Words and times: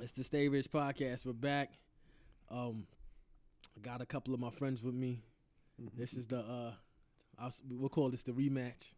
It's 0.00 0.12
the 0.12 0.24
Stay 0.24 0.48
Rich 0.48 0.70
podcast. 0.70 1.26
We're 1.26 1.32
back. 1.32 1.70
Um, 2.50 2.86
I 3.76 3.80
got 3.80 4.00
a 4.00 4.06
couple 4.06 4.32
of 4.34 4.40
my 4.40 4.50
friends 4.50 4.82
with 4.82 4.94
me. 4.94 5.20
This 5.96 6.14
is 6.14 6.26
the 6.26 6.38
uh, 6.38 6.72
I'll, 7.38 7.52
we'll 7.68 7.88
call 7.88 8.08
this 8.10 8.22
the 8.22 8.32
rematch. 8.32 8.88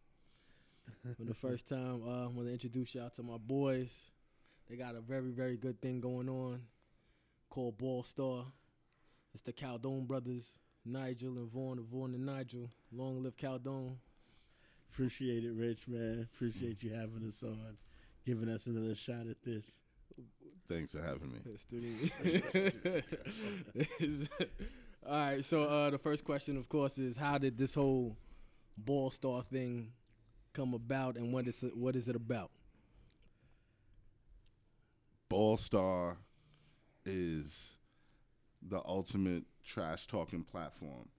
For 1.17 1.23
the 1.23 1.33
first 1.33 1.67
time, 1.67 2.01
uh, 2.07 2.27
I'm 2.27 2.35
gonna 2.35 2.49
introduce 2.49 2.95
y'all 2.95 3.09
to 3.11 3.23
my 3.23 3.37
boys. 3.37 3.91
They 4.69 4.77
got 4.77 4.95
a 4.95 5.01
very 5.01 5.31
very 5.31 5.57
good 5.57 5.81
thing 5.81 5.99
going 5.99 6.29
on 6.29 6.61
called 7.49 7.77
Ball 7.77 8.03
Star. 8.03 8.45
It's 9.33 9.43
the 9.43 9.53
Caldone 9.53 10.07
brothers, 10.07 10.53
Nigel 10.85 11.37
and 11.37 11.51
Vaughn, 11.51 11.83
Vaughn 11.91 12.13
and 12.13 12.25
Nigel. 12.25 12.69
Long 12.91 13.21
live 13.21 13.37
Caldone. 13.37 13.97
Appreciate 14.91 15.43
it, 15.43 15.53
Rich, 15.53 15.87
man. 15.87 16.27
Appreciate 16.33 16.81
you 16.83 16.93
having 16.93 17.27
us 17.27 17.43
on, 17.43 17.77
giving 18.25 18.49
us 18.49 18.65
another 18.65 18.95
shot 18.95 19.27
at 19.29 19.43
this. 19.43 19.81
Thanks 20.67 20.91
for 20.93 21.01
having 21.01 21.31
me. 21.31 21.39
All 25.07 25.13
right, 25.13 25.45
so 25.45 25.63
uh, 25.63 25.89
the 25.91 25.99
first 25.99 26.23
question, 26.23 26.57
of 26.57 26.67
course, 26.67 26.97
is 26.97 27.15
how 27.15 27.37
did 27.37 27.57
this 27.57 27.75
whole 27.75 28.17
Ball 28.77 29.11
Star 29.11 29.43
thing 29.43 29.91
come 30.53 30.73
about, 30.73 31.17
and 31.17 31.31
what 31.31 31.47
is 31.47 31.61
it, 31.61 31.77
what 31.77 31.95
is 31.95 32.09
it 32.09 32.15
about? 32.15 32.49
Ball 35.29 35.57
Star 35.57 36.17
is 37.05 37.77
the 38.67 38.81
ultimate 38.85 39.43
trash 39.63 40.07
talking 40.07 40.43
platform. 40.43 41.09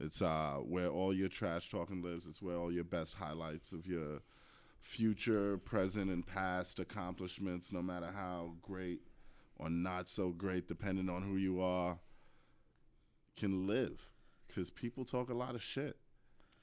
It's 0.00 0.22
uh, 0.22 0.56
where 0.62 0.88
all 0.88 1.12
your 1.12 1.28
trash 1.28 1.68
talking 1.68 2.02
lives. 2.02 2.26
It's 2.26 2.40
where 2.42 2.56
all 2.56 2.72
your 2.72 2.84
best 2.84 3.14
highlights 3.14 3.72
of 3.72 3.86
your 3.86 4.22
future, 4.84 5.56
present, 5.58 6.10
and 6.10 6.24
past 6.24 6.78
accomplishments, 6.78 7.72
no 7.72 7.82
matter 7.82 8.10
how 8.14 8.52
great 8.62 9.00
or 9.56 9.70
not 9.70 10.08
so 10.08 10.30
great, 10.30 10.68
depending 10.68 11.08
on 11.08 11.22
who 11.22 11.36
you 11.36 11.60
are, 11.60 11.98
can 13.36 13.66
live. 13.66 14.10
Because 14.46 14.70
people 14.70 15.04
talk 15.04 15.30
a 15.30 15.34
lot 15.34 15.54
of 15.54 15.62
shit. 15.62 15.96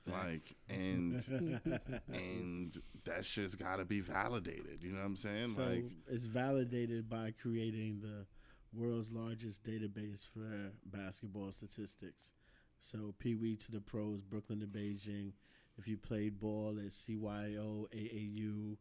Like 0.08 0.56
and 0.68 1.24
and 2.12 2.82
that 3.06 3.24
shit's 3.24 3.54
got 3.54 3.78
to 3.78 3.86
be 3.86 4.00
validated. 4.00 4.80
You 4.82 4.94
know 4.94 5.00
what 5.00 5.06
I'm 5.06 5.16
saying? 5.16 5.54
So 5.56 5.64
like 5.64 5.86
it's 6.08 6.26
validated 6.26 7.08
by 7.08 7.34
creating 7.40 8.02
the 8.02 8.26
world's 8.74 9.12
largest 9.12 9.64
database 9.64 10.28
for 10.28 10.72
basketball 10.86 11.52
statistics. 11.52 12.32
So 12.80 13.14
Pee 13.20 13.36
Wee 13.36 13.56
to 13.58 13.72
the 13.72 13.80
pros, 13.80 14.22
Brooklyn 14.22 14.60
to 14.62 14.66
Beijing. 14.66 15.34
If 15.82 15.88
you 15.88 15.98
played 15.98 16.40
ball 16.40 16.78
at 16.78 16.92
CYO, 16.92 17.88
AAU, 17.92 18.78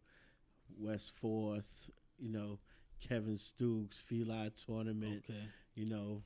West 0.79 1.13
Fourth, 1.17 1.89
you 2.19 2.29
know, 2.29 2.59
Kevin 3.01 3.39
Stooks, 3.39 3.99
Feli 4.11 4.51
tournament, 4.67 5.25
Okay. 5.29 5.41
you 5.75 5.87
know, 5.87 6.23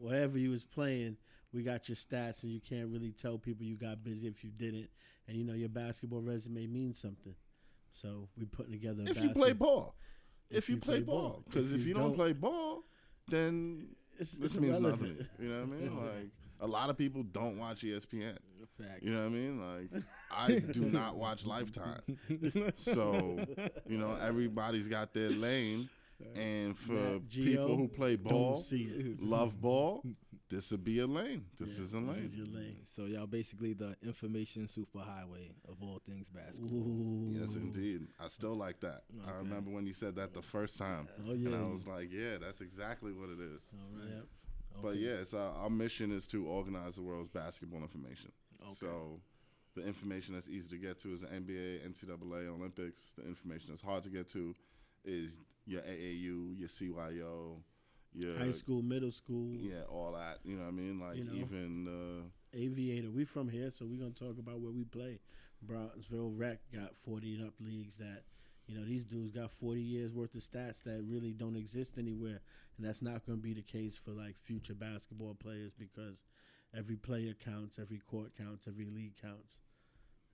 wherever 0.00 0.38
you 0.38 0.50
was 0.50 0.62
playing, 0.62 1.16
we 1.52 1.64
got 1.64 1.88
your 1.88 1.96
stats, 1.96 2.44
and 2.44 2.52
you 2.52 2.60
can't 2.60 2.90
really 2.90 3.10
tell 3.10 3.38
people 3.38 3.64
you 3.66 3.74
got 3.76 4.04
busy 4.04 4.28
if 4.28 4.44
you 4.44 4.50
didn't. 4.56 4.88
And 5.26 5.36
you 5.36 5.42
know, 5.42 5.52
your 5.54 5.68
basketball 5.68 6.20
resume 6.20 6.68
means 6.68 7.00
something. 7.00 7.34
So 7.90 8.28
we 8.38 8.44
putting 8.44 8.70
together. 8.72 9.02
a 9.04 9.10
if 9.10 9.20
you 9.20 9.30
play 9.30 9.52
ball. 9.52 9.96
If, 10.48 10.68
you, 10.68 10.76
play, 10.76 11.00
ball, 11.00 11.42
because 11.46 11.72
If 11.72 11.80
if, 11.80 11.82
you 11.82 11.88
you 11.88 11.94
don't, 11.94 12.02
don't- 12.10 12.14
play 12.16 12.32
ball, 12.34 12.84
then 13.26 13.88
It's- 14.14 14.32
this 14.32 14.52
it's 14.52 14.56
means 14.60 14.76
irrelevant. 14.76 15.18
nothing. 15.18 15.26
You 15.40 15.48
know 15.48 15.64
what 15.64 15.72
I 15.74 15.76
mean? 15.80 15.96
Like 16.06 16.30
a 16.60 16.66
lot 16.68 16.88
of 16.90 16.96
people 16.96 17.24
don't 17.24 17.58
watch 17.58 17.82
ESPN. 17.82 18.36
Facts. 18.78 19.02
You 19.02 19.10
know 19.12 19.18
what 19.20 19.26
I 19.26 19.28
mean? 19.28 19.60
Like 19.92 20.02
I 20.30 20.58
do 20.72 20.80
not 20.90 21.16
watch 21.16 21.44
Lifetime, 21.46 22.00
so 22.76 23.44
you 23.86 23.96
know 23.98 24.16
everybody's 24.22 24.88
got 24.88 25.12
their 25.14 25.30
lane, 25.30 25.88
and 26.34 26.78
for 26.78 27.20
Geo, 27.28 27.44
people 27.44 27.76
who 27.76 27.88
play 27.88 28.16
ball, 28.16 28.58
see 28.58 29.14
love 29.18 29.60
ball, 29.60 30.02
this 30.50 30.70
would 30.70 30.84
be 30.84 30.98
a 31.00 31.06
lane. 31.06 31.44
This 31.58 31.78
is 31.78 31.94
a 31.94 32.00
This 32.00 32.18
is 32.18 32.34
your 32.34 32.46
lane. 32.46 32.54
lane. 32.54 32.76
So 32.84 33.06
y'all 33.06 33.26
basically 33.26 33.72
the 33.74 33.96
information 34.02 34.66
superhighway 34.66 35.52
of 35.68 35.82
all 35.82 36.00
things 36.08 36.28
basketball. 36.28 36.78
Ooh. 36.78 37.32
Yes, 37.38 37.54
indeed. 37.56 38.06
I 38.22 38.28
still 38.28 38.54
like 38.56 38.80
that. 38.80 39.02
I 39.26 39.32
remember 39.36 39.70
when 39.70 39.86
you 39.86 39.92
said 39.94 40.16
that 40.16 40.34
the 40.34 40.42
first 40.42 40.78
time, 40.78 41.08
Oh, 41.26 41.30
and. 41.32 41.54
I 41.54 41.64
was 41.66 41.86
like, 41.86 42.08
"Yeah, 42.12 42.38
that's 42.40 42.60
exactly 42.60 43.12
what 43.12 43.28
it 43.28 43.40
is." 43.40 43.62
All 43.72 43.98
right. 44.00 44.14
Yep. 44.16 44.24
But 44.82 44.88
Okay. 44.88 44.98
yeah, 44.98 45.10
it's, 45.20 45.32
uh, 45.34 45.52
our 45.56 45.70
mission 45.70 46.10
is 46.10 46.26
to 46.28 46.46
organize 46.46 46.96
the 46.96 47.02
world's 47.02 47.30
basketball 47.30 47.80
information. 47.82 48.32
Okay. 48.64 48.74
So 48.74 49.20
the 49.74 49.86
information 49.86 50.34
that's 50.34 50.48
easy 50.48 50.68
to 50.68 50.76
get 50.76 51.00
to 51.00 51.14
is 51.14 51.20
the 51.22 51.26
NBA, 51.28 51.80
NCAA, 51.88 52.48
Olympics. 52.48 53.12
The 53.16 53.26
information 53.26 53.70
that's 53.70 53.82
hard 53.82 54.02
to 54.04 54.10
get 54.10 54.28
to 54.30 54.54
is 55.04 55.38
your 55.66 55.82
AAU, 55.82 56.58
your 56.58 56.68
CYO, 56.68 57.56
your 58.14 58.38
High 58.38 58.52
school, 58.52 58.82
middle 58.82 59.10
school, 59.10 59.56
Yeah, 59.58 59.82
all 59.88 60.12
that. 60.12 60.38
You 60.44 60.56
know 60.56 60.62
what 60.62 60.68
I 60.68 60.72
mean? 60.72 61.00
Like 61.00 61.16
You 61.16 61.24
know? 61.24 61.34
even 61.34 61.88
uh, 61.88 62.56
aviator. 62.56 63.10
We 63.10 63.24
from 63.24 63.48
here, 63.48 63.70
so 63.74 63.84
we're 63.86 63.98
gonna 63.98 64.10
talk 64.12 64.38
about 64.38 64.60
where 64.60 64.72
we 64.72 64.84
play. 64.84 65.20
Brownsville 65.62 66.30
Rec 66.30 66.60
got 66.72 66.96
forty 66.96 67.34
and 67.34 67.46
up 67.46 67.54
leagues 67.60 67.96
that, 67.96 68.22
you 68.66 68.78
know, 68.78 68.84
these 68.84 69.04
dudes 69.04 69.32
got 69.32 69.50
forty 69.50 69.82
years 69.82 70.12
worth 70.12 70.34
of 70.34 70.42
stats 70.42 70.82
that 70.84 71.02
really 71.08 71.32
don't 71.32 71.56
exist 71.56 71.94
anywhere, 71.98 72.40
and 72.76 72.86
that's 72.86 73.02
not 73.02 73.26
gonna 73.26 73.38
be 73.38 73.54
the 73.54 73.62
case 73.62 73.96
for 73.96 74.12
like 74.12 74.36
future 74.44 74.74
basketball 74.74 75.34
players 75.34 75.72
because 75.76 76.22
every 76.76 76.96
player 76.96 77.34
counts, 77.44 77.78
every 77.78 77.98
court 77.98 78.32
counts, 78.36 78.66
every 78.68 78.86
league 78.86 79.14
counts, 79.20 79.58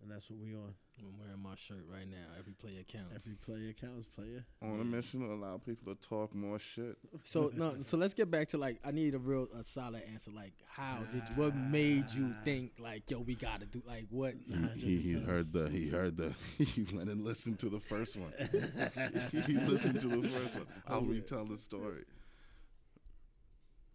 and 0.02 0.10
that's 0.10 0.30
what 0.30 0.38
we 0.40 0.54
on. 0.54 0.74
I'm 0.98 1.18
wearing 1.18 1.42
my 1.42 1.54
shirt 1.56 1.84
right 1.90 2.06
now. 2.08 2.36
Every 2.38 2.52
player 2.52 2.82
counts. 2.86 3.14
Every 3.14 3.34
player 3.36 3.72
counts, 3.72 4.06
player. 4.08 4.44
on 4.62 4.80
a 4.80 4.84
mission 4.84 5.20
to 5.20 5.32
allow 5.32 5.56
people 5.56 5.94
to 5.94 6.08
talk 6.08 6.34
more 6.34 6.58
shit. 6.58 6.98
So 7.22 7.50
no, 7.56 7.76
so 7.80 7.96
let's 7.96 8.12
get 8.12 8.30
back 8.30 8.48
to 8.48 8.58
like 8.58 8.78
I 8.84 8.90
need 8.90 9.14
a 9.14 9.18
real 9.18 9.48
a 9.58 9.64
solid 9.64 10.02
answer. 10.12 10.30
Like 10.30 10.52
how 10.68 10.98
did 11.12 11.22
what 11.36 11.54
made 11.54 12.10
you 12.12 12.34
think 12.44 12.72
like 12.78 13.10
yo 13.10 13.20
we 13.20 13.34
gotta 13.34 13.66
do 13.66 13.82
like 13.86 14.06
what? 14.10 14.34
He, 14.76 14.98
he 14.98 15.12
heard 15.20 15.52
the 15.52 15.68
he 15.70 15.88
heard 15.88 16.16
the 16.16 16.34
he 16.58 16.86
went 16.94 17.08
and 17.08 17.24
listened 17.24 17.58
to 17.60 17.70
the 17.70 17.80
first 17.80 18.16
one. 18.16 18.32
he 19.46 19.54
listened 19.54 20.00
to 20.02 20.08
the 20.08 20.28
first 20.28 20.56
one. 20.56 20.66
Oh, 20.86 20.96
I'll 20.96 21.02
retell 21.02 21.46
the 21.46 21.58
story. 21.58 22.04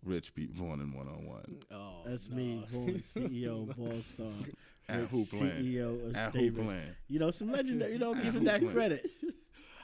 Rich 0.05 0.35
beat 0.35 0.51
Vaughn 0.51 0.79
in 0.81 0.93
one 0.93 1.07
on 1.07 1.25
one. 1.25 1.57
Oh, 1.71 2.01
That's 2.05 2.29
no. 2.29 2.35
me, 2.35 2.63
Vaughn, 2.71 2.93
CEO 2.99 3.69
of 3.69 3.75
Ball 3.75 4.01
Star, 4.13 4.27
At 4.89 5.11
Hoopland. 5.11 5.63
CEO 5.63 6.07
of 6.09 6.15
At 6.15 6.29
Stay 6.31 6.49
Hoopland. 6.51 6.95
You 7.07 7.19
know, 7.19 7.31
some 7.31 7.51
legendary. 7.51 7.93
You 7.93 7.99
don't 7.99 8.17
At 8.17 8.23
give 8.23 8.35
him 8.35 8.43
that 8.45 8.61
Hoopland. 8.61 8.73
credit. 8.73 9.11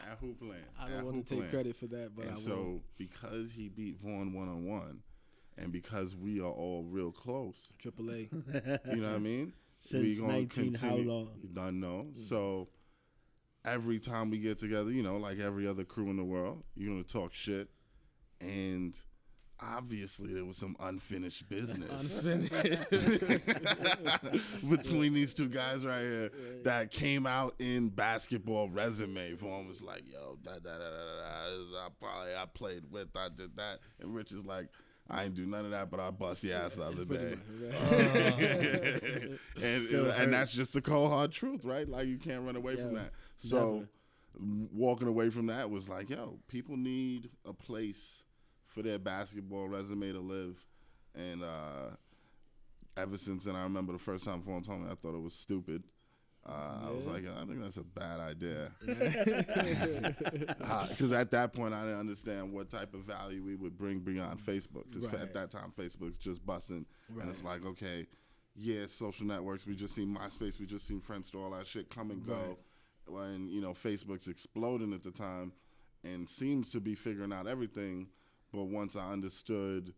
At 0.10 0.22
Hoopland. 0.22 0.62
I 0.80 0.90
don't 0.90 1.06
want 1.06 1.28
to 1.28 1.36
take 1.36 1.50
credit 1.50 1.76
for 1.76 1.88
that, 1.88 2.16
but 2.16 2.26
and 2.26 2.32
I 2.32 2.36
will. 2.36 2.42
so 2.42 2.82
because 2.98 3.52
he 3.52 3.70
beat 3.70 3.98
Vaughn 4.00 4.34
one 4.34 4.48
on 4.48 4.66
one, 4.66 5.00
and 5.58 5.72
because 5.72 6.16
we 6.16 6.40
are 6.40 6.52
all 6.52 6.84
real 6.88 7.12
close, 7.12 7.56
Triple 7.80 8.12
A. 8.12 8.18
you 8.20 8.30
know 9.02 9.08
what 9.10 9.16
I 9.16 9.20
mean? 9.20 9.54
Since 9.80 10.20
19 10.20 10.76
how 10.76 10.96
long? 10.98 11.30
You 11.42 11.50
don't 11.54 11.80
know. 11.80 12.06
Mm. 12.12 12.30
So 12.30 12.68
every 13.66 13.98
time 14.00 14.30
we 14.30 14.38
get 14.38 14.60
together, 14.60 14.92
you 14.92 15.02
know, 15.02 15.18
like 15.18 15.40
every 15.40 15.68
other 15.68 15.84
crew 15.84 16.10
in 16.12 16.18
the 16.18 16.24
world, 16.24 16.64
you're 16.76 16.92
gonna 16.92 17.04
talk 17.04 17.34
shit, 17.34 17.70
and 18.40 18.96
obviously 19.62 20.34
there 20.34 20.46
was 20.46 20.58
some 20.58 20.76
unfinished 20.80 21.48
business 21.50 22.22
between 24.70 25.14
these 25.14 25.34
two 25.34 25.48
guys 25.48 25.86
right 25.86 26.02
here 26.02 26.32
that 26.64 26.92
came 26.92 27.26
out 27.28 27.56
in 27.60 27.90
basketball 27.90 28.70
resume. 28.70 29.36
form. 29.36 29.68
was 29.68 29.82
like, 29.82 30.04
"Yo, 30.12 30.38
da 30.44 30.54
da 30.54 30.78
da 30.78 30.78
da 30.78 31.22
da." 31.22 31.46
Is- 31.48 31.74
I 31.76 31.88
probably 32.00 32.36
I 32.36 32.46
played 32.54 32.84
with, 32.92 33.10
I 33.16 33.30
did 33.30 33.56
that, 33.58 33.80
and 34.00 34.14
Rich 34.14 34.32
is 34.32 34.46
like. 34.46 34.68
I 35.10 35.26
ain't 35.26 35.36
do 35.36 35.46
none 35.46 35.66
of 35.66 35.72
that, 35.72 35.92
but 35.92 36.00
I 36.00 36.10
bust 36.10 36.42
your 36.42 36.56
ass 36.56 36.76
the 36.76 36.86
other 36.86 37.04
day. 37.04 37.36
Uh, 37.74 39.36
and 39.62 39.88
and 39.90 40.32
that's 40.34 40.54
just 40.54 40.72
the 40.72 40.82
cold 40.82 41.12
hard 41.12 41.34
truth, 41.34 41.66
right? 41.66 41.90
Like 41.90 42.08
you 42.08 42.18
can't 42.18 42.46
run 42.46 42.56
away 42.56 42.78
from 42.78 42.94
that. 42.94 43.12
So 43.36 43.74
never. 43.74 43.88
walking 44.72 45.10
away 45.10 45.30
from 45.30 45.48
that 45.48 45.70
was 45.70 45.90
like, 45.90 46.10
yo, 46.10 46.40
people 46.48 46.78
need 46.78 47.30
a 47.46 47.52
place 47.52 48.24
for 48.74 48.82
their 48.82 49.00
basketball 49.00 49.68
resume 49.68 50.12
to 50.14 50.20
live. 50.20 50.56
And 51.16 51.44
uh, 51.44 51.90
ever 52.98 53.18
since 53.18 53.44
then, 53.44 53.56
I 53.56 53.64
remember 53.64 53.94
the 53.94 54.00
first 54.00 54.24
time 54.26 54.42
someone 54.44 54.64
told 54.64 54.82
me 54.82 54.88
I 54.92 54.96
thought 54.96 55.16
it 55.16 55.22
was 55.22 55.34
stupid. 55.34 55.84
Uh, 56.44 56.88
I 56.88 56.90
was 56.90 57.06
like, 57.06 57.24
I 57.28 57.46
think 57.46 57.62
that's 57.62 57.78
a 57.78 57.84
bad 57.84 58.20
idea. 58.20 58.72
Because 60.90 61.12
at 61.14 61.30
that 61.32 61.54
point, 61.54 61.74
I 61.74 61.82
didn't 61.84 62.00
understand 62.00 62.52
what 62.52 62.70
type 62.70 62.94
of 62.96 63.02
value 63.02 63.44
we 63.44 63.56
would 63.56 63.78
bring 63.78 64.00
beyond 64.00 64.40
Facebook. 64.40 64.86
Because 64.90 65.06
Right. 65.08 65.22
at 65.22 65.34
that 65.36 65.52
time, 65.52 65.72
Facebook's 65.78 66.18
just 66.18 66.44
busting. 66.46 66.86
And 67.20 67.30
it's 67.30 67.44
like, 67.44 67.64
okay, 67.66 68.08
yeah, 68.56 68.88
social 68.88 69.28
networks. 69.28 69.68
We 69.68 69.76
just 69.76 69.94
seen 69.94 70.16
MySpace. 70.16 70.60
We 70.60 70.66
just 70.66 70.88
seen 70.88 71.00
Friendster, 71.00 71.36
all 71.36 71.52
that 71.52 71.68
shit 71.68 71.90
come 71.92 72.10
and 72.10 72.26
go. 72.26 72.58
When, 73.06 73.48
you 73.50 73.62
know, 73.62 73.74
Facebook's 73.74 74.28
exploding 74.28 74.94
at 74.94 75.04
the 75.04 75.12
time 75.12 75.52
and 76.04 76.28
seems 76.30 76.72
to 76.72 76.80
be 76.80 76.96
figuring 76.96 77.34
out 77.34 77.46
everything. 77.48 78.08
But 78.52 78.66
once 78.66 78.96
I 78.96 79.12
understood 79.12 79.94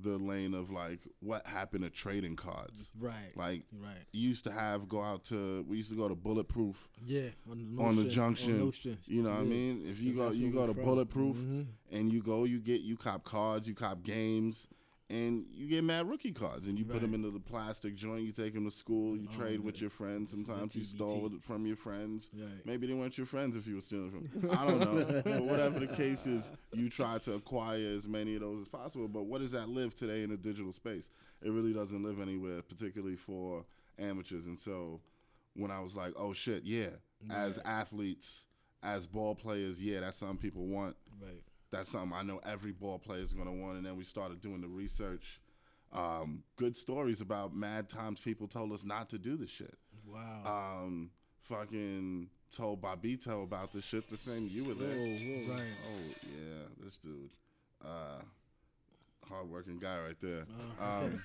the 0.00 0.16
lane 0.16 0.54
of 0.54 0.70
like 0.70 1.00
what 1.20 1.46
happened 1.46 1.84
to 1.84 1.90
trading 1.90 2.36
cards. 2.36 2.90
Right. 2.98 3.32
Like 3.34 3.64
right. 3.72 4.04
you 4.12 4.28
used 4.28 4.44
to 4.44 4.52
have 4.52 4.88
go 4.88 5.02
out 5.02 5.24
to 5.24 5.64
we 5.68 5.76
used 5.78 5.90
to 5.90 5.96
go 5.96 6.08
to 6.08 6.14
Bulletproof 6.14 6.88
Yeah. 7.04 7.30
On 7.50 7.58
the, 7.76 7.82
on 7.82 7.96
the 7.96 8.04
junction. 8.04 8.54
On 8.60 8.66
Nostrand. 8.66 8.98
You 9.06 9.22
know 9.22 9.30
what 9.30 9.40
I 9.40 9.44
mean? 9.44 9.82
If 9.86 10.00
you 10.00 10.14
go 10.14 10.30
you 10.30 10.50
go 10.52 10.66
to 10.66 10.74
from. 10.74 10.84
Bulletproof 10.84 11.36
Mhm. 11.36 11.66
and 11.90 12.12
you 12.12 12.22
go 12.22 12.44
you 12.44 12.60
get 12.60 12.80
you 12.82 12.96
cop 12.96 13.24
cards, 13.24 13.66
you 13.66 13.74
cop 13.74 14.02
games. 14.02 14.68
And 15.10 15.46
you 15.54 15.68
get 15.68 15.84
mad 15.84 16.06
rookie 16.06 16.32
cards, 16.32 16.68
and 16.68 16.78
you 16.78 16.84
put 16.84 16.96
'em 16.96 17.00
put 17.00 17.06
them 17.06 17.14
into 17.14 17.30
the 17.30 17.40
plastic 17.40 17.94
joint. 17.96 18.24
You 18.24 18.32
take 18.32 18.52
them 18.52 18.64
to 18.66 18.70
school. 18.70 19.16
You 19.16 19.26
Oh, 19.32 19.36
trade 19.38 19.60
with 19.60 19.80
your 19.80 19.88
friends. 19.88 20.30
This 20.32 20.40
is 20.40 20.46
the 20.46 20.52
Sometimes 20.52 20.76
you 20.76 20.84
stole 20.84 21.26
it 21.34 21.42
from 21.42 21.64
your 21.66 21.76
friends. 21.76 22.30
Right. 22.34 22.66
Maybe 22.66 22.86
they 22.88 22.92
weren't 22.92 23.16
your 23.16 23.26
friends 23.26 23.56
if 23.56 23.66
you 23.66 23.76
were 23.76 23.80
stealing 23.80 24.10
from. 24.10 24.50
I 24.50 24.66
don't 24.66 24.80
know. 24.80 25.22
but 25.24 25.44
whatever 25.44 25.80
the 25.80 25.86
case 25.86 26.26
is, 26.26 26.44
you 26.74 26.90
try 26.90 27.16
to 27.20 27.34
acquire 27.34 27.86
as 27.94 28.06
many 28.06 28.34
of 28.34 28.42
those 28.42 28.60
as 28.62 28.68
possible. 28.68 29.08
But 29.08 29.22
what 29.24 29.40
does 29.40 29.52
that 29.52 29.70
live 29.70 29.94
today 29.94 30.22
in 30.24 30.28
the 30.30 30.36
digital 30.36 30.74
space? 30.74 31.08
It 31.40 31.52
really 31.52 31.72
doesn't 31.72 32.02
live 32.02 32.20
anywhere, 32.20 32.60
particularly 32.60 33.16
for 33.16 33.64
amateurs. 33.98 34.46
And 34.46 34.58
so 34.58 35.00
when 35.54 35.70
I 35.70 35.80
was 35.80 35.94
like, 35.96 36.12
oh 36.16 36.34
shit, 36.34 36.64
yeah, 36.64 36.88
as 37.30 37.58
athletes, 37.64 38.44
as 38.82 39.06
ball 39.06 39.34
players, 39.34 39.80
yeah, 39.80 40.00
that's 40.00 40.18
something 40.18 40.36
people 40.36 40.66
want. 40.66 40.96
Right. 41.20 41.42
That's 41.70 41.90
something 41.90 42.12
I 42.16 42.22
know 42.22 42.40
every 42.46 42.72
ball 42.72 42.98
player 42.98 43.20
is 43.20 43.32
going 43.32 43.46
to 43.46 43.52
want. 43.52 43.76
And 43.76 43.86
then 43.86 43.96
we 43.96 44.04
started 44.04 44.40
doing 44.40 44.60
the 44.60 44.68
research. 44.68 45.40
Um, 45.92 46.42
good 46.56 46.76
stories 46.76 47.20
about 47.20 47.54
mad 47.54 47.88
times 47.88 48.20
people 48.20 48.46
told 48.46 48.72
us 48.72 48.84
not 48.84 49.08
to 49.10 49.18
do 49.18 49.36
the 49.38 49.46
shit 49.46 49.74
Wow. 50.06 50.82
um, 50.84 51.10
fucking 51.44 52.28
told 52.54 52.82
Bobbito 52.82 53.42
about 53.42 53.72
the 53.72 53.80
shit 53.80 54.06
the 54.08 54.16
same 54.18 54.48
you 54.50 54.64
were 54.64 54.74
there. 54.74 54.96
Whoa, 54.96 55.06
whoa. 55.06 55.54
right. 55.54 55.72
Oh 55.86 56.14
yeah, 56.24 56.64
this 56.84 56.98
dude, 56.98 57.30
uh, 57.82 58.20
hardworking 59.26 59.78
guy 59.78 59.98
right 60.00 60.20
there. 60.20 60.44
Oh. 60.80 60.84
Um, 61.04 61.20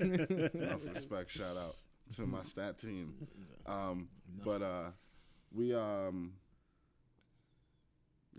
enough 0.54 0.80
respect. 0.94 1.31
Shout 1.31 1.57
out 1.57 1.75
to 2.16 2.25
my 2.25 2.44
stat 2.44 2.78
team. 2.78 3.13
Um, 3.66 4.10
but 4.44 4.62
uh, 4.62 4.90
we 5.54 5.74
um, 5.74 6.34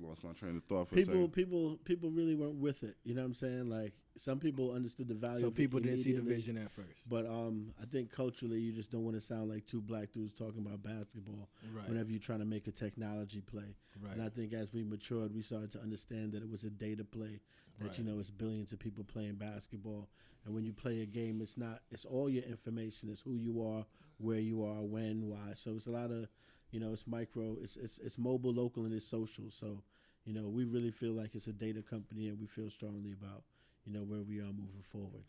lost 0.00 0.24
my 0.24 0.32
train 0.32 0.56
of 0.56 0.64
thought 0.64 0.88
for 0.88 0.94
a 0.94 0.98
People, 0.98 1.14
second. 1.14 1.32
people, 1.32 1.78
people 1.84 2.10
really 2.10 2.34
weren't 2.34 2.56
with 2.56 2.82
it. 2.82 2.96
You 3.04 3.14
know 3.14 3.22
what 3.22 3.26
I'm 3.28 3.34
saying? 3.34 3.68
Like 3.70 3.92
some 4.16 4.38
people 4.38 4.72
understood 4.72 5.08
the 5.08 5.14
value. 5.14 5.40
So 5.40 5.46
of 5.48 5.52
it 5.52 5.56
people 5.56 5.80
didn't 5.80 5.98
see 5.98 6.12
the 6.12 6.22
vision 6.22 6.56
at 6.56 6.70
first. 6.70 7.08
But 7.08 7.26
um, 7.26 7.72
I 7.82 7.86
think 7.86 8.10
culturally, 8.10 8.58
you 8.60 8.72
just 8.72 8.90
don't 8.90 9.04
want 9.04 9.16
to 9.16 9.20
sound 9.22 9.50
like 9.50 9.66
two 9.66 9.80
black 9.80 10.12
dudes 10.12 10.34
talking 10.36 10.64
about 10.64 10.82
basketball 10.82 11.48
Right. 11.74 11.88
whenever 11.88 12.10
you're 12.10 12.20
trying 12.20 12.40
to 12.40 12.44
make 12.44 12.66
a 12.68 12.72
technology 12.72 13.40
play. 13.40 13.74
Right. 14.02 14.12
And 14.14 14.22
I 14.22 14.28
think 14.28 14.52
as 14.52 14.72
we 14.72 14.82
matured, 14.84 15.34
we 15.34 15.42
started 15.42 15.72
to 15.72 15.80
understand 15.80 16.32
that 16.32 16.42
it 16.42 16.50
was 16.50 16.64
a 16.64 16.70
data 16.70 17.04
play. 17.04 17.40
That 17.80 17.98
you 17.98 18.04
know, 18.04 18.20
it's 18.20 18.30
billions 18.30 18.72
of 18.72 18.78
people 18.78 19.02
playing 19.02 19.34
basketball, 19.34 20.08
and 20.44 20.54
when 20.54 20.64
you 20.64 20.72
play 20.72 21.02
a 21.02 21.06
game, 21.06 21.40
it's 21.42 21.58
not. 21.58 21.80
It's 21.90 22.04
all 22.04 22.30
your 22.30 22.44
information. 22.44 23.08
It's 23.10 23.20
who 23.20 23.34
you 23.34 23.66
are, 23.66 23.84
where 24.18 24.38
you 24.38 24.64
are, 24.64 24.80
when, 24.82 25.28
why. 25.28 25.54
So 25.56 25.72
it's 25.74 25.86
a 25.88 25.90
lot 25.90 26.12
of, 26.12 26.28
you 26.74 26.80
know, 26.80 26.92
it's 26.92 27.06
micro. 27.06 27.56
It's 27.62 27.76
it's 27.76 27.98
it's 27.98 28.18
mobile, 28.18 28.52
local, 28.52 28.84
and 28.84 28.92
it's 28.92 29.06
social. 29.06 29.44
So, 29.50 29.80
you 30.24 30.34
know, 30.34 30.48
we 30.48 30.64
really 30.64 30.90
feel 30.90 31.12
like 31.12 31.36
it's 31.36 31.46
a 31.46 31.52
data 31.52 31.82
company, 31.82 32.26
and 32.28 32.40
we 32.40 32.46
feel 32.46 32.68
strongly 32.68 33.12
about, 33.12 33.44
you 33.86 33.92
know, 33.92 34.00
where 34.00 34.22
we 34.22 34.40
are 34.40 34.52
moving 34.52 34.82
forward. 34.90 35.22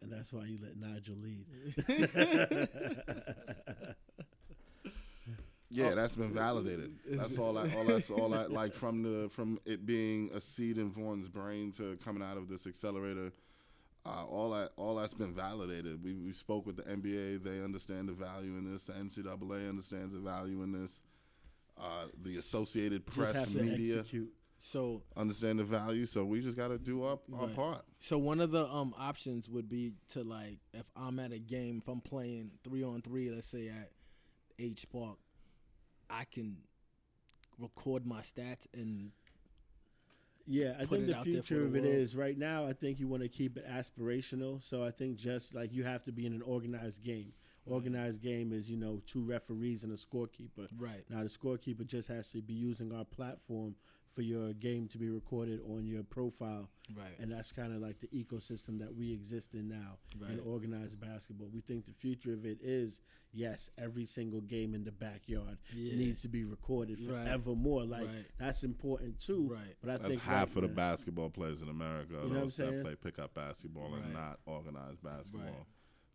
And 0.00 0.10
that's 0.10 0.32
why 0.32 0.46
you 0.46 0.58
let 0.62 0.78
Nigel 0.78 1.16
lead. 1.16 2.68
Yeah, 5.72 5.94
that's 5.94 6.16
been 6.16 6.34
validated. 6.34 6.96
That's 7.08 7.38
all 7.38 7.52
that. 7.52 7.72
All 7.76 7.84
that's 7.84 8.10
all 8.10 8.28
that. 8.30 8.50
Like 8.50 8.74
from 8.74 9.04
the 9.04 9.28
from 9.28 9.60
it 9.64 9.86
being 9.86 10.28
a 10.34 10.40
seed 10.40 10.78
in 10.78 10.90
Vaughn's 10.90 11.28
brain 11.28 11.70
to 11.72 11.92
uh, 11.92 11.96
coming 12.04 12.24
out 12.24 12.36
of 12.36 12.48
this 12.48 12.66
accelerator, 12.66 13.32
uh, 14.06 14.24
all 14.24 14.50
that 14.50 14.70
all 14.76 14.94
that's 14.96 15.14
been 15.14 15.34
validated. 15.34 16.02
We 16.02 16.14
we 16.14 16.32
spoke 16.32 16.66
with 16.66 16.76
the 16.76 16.82
NBA. 16.84 17.42
They 17.44 17.62
understand 17.62 18.08
the 18.08 18.12
value 18.12 18.56
in 18.56 18.70
this. 18.70 18.84
The 18.84 18.92
NCAA 18.94 19.68
understands 19.68 20.14
the 20.14 20.20
value 20.20 20.62
in 20.62 20.72
this. 20.72 21.00
Uh, 21.78 22.06
the 22.22 22.36
Associated 22.36 23.06
Press 23.06 23.48
media 23.50 23.98
execute. 24.00 24.32
So 24.58 25.02
understand 25.16 25.58
the 25.58 25.64
value. 25.64 26.04
So 26.04 26.24
we 26.26 26.40
just 26.42 26.56
got 26.56 26.68
to 26.68 26.78
do 26.78 27.02
up 27.04 27.22
our 27.34 27.46
Right. 27.46 27.54
part. 27.54 27.82
So 27.98 28.18
one 28.18 28.40
of 28.40 28.50
the 28.50 28.66
um 28.66 28.94
options 28.98 29.48
would 29.48 29.68
be 29.68 29.94
to 30.10 30.22
like 30.22 30.58
if 30.74 30.84
I'm 30.96 31.18
at 31.18 31.32
a 31.32 31.38
game, 31.38 31.78
if 31.82 31.88
I'm 31.88 32.00
playing 32.02 32.50
three 32.64 32.82
on 32.84 33.00
three, 33.02 33.30
let's 33.30 33.46
say 33.46 33.68
at 33.68 33.90
H 34.58 34.86
Park, 34.92 35.16
I 36.10 36.24
can 36.24 36.58
record 37.58 38.06
my 38.06 38.20
stats 38.20 38.66
and 38.74 39.12
Yeah, 40.50 40.74
I 40.80 40.84
think 40.84 41.06
the 41.06 41.14
out 41.16 41.24
there 41.24 41.34
for 41.34 41.42
future 41.44 41.64
of 41.64 41.76
it 41.76 41.84
world. 41.84 41.94
is 41.94 42.16
right 42.16 42.36
now. 42.36 42.66
I 42.66 42.72
think 42.72 42.98
you 42.98 43.06
want 43.06 43.22
to 43.22 43.28
keep 43.28 43.56
it 43.56 43.64
aspirational. 43.70 44.60
So 44.62 44.84
I 44.84 44.90
think 44.90 45.16
just 45.16 45.54
like 45.54 45.72
you 45.72 45.84
have 45.84 46.02
to 46.04 46.12
be 46.12 46.26
in 46.26 46.32
an 46.32 46.42
organized 46.42 47.04
game. 47.04 47.32
Organized 47.66 48.20
game 48.20 48.52
is 48.52 48.68
you 48.68 48.76
know 48.76 49.00
two 49.06 49.22
referees 49.22 49.84
and 49.84 49.92
a 49.92 49.96
scorekeeper. 49.96 50.66
right, 50.76 51.04
Now 51.08 51.22
the 51.22 51.28
scorekeeper 51.28 51.86
just 51.86 52.08
has 52.08 52.28
to 52.32 52.42
be 52.42 52.54
using 52.54 52.92
our 52.92 53.04
platform 53.04 53.76
for 54.10 54.22
your 54.22 54.52
game 54.54 54.88
to 54.88 54.98
be 54.98 55.08
recorded 55.08 55.60
on 55.70 55.86
your 55.86 56.02
profile, 56.02 56.68
right, 56.96 57.18
and 57.20 57.30
that's 57.30 57.52
kind 57.52 57.72
of 57.74 57.80
like 57.80 58.00
the 58.00 58.08
ecosystem 58.08 58.78
that 58.80 58.92
we 58.94 59.12
exist 59.12 59.54
in 59.54 59.68
now 59.68 59.98
in 60.20 60.36
Right. 60.36 60.40
organized 60.44 61.00
basketball. 61.00 61.48
We 61.48 61.60
think 61.60 61.86
the 61.86 61.92
future 61.92 62.32
of 62.32 62.44
it 62.44 62.58
is 62.60 63.00
yes, 63.32 63.70
every 63.78 64.04
single 64.06 64.40
game 64.40 64.74
in 64.74 64.82
the 64.82 64.90
backyard 64.90 65.58
Yeah. 65.72 65.94
needs 65.94 66.22
to 66.22 66.28
be 66.28 66.44
recorded 66.44 66.98
Right. 67.00 67.24
forevermore. 67.28 67.84
Like 67.84 68.06
Right. 68.08 68.26
that's 68.38 68.64
important 68.64 69.20
too. 69.20 69.46
right. 69.46 69.76
But 69.80 69.90
I 69.90 69.96
That's 69.98 70.08
think 70.08 70.22
half 70.22 70.48
right 70.48 70.56
of 70.56 70.62
the 70.62 70.68
now- 70.68 70.74
basketball 70.74 71.30
players 71.30 71.62
in 71.62 71.68
America. 71.68 72.14
You 72.24 72.28
know 72.34 72.40
those 72.40 72.56
that 72.56 72.68
saying? 72.70 72.82
play 72.82 72.96
pickup 72.96 73.32
basketball 73.34 73.94
and 73.94 74.12
not 74.12 74.40
organized 74.46 75.02
basketball. 75.02 75.68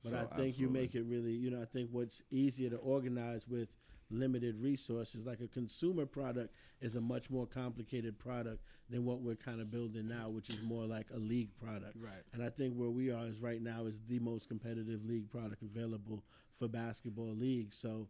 But 0.03 0.11
So, 0.11 0.17
I 0.17 0.35
think 0.37 0.59
you 0.59 0.69
make 0.69 0.93
it 0.93 1.01
really, 1.03 1.31
you 1.33 1.49
know, 1.49 1.61
I 1.61 1.65
think 1.65 1.89
what's 1.91 2.21
easier 2.29 2.69
to 2.69 2.77
organize 2.77 3.47
with 3.47 3.69
limited 4.09 4.55
resources, 4.61 5.25
like 5.25 5.39
a 5.41 5.47
consumer 5.47 6.05
product, 6.05 6.53
is 6.81 6.95
a 6.95 7.01
much 7.01 7.29
more 7.29 7.45
complicated 7.45 8.17
product 8.19 8.61
than 8.89 9.03
what 9.05 9.21
we're 9.21 9.35
kind 9.35 9.59
of 9.61 9.71
building 9.71 10.07
now, 10.07 10.29
which 10.29 10.49
is 10.49 10.57
more 10.63 10.85
like 10.85 11.07
a 11.13 11.17
league 11.17 11.49
product. 11.57 11.95
Right. 11.99 12.21
And 12.33 12.43
I 12.43 12.49
think 12.49 12.75
where 12.75 12.89
we 12.91 13.11
are 13.11 13.25
is 13.25 13.39
right 13.39 13.61
now 13.61 13.85
is 13.85 13.99
the 14.07 14.19
most 14.19 14.47
competitive 14.47 15.03
league 15.05 15.29
product 15.29 15.61
available 15.63 16.23
for 16.51 16.67
basketball 16.67 17.33
leagues. 17.35 17.77
So, 17.77 18.07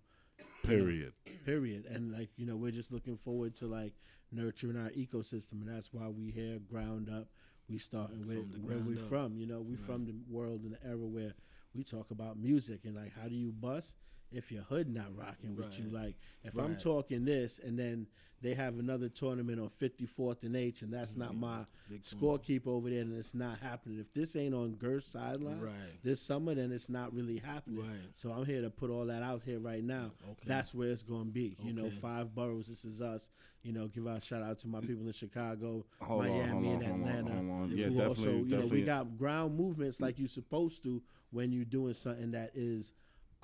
Period. 0.64 1.14
period. 1.46 1.86
And 1.86 2.12
like 2.12 2.30
you 2.36 2.46
know, 2.46 2.56
we're 2.58 2.72
just 2.72 2.92
looking 2.92 3.18
forward 3.18 3.56
to 3.58 3.68
like 3.68 3.94
nurturing 4.32 4.76
our 4.78 4.90
ecosystem, 4.90 5.62
and 5.62 5.68
that's 5.70 5.94
why 5.94 6.08
we 6.10 6.32
here 6.32 6.60
ground 6.60 7.10
up. 7.10 7.28
We 7.70 7.78
starting 7.78 8.28
with 8.28 8.38
From 8.38 8.52
the 8.52 8.58
where 8.68 8.78
we 8.78 8.94
ground 8.96 9.00
up. 9.00 9.10
from. 9.10 9.38
You 9.38 9.46
know, 9.48 9.62
we 9.62 9.76
Right. 9.76 9.86
from 9.86 10.06
the 10.06 10.14
world 10.30 10.64
and 10.64 10.74
the 10.74 10.86
era 10.86 10.98
where 11.08 11.34
we 11.74 11.84
talk 11.84 12.12
about 12.12 12.38
music 12.38 12.82
and 12.86 12.96
like 12.96 13.14
how 13.20 13.28
do 13.28 13.36
you 13.36 13.52
bust 13.52 13.96
if 14.32 14.52
your 14.52 14.64
hood 14.64 14.90
not 14.90 15.16
rocking 15.16 15.56
with 15.56 15.80
you. 15.80 15.90
Like 15.90 16.16
if 16.44 16.58
I'm 16.58 16.76
talking 16.78 17.26
this 17.26 17.60
and 17.60 17.78
then 17.78 18.08
they 18.42 18.54
have 18.54 18.78
another 18.78 19.10
tournament 19.10 19.60
on 19.60 19.70
54th 19.70 20.44
and 20.44 20.56
H 20.56 20.82
and 20.82 20.94
that's 20.94 21.16
not 21.16 21.36
my 21.36 21.66
big 21.90 22.04
scorekeeper 22.04 22.68
over 22.68 22.90
there 22.90 23.02
and 23.02 23.16
it's 23.18 23.34
not 23.34 23.58
happening. 23.60 23.98
If 24.00 24.14
this 24.14 24.36
ain't 24.36 24.54
on 24.54 24.76
Gert's 24.76 25.12
sideline 25.12 25.62
Right. 25.62 25.74
this 26.04 26.22
summer, 26.22 26.54
then 26.54 26.72
it's 26.72 26.90
not 26.90 27.14
really 27.14 27.38
happening. 27.40 27.80
Right. 27.80 28.12
So 28.14 28.32
I'm 28.32 28.46
here 28.46 28.62
to 28.62 28.70
put 28.70 28.90
all 28.92 29.06
that 29.06 29.24
out 29.24 29.42
here 29.44 29.60
right 29.60 29.84
now. 29.84 30.12
Okay. 30.24 30.44
That's 30.46 30.76
where 30.76 30.90
it's 30.92 31.02
going 31.02 31.26
to 31.26 31.32
be. 31.32 31.56
You 31.64 31.74
know, 31.74 31.90
five 31.90 32.36
boroughs. 32.36 32.68
This 32.68 32.84
is 32.86 33.02
us. 33.02 33.30
You 33.64 33.72
know, 33.74 33.88
give 33.88 34.06
our 34.06 34.22
shout 34.22 34.44
out 34.44 34.60
to 34.60 34.68
my 34.68 34.80
people 34.82 35.08
in 35.08 35.14
Chicago, 35.14 35.86
Hold 36.02 36.26
on, 36.26 36.30
Miami, 36.30 36.50
hold 36.52 36.66
on, 36.66 36.74
and 36.74 36.84
hold 36.84 36.94
on, 37.02 37.08
Atlanta. 37.08 37.32
hold 37.36 37.50
on. 37.64 37.70
who 37.70 37.76
Yeah, 37.76 38.06
also, 38.06 38.26
definitely, 38.26 38.50
you 38.52 38.58
know, 38.58 38.66
we 38.68 38.82
got 38.84 39.18
ground 39.18 39.58
movements 39.58 40.00
like 40.00 40.20
you're 40.20 40.28
supposed 40.28 40.84
to 40.84 41.02
when 41.32 41.52
you're 41.52 41.66
doing 41.66 41.96
something 41.96 42.30
that 42.32 42.52
is 42.54 42.94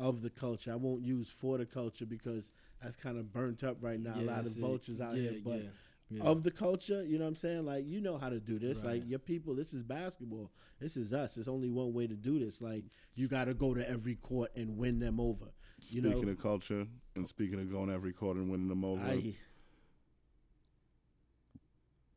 of 0.01 0.21
the 0.21 0.29
culture. 0.29 0.71
I 0.71 0.75
won't 0.75 1.03
use 1.03 1.29
for 1.29 1.57
the 1.57 1.65
culture 1.65 2.05
because 2.05 2.51
that's 2.81 2.95
kind 2.95 3.17
of 3.17 3.31
burnt 3.31 3.63
up 3.63 3.77
right 3.81 3.99
now. 3.99 4.15
a 4.15 4.21
lot 4.21 4.39
of 4.39 4.43
that's 4.45 4.55
it. 4.55 4.59
vultures 4.59 4.99
out 4.99 5.15
Yeah, 5.15 5.29
here, 5.31 5.41
but. 5.43 5.57
yeah, 5.57 5.69
yeah. 6.13 6.23
Of 6.23 6.43
the 6.43 6.51
culture, 6.51 7.05
you 7.05 7.17
know 7.17 7.23
what 7.23 7.29
I'm 7.29 7.35
saying? 7.37 7.65
Like, 7.65 7.85
you 7.87 8.01
know 8.01 8.17
how 8.17 8.27
to 8.27 8.39
do 8.41 8.59
this. 8.59 8.79
Right. 8.83 8.95
Like, 8.95 9.09
your 9.09 9.19
people, 9.19 9.55
this 9.55 9.73
is 9.73 9.81
basketball. 9.81 10.51
This 10.77 10.97
is 10.97 11.13
us. 11.13 11.35
There's 11.35 11.47
only 11.47 11.69
one 11.69 11.93
way 11.93 12.05
to 12.05 12.15
do 12.15 12.37
this. 12.37 12.59
Like, 12.59 12.83
you 13.15 13.29
got 13.29 13.45
to 13.45 13.53
go 13.53 13.73
to 13.73 13.89
every 13.89 14.15
court 14.15 14.51
and 14.57 14.75
win 14.77 14.99
them 14.99 15.21
over. 15.21 15.45
You 15.89 16.01
Speaking 16.01 16.25
know, 16.25 16.31
of 16.33 16.41
culture 16.41 16.85
and 17.15 17.25
speaking 17.27 17.59
of 17.61 17.71
going 17.71 17.89
every 17.89 18.11
court 18.11 18.35
and 18.35 18.51
winning 18.51 18.67
them 18.67 18.83
over, 18.83 19.01
I, 19.01 19.33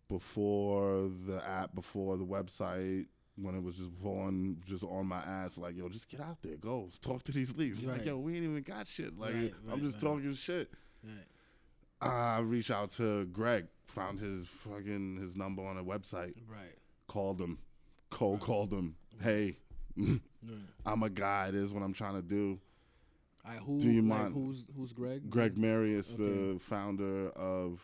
before 0.08 1.08
the 1.26 1.42
app, 1.46 1.74
before 1.74 2.16
the 2.16 2.24
website, 2.24 3.06
when 3.36 3.54
it 3.54 3.62
was 3.62 3.76
just 3.76 3.90
Vaughn 3.90 4.62
just 4.66 4.84
on 4.84 5.06
my 5.06 5.18
ass, 5.18 5.58
like, 5.58 5.76
yo, 5.76 5.88
just 5.88 6.08
get 6.08 6.20
out 6.20 6.38
there, 6.42 6.56
go 6.56 6.88
talk 7.00 7.22
to 7.24 7.32
these 7.32 7.54
leagues. 7.56 7.80
I'm 7.80 7.88
Like, 7.88 8.06
yo, 8.06 8.16
we 8.18 8.34
ain't 8.34 8.44
even 8.44 8.62
got 8.62 8.86
shit. 8.86 9.18
Like, 9.18 9.34
Right, 9.34 9.54
I'm 9.70 9.80
just 9.80 9.94
right. 9.94 10.02
talking 10.12 10.34
shit. 10.34 10.70
Right. 11.02 11.26
I 12.00 12.38
reached 12.40 12.70
out 12.70 12.90
to 12.92 13.24
Greg, 13.26 13.66
found 13.86 14.20
his 14.20 14.46
fucking 14.46 15.16
his 15.16 15.34
number 15.36 15.62
on 15.64 15.78
a 15.78 15.84
website, 15.84 16.34
Right. 16.48 16.76
called 17.08 17.40
him, 17.40 17.58
cold 18.10 18.40
called 18.40 18.72
him. 18.72 18.96
Hey, 19.22 19.56
Right. 19.96 20.20
I'm 20.84 21.02
a 21.02 21.08
guy. 21.10 21.50
This 21.50 21.60
is 21.62 21.72
what 21.72 21.82
I'm 21.82 21.92
trying 21.94 22.14
to 22.20 22.22
do. 22.22 22.60
Right, 23.44 23.58
who, 23.58 23.78
Do 23.80 23.90
you 23.90 24.02
like, 24.02 24.22
mind- 24.22 24.34
Who's 24.34 24.64
who's 24.76 24.92
Greg? 24.92 25.28
Greg 25.30 25.56
Marius, 25.58 26.12
Okay. 26.12 26.22
the 26.22 26.58
founder 26.60 27.30
of 27.30 27.80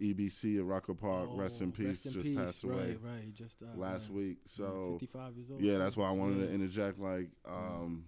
EBC 0.00 0.58
at 0.58 0.64
Rucker 0.64 0.94
Park, 0.94 1.30
rest 1.34 1.60
in 1.60 1.68
Oh, 1.68 1.72
peace, 1.72 1.86
rest 1.86 2.06
in 2.06 2.12
just 2.12 2.24
peace. 2.24 2.36
passed 2.38 2.64
away 2.64 2.74
Right, 2.74 3.00
right. 3.02 3.22
He 3.24 3.30
just 3.32 3.60
died. 3.60 3.76
last 3.76 4.08
right. 4.08 4.16
week. 4.16 4.38
So 4.46 4.96
55 5.00 5.36
years 5.36 5.50
old. 5.50 5.60
yeah, 5.62 5.78
that's 5.78 5.96
why 5.96 6.08
I 6.08 6.12
wanted 6.12 6.38
Yeah. 6.40 6.46
to 6.46 6.52
interject. 6.52 6.98
Like, 6.98 7.30
um, 7.44 8.06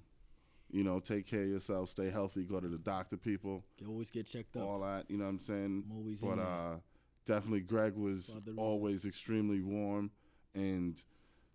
you 0.70 0.82
know, 0.82 0.98
take 0.98 1.26
care 1.26 1.42
of 1.44 1.48
yourself, 1.48 1.90
stay 1.90 2.10
healthy, 2.10 2.42
go 2.44 2.58
to 2.60 2.68
the 2.68 2.78
doctor, 2.78 3.16
people, 3.16 3.64
You 3.78 3.86
always 3.88 4.10
get 4.10 4.26
checked 4.26 4.56
up. 4.56 4.64
all 4.64 4.80
that. 4.80 5.08
You 5.10 5.16
know 5.16 5.24
what 5.24 5.30
I'm 5.30 5.40
saying? 5.40 5.84
I'm 5.88 5.96
always 5.96 6.20
But 6.20 6.38
uh, 6.40 6.76
definitely, 7.24 7.60
Greg 7.60 7.94
was 7.94 8.26
For 8.26 8.32
other 8.32 8.40
reasons. 8.50 8.58
always 8.58 9.04
extremely 9.04 9.60
warm 9.60 10.10
and 10.54 11.00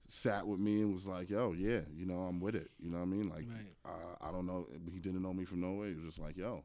sat 0.08 0.48
with 0.48 0.60
me 0.60 0.82
and 0.82 0.94
was 0.94 1.06
like, 1.06 1.30
"Yo, 1.30 1.52
yeah, 1.54 1.82
you 1.94 2.06
know, 2.06 2.22
I'm 2.22 2.40
with 2.40 2.56
it." 2.56 2.70
You 2.80 2.90
know 2.92 2.98
what 2.98 3.04
I 3.04 3.08
mean? 3.08 3.30
Like, 3.30 3.46
Right. 3.50 3.76
uh, 3.86 4.16
I 4.28 4.32
don't 4.32 4.46
know. 4.46 4.68
He 4.92 5.00
didn't 5.00 5.22
know 5.22 5.34
me 5.34 5.44
from 5.46 5.60
nowhere. 5.62 5.90
He 5.90 5.96
was 5.96 6.04
just 6.06 6.20
like, 6.20 6.38
"Yo, 6.38 6.64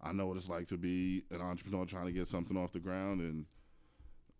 I 0.00 0.12
know 0.12 0.26
what 0.26 0.36
it's 0.36 0.48
like 0.48 0.66
to 0.68 0.76
be 0.76 1.24
an 1.30 1.40
entrepreneur 1.40 1.84
trying 1.86 2.06
to 2.06 2.12
get 2.12 2.28
something 2.28 2.56
off 2.56 2.72
the 2.72 2.80
ground, 2.80 3.20
and 3.20 3.46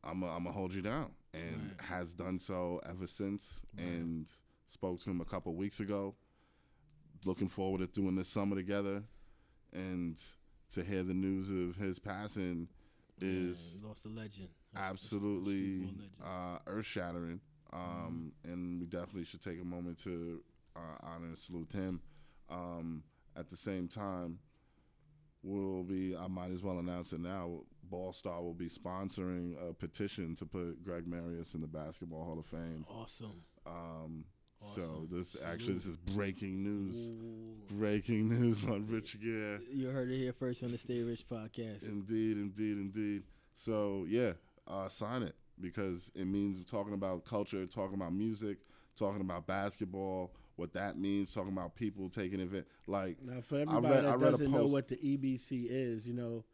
I'm 0.04 0.20
gonna 0.20 0.52
hold 0.52 0.72
you 0.74 0.82
down." 0.82 1.12
And 1.34 1.68
Right. 1.72 1.80
has 1.82 2.14
done 2.14 2.38
so 2.38 2.80
ever 2.84 3.06
since. 3.06 3.60
Right. 3.76 3.86
And 3.86 4.28
spoke 4.68 5.00
to 5.00 5.10
him 5.10 5.20
a 5.20 5.24
couple 5.24 5.54
weeks 5.54 5.80
ago. 5.80 6.14
Looking 7.24 7.48
forward 7.48 7.78
to 7.78 7.86
doing 7.86 8.14
this 8.16 8.28
summer 8.28 8.54
together, 8.56 9.04
and 9.72 10.20
to 10.72 10.84
hear 10.84 11.02
the 11.02 11.14
news 11.14 11.50
of 11.50 11.76
his 11.76 11.98
passing 11.98 12.68
is 13.20 13.74
Yeah, 13.80 13.88
lost 13.88 14.04
a 14.04 14.08
legend. 14.08 14.48
That's- 14.72 14.72
that's 14.72 14.76
a 14.76 14.90
absolutely 14.90 15.80
legend. 15.80 16.10
uh, 16.20 16.58
earth 16.66 16.86
shattering. 16.86 17.40
Um, 17.72 18.32
And 18.44 18.80
we 18.80 18.86
definitely 18.86 19.24
should 19.24 19.40
take 19.42 19.60
a 19.60 19.64
moment 19.64 19.98
to 19.98 20.42
uh, 20.76 20.96
honor 21.00 21.26
and 21.26 21.38
salute 21.38 21.72
him. 21.72 22.00
Um, 22.50 23.02
at 23.34 23.48
the 23.48 23.56
same 23.56 23.88
time, 23.88 24.38
we'll 25.46 25.82
be, 25.84 26.16
I 26.16 26.26
might 26.26 26.50
as 26.50 26.62
well 26.62 26.78
announce 26.78 27.12
it 27.12 27.20
now, 27.20 27.60
Ball 27.84 28.12
Star 28.12 28.42
will 28.42 28.54
be 28.54 28.68
sponsoring 28.68 29.54
a 29.68 29.72
petition 29.72 30.34
to 30.36 30.46
put 30.46 30.82
Greg 30.84 31.06
Marius 31.06 31.54
in 31.54 31.60
the 31.60 31.66
Basketball 31.68 32.24
Hall 32.24 32.38
of 32.38 32.46
Fame. 32.46 32.84
awesome. 32.88 33.42
Um, 33.66 34.24
So 34.74 34.80
Awesome. 34.82 35.08
this 35.10 35.36
actually 35.44 35.74
this 35.74 35.86
is 35.86 35.96
breaking 35.96 36.62
news. 36.64 36.96
Ooh. 36.96 37.74
Breaking 37.76 38.28
news 38.40 38.64
on 38.64 38.86
Rich 38.88 39.20
Gear. 39.20 39.60
You 39.70 39.88
heard 39.90 40.10
it 40.10 40.18
here 40.18 40.32
first 40.32 40.64
on 40.64 40.72
the 40.72 40.78
Stay 40.78 41.02
Rich 41.02 41.28
podcast. 41.28 41.88
Indeed, 41.88 42.38
indeed, 42.38 42.76
indeed. 42.78 43.22
So 43.54 44.04
yeah, 44.08 44.32
uh, 44.66 44.88
sign 44.88 45.22
it 45.22 45.36
because 45.60 46.10
it 46.14 46.26
means 46.26 46.64
talking 46.64 46.94
about 46.94 47.24
culture, 47.24 47.64
talking 47.66 47.94
about 47.94 48.12
music, 48.14 48.58
talking 48.96 49.20
about 49.20 49.46
basketball, 49.46 50.32
what 50.56 50.72
that 50.72 50.98
means, 50.98 51.32
talking 51.32 51.52
about 51.52 51.74
people 51.76 52.08
taking 52.08 52.40
event. 52.40 52.66
Like 52.86 53.22
Now, 53.22 53.40
for 53.42 53.58
everybody 53.60 53.86
read- 53.94 54.04
I 54.04 54.10
that 54.12 54.18
read 54.18 54.28
a 54.28 54.30
doesn't 54.32 54.50
know 54.52 54.58
post- 54.62 54.72
what 54.72 54.88
the 54.88 54.96
EBC 54.96 55.66
is, 55.70 56.06
you 56.08 56.14
know, 56.14 56.44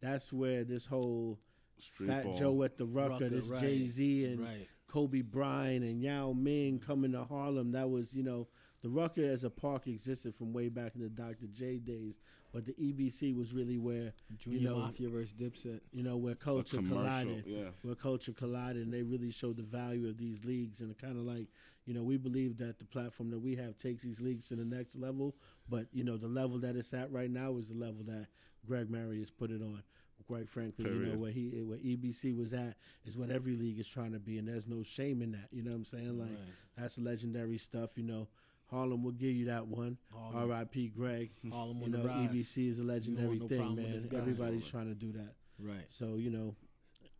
that's 0.00 0.32
where 0.32 0.64
this 0.64 0.86
whole 0.86 1.38
street 1.78 2.08
Fat 2.08 2.24
ball. 2.24 2.38
Joe 2.38 2.62
at 2.62 2.76
the 2.76 2.86
Rucker, 2.86 3.12
Rucker, 3.12 3.28
this 3.28 3.48
right, 3.48 3.60
Jay 3.60 3.84
Z 3.86 4.24
and 4.26 4.40
right. 4.40 4.68
Kobe 4.86 5.20
Bryant 5.22 5.84
and 5.84 6.02
Yao 6.02 6.32
Ming 6.32 6.78
coming 6.78 7.12
to 7.12 7.24
Harlem. 7.24 7.72
That 7.72 7.88
was, 7.90 8.14
you 8.14 8.22
know, 8.22 8.48
the 8.82 8.88
Rucker 8.88 9.22
as 9.24 9.44
a 9.44 9.50
park 9.50 9.86
existed 9.86 10.34
from 10.34 10.52
way 10.52 10.68
back 10.68 10.94
in 10.94 11.02
the 11.02 11.08
Dr. 11.10 11.46
J 11.52 11.78
days, 11.78 12.18
but 12.50 12.64
the 12.64 12.72
EBC 12.72 13.34
was 13.36 13.52
really 13.52 13.76
where, 13.78 14.14
Junior 14.38 14.70
know, 14.70 14.78
Mafia 14.78 15.10
versus 15.10 15.34
Dipset. 15.34 15.80
you 15.92 16.02
know, 16.02 16.16
where 16.16 16.32
A 16.32 16.36
culture 16.36 16.78
commercial, 16.78 16.96
collided. 17.02 17.44
yeah. 17.46 17.68
where 17.82 17.94
culture 17.94 18.32
collided 18.32 18.82
and 18.82 18.92
they 18.92 19.02
really 19.02 19.30
showed 19.30 19.58
the 19.58 19.62
value 19.62 20.08
of 20.08 20.16
these 20.16 20.44
leagues 20.46 20.80
and 20.80 20.96
kind 20.98 21.18
of 21.18 21.24
like 21.24 21.48
you 21.90 21.96
know 21.96 22.04
we 22.04 22.16
believe 22.16 22.56
that 22.58 22.78
the 22.78 22.84
platform 22.84 23.30
that 23.30 23.40
we 23.40 23.56
have 23.56 23.76
takes 23.76 24.04
these 24.04 24.20
leagues 24.20 24.46
to 24.46 24.54
the 24.54 24.64
next 24.64 24.94
level 24.94 25.34
but 25.68 25.86
you 25.92 26.04
know 26.04 26.16
the 26.16 26.28
level 26.28 26.56
that 26.60 26.76
it's 26.76 26.94
at 26.94 27.10
right 27.10 27.30
now 27.32 27.56
is 27.56 27.66
the 27.66 27.74
level 27.74 28.04
that 28.06 28.26
greg 28.64 28.88
Marius 28.88 29.28
put 29.30 29.50
it 29.50 29.60
on. 29.60 29.82
Quite 30.28 30.48
frankly 30.48 30.84
you 30.84 31.06
know 31.06 31.18
where 31.18 31.32
he 31.32 31.48
where 31.64 31.78
ebc 31.78 32.36
was 32.36 32.52
at 32.52 32.76
is 33.04 33.16
what 33.16 33.30
every 33.30 33.56
league 33.56 33.80
is 33.80 33.88
trying 33.88 34.12
to 34.12 34.20
be 34.20 34.38
and 34.38 34.46
there's 34.46 34.68
no 34.68 34.84
shame 34.84 35.22
in 35.22 35.32
that 35.32 35.48
you 35.50 35.62
know 35.64 35.70
what 35.72 35.78
i'm 35.78 35.84
saying? 35.84 36.16
Like 36.20 36.28
Right. 36.30 36.38
that's 36.78 36.96
legendary 36.98 37.58
stuff 37.58 37.96
you 37.98 38.04
know. 38.04 38.28
Harlem 38.70 39.02
will 39.02 39.10
give 39.24 39.34
you 39.34 39.46
that 39.46 39.66
one. 39.66 39.98
Harlem. 40.14 40.48
rip 40.48 40.94
greg. 40.94 41.32
Harlem 41.50 41.78
you 41.78 41.84
on 41.86 41.90
know 41.90 42.02
the 42.02 42.08
rise. 42.08 42.30
ebc 42.30 42.68
is 42.68 42.78
a 42.78 42.84
legendary 42.84 43.40
no 43.40 43.48
thing 43.48 43.74
man. 43.74 44.08
everybody's 44.14 44.68
trying 44.68 44.86
to 44.86 44.94
do 44.94 45.10
that. 45.12 45.34
Right. 45.58 45.86
so 45.88 46.14
you 46.18 46.30
know 46.30 46.54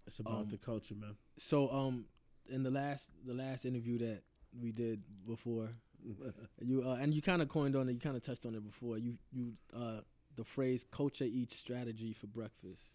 it's 0.07 0.21
about 0.21 0.43
Um, 0.43 0.49
the 0.49 0.59
culture 0.59 0.95
man. 0.95 1.17
So 1.39 1.69
um, 1.73 2.05
in 2.49 2.63
the 2.63 2.71
last 2.71 3.09
the 3.27 3.35
last 3.35 3.65
interview 3.65 3.99
that 3.99 4.23
we 4.61 4.73
did 4.73 5.03
before, 5.27 5.69
you 6.61 6.83
uh, 6.87 6.95
and 6.95 7.13
you 7.15 7.23
kind 7.23 7.43
of 7.43 7.49
coined 7.49 7.77
on 7.77 7.89
it. 7.89 7.93
You 7.93 8.01
kind 8.01 8.17
of 8.17 8.25
touched 8.25 8.47
on 8.47 8.55
it 8.55 8.65
before. 8.65 8.99
You 8.99 9.17
you 9.33 9.53
uh 9.77 10.01
the 10.37 10.45
phrase 10.45 10.85
"culture 10.91 11.25
eats 11.25 11.57
strategy 11.57 12.13
for 12.13 12.27
breakfast." 12.27 12.91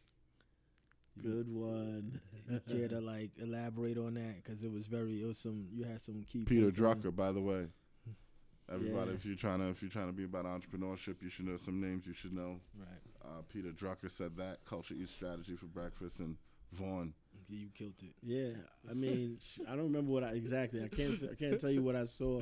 Good 1.22 1.48
one. 1.50 2.20
You 2.50 2.60
care 2.70 2.88
to 2.90 3.00
like 3.00 3.32
elaborate 3.38 3.98
on 3.98 4.16
that 4.16 4.44
because 4.44 4.64
it 4.64 4.72
was 4.72 4.86
very 4.88 5.22
it 5.22 5.26
was 5.26 5.38
some 5.38 5.68
you 5.72 5.86
had 5.86 6.02
some 6.02 6.24
key. 6.28 6.44
Peter 6.44 6.64
points 6.64 6.80
on 6.80 6.86
it. 6.86 7.02
Drucker, 7.04 7.16
by 7.16 7.32
the 7.32 7.42
way. 7.42 7.68
Everybody, 8.74 9.12
Yeah. 9.12 9.16
if 9.16 9.26
you're 9.26 9.36
trying 9.36 9.60
to 9.60 9.70
if 9.70 9.82
you're 9.82 9.92
trying 9.92 10.08
to 10.08 10.14
be 10.14 10.26
about 10.26 10.46
entrepreneurship, 10.46 11.22
you 11.22 11.30
should 11.30 11.46
know 11.46 11.56
some 11.58 11.80
names 11.80 12.06
you 12.06 12.14
should 12.14 12.34
know. 12.34 12.60
Right. 12.78 13.02
Uh, 13.24 13.42
Peter 13.48 13.70
Drucker 13.70 14.12
said 14.12 14.36
that 14.38 14.66
culture 14.66 14.94
eats 14.94 15.12
strategy 15.12 15.56
for 15.56 15.68
breakfast, 15.68 16.20
and 16.20 16.36
Vaughn. 16.74 17.14
Yeah, 17.48 17.60
you 17.60 17.70
killed 17.74 17.94
it. 18.02 18.16
Yeah, 18.22 18.62
I 18.90 18.94
mean, 18.94 19.38
I 19.68 19.72
don't 19.72 19.84
remember 19.84 20.12
what 20.12 20.24
I 20.24 20.30
exactly. 20.32 20.84
I 20.84 20.88
can't. 20.88 21.22
I 21.32 21.36
can't 21.36 21.60
tell 21.60 21.72
you 21.72 21.82
what 21.84 21.96
I 21.96 22.06
saw 22.06 22.42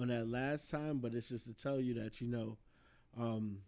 on 0.00 0.08
that 0.08 0.28
last 0.28 0.70
time, 0.70 0.98
but 0.98 1.14
it's 1.14 1.28
just 1.28 1.46
to 1.46 1.54
tell 1.54 1.80
you 1.80 1.94
that 1.94 2.20
you 2.20 2.26
know, 2.28 2.56
um, 3.18 3.58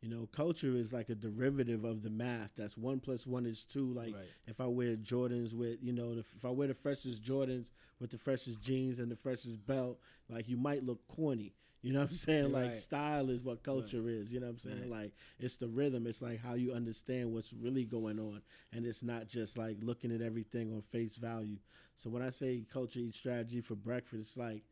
you 0.00 0.08
know, 0.08 0.28
culture 0.32 0.74
is 0.76 0.92
like 0.92 1.08
a 1.08 1.14
derivative 1.14 1.84
of 1.84 2.02
the 2.02 2.10
math. 2.10 2.50
That's 2.56 2.76
one 2.76 2.98
plus 3.00 3.26
one 3.26 3.46
is 3.46 3.64
two. 3.64 3.92
Like 3.92 4.14
Right. 4.14 4.24
if 4.46 4.60
I 4.60 4.66
wear 4.66 4.96
Jordans 4.96 5.54
with, 5.54 5.78
you 5.80 5.92
know, 5.92 6.14
the, 6.14 6.20
if 6.36 6.44
I 6.44 6.50
wear 6.50 6.68
the 6.68 6.74
freshest 6.74 7.22
Jordans 7.22 7.70
with 8.00 8.10
the 8.10 8.18
freshest 8.18 8.60
jeans 8.60 8.98
and 8.98 9.10
the 9.10 9.16
freshest 9.16 9.64
belt, 9.64 10.00
like 10.28 10.48
you 10.48 10.56
might 10.56 10.84
look 10.84 11.06
corny. 11.06 11.54
You 11.82 11.92
know 11.92 12.00
what 12.00 12.10
I'm 12.10 12.14
saying? 12.14 12.52
Like 12.52 12.66
Right. 12.66 12.76
style 12.76 13.28
is 13.28 13.42
what 13.42 13.64
culture 13.64 14.08
is. 14.08 14.32
You 14.32 14.40
know 14.40 14.46
what 14.46 14.52
I'm 14.52 14.58
saying? 14.60 14.90
Right. 14.90 15.02
Like 15.02 15.12
it's 15.40 15.56
the 15.56 15.68
rhythm. 15.68 16.06
It's 16.06 16.22
like 16.22 16.40
how 16.40 16.54
you 16.54 16.72
understand 16.72 17.32
what's 17.32 17.52
really 17.52 17.84
going 17.84 18.20
on, 18.20 18.40
and 18.72 18.86
it's 18.86 19.02
not 19.02 19.26
just 19.26 19.58
like 19.58 19.78
looking 19.82 20.12
at 20.12 20.20
everything 20.22 20.72
on 20.72 20.80
face 20.80 21.16
value. 21.16 21.58
So 21.96 22.08
when 22.08 22.22
I 22.22 22.30
say 22.30 22.64
culture 22.72 23.00
eats 23.00 23.18
strategy 23.18 23.60
for 23.60 23.74
breakfast, 23.74 24.20
it's 24.20 24.36
like 24.36 24.62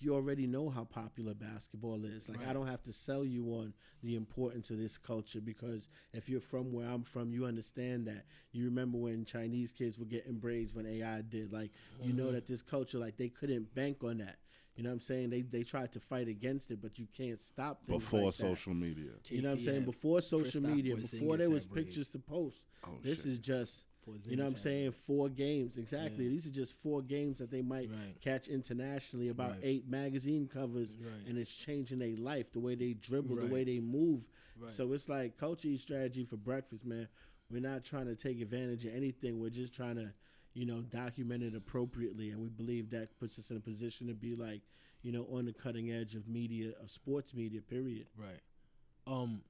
you 0.00 0.14
already 0.14 0.46
know 0.46 0.70
how 0.70 0.84
popular 0.84 1.34
basketball 1.34 2.04
is. 2.04 2.28
Like 2.28 2.46
I 2.46 2.52
don't 2.52 2.66
have 2.66 2.82
to 2.84 2.92
sell 2.92 3.24
you 3.24 3.44
on 3.48 3.74
the 4.02 4.16
importance 4.16 4.70
of 4.70 4.78
this 4.78 4.96
culture 4.96 5.40
because 5.40 5.88
if 6.14 6.28
you're 6.28 6.40
from 6.40 6.72
where 6.72 6.88
I'm 6.88 7.02
from, 7.02 7.32
you 7.32 7.44
understand 7.44 8.06
that. 8.06 8.24
You 8.52 8.64
remember 8.64 8.98
when 8.98 9.24
Chinese 9.24 9.72
kids 9.72 9.98
were 9.98 10.06
getting 10.06 10.38
braids 10.38 10.74
when 10.74 10.86
AI 10.86 11.22
did. 11.22 11.52
Like 11.52 11.70
you 12.02 12.12
know 12.12 12.24
mm-hmm. 12.24 12.34
that 12.34 12.46
this 12.46 12.62
culture, 12.62 12.98
like 12.98 13.16
they 13.16 13.28
couldn't 13.28 13.74
bank 13.74 14.02
on 14.02 14.18
that. 14.18 14.36
You 14.76 14.84
know 14.84 14.90
what 14.90 14.94
I'm 14.94 15.00
saying? 15.02 15.30
They 15.30 15.42
they 15.42 15.62
tried 15.62 15.92
to 15.92 16.00
fight 16.00 16.28
against 16.28 16.70
it, 16.70 16.80
but 16.80 16.98
you 16.98 17.06
can't 17.16 17.40
stop 17.40 17.84
things 17.86 18.02
Before 18.02 18.20
like 18.26 18.36
that. 18.36 18.42
social 18.48 18.72
media. 18.74 19.10
You 19.28 19.42
know 19.42 19.50
what 19.50 19.58
I'm 19.58 19.64
saying? 19.64 19.84
Before 19.84 20.20
social 20.20 20.62
media, 20.62 20.96
before 20.96 21.36
there 21.36 21.50
was 21.50 21.66
pictures 21.66 22.08
to 22.08 22.18
post. 22.18 22.62
Oh, 22.86 22.90
this 23.02 23.22
shit. 23.22 23.32
is 23.32 23.38
just 23.38 23.84
you 24.26 24.34
know 24.36 24.44
what 24.44 24.52
I'm 24.52 24.56
saying? 24.58 24.92
Four 24.92 25.28
games. 25.28 25.76
Exactly. 25.76 26.24
Yeah. 26.24 26.30
These 26.30 26.46
are 26.46 26.50
just 26.50 26.74
four 26.74 27.00
games 27.02 27.38
that 27.38 27.50
they 27.50 27.62
might 27.62 27.90
Right. 27.90 28.18
catch 28.20 28.48
internationally, 28.48 29.28
about 29.28 29.50
Right. 29.52 29.60
eight 29.62 29.88
magazine 29.88 30.48
covers, 30.48 30.96
Right. 30.96 31.28
and 31.28 31.38
it's 31.38 31.54
changing 31.54 31.98
their 31.98 32.16
life, 32.16 32.50
the 32.50 32.58
way 32.58 32.74
they 32.74 32.94
dribble, 32.94 33.36
the 33.36 33.46
way 33.46 33.62
they 33.62 33.78
move. 33.78 34.22
Right. 34.58 34.72
So 34.72 34.92
it's 34.94 35.08
like 35.08 35.36
culture 35.36 35.76
strategy 35.76 36.24
for 36.24 36.36
breakfast, 36.38 36.84
man. 36.86 37.08
We're 37.50 37.60
not 37.60 37.84
trying 37.84 38.06
to 38.06 38.16
take 38.16 38.40
advantage 38.40 38.84
of 38.86 38.94
anything. 38.94 39.38
We're 39.38 39.50
just 39.50 39.74
trying 39.74 39.96
to, 39.96 40.12
you 40.54 40.66
know, 40.66 40.80
documented 40.82 41.54
appropriately, 41.54 42.30
and 42.30 42.40
we 42.40 42.48
believe 42.48 42.90
that 42.90 43.18
puts 43.18 43.38
us 43.38 43.50
in 43.50 43.56
a 43.56 43.60
position 43.60 44.06
to 44.08 44.14
be 44.14 44.34
like, 44.34 44.62
you 45.02 45.12
know, 45.12 45.26
on 45.32 45.44
the 45.46 45.52
cutting 45.52 45.90
edge 45.92 46.14
of 46.14 46.28
media, 46.28 46.72
of 46.82 46.90
sports 46.90 47.32
media. 47.34 47.60
Period. 47.60 48.06
Right. 48.16 48.40
Um. 49.06 49.42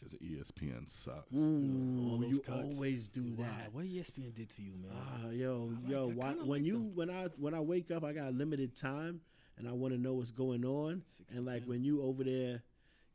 Because 0.00 0.14
ESPN 0.20 0.88
sucks. 0.88 1.26
Ooh, 1.34 2.08
all 2.20 2.24
you 2.24 2.38
cuts. 2.38 2.76
always 2.76 3.08
do 3.08 3.22
Why? 3.34 3.46
that. 3.46 3.72
What 3.74 3.84
ESPN 3.84 4.32
did 4.32 4.48
to 4.50 4.62
you, 4.62 4.74
man? 4.80 4.92
Ah, 4.94 5.30
yo, 5.30 5.72
like- 5.82 5.90
yo, 5.90 6.06
why, 6.10 6.30
when 6.34 6.48
like 6.48 6.62
you 6.64 6.74
them. 6.74 6.94
when 6.94 7.10
I 7.10 7.24
when 7.36 7.52
I 7.52 7.58
wake 7.60 7.90
up, 7.90 8.04
I 8.04 8.12
got 8.12 8.32
limited 8.32 8.76
time, 8.76 9.20
and 9.56 9.68
I 9.68 9.72
want 9.72 9.94
to 9.94 9.98
know 10.00 10.14
what's 10.14 10.30
going 10.30 10.64
on. 10.64 11.02
Six 11.08 11.34
and 11.34 11.44
like 11.44 11.62
10. 11.62 11.68
when 11.68 11.82
you 11.84 12.02
over 12.04 12.22
there, 12.22 12.62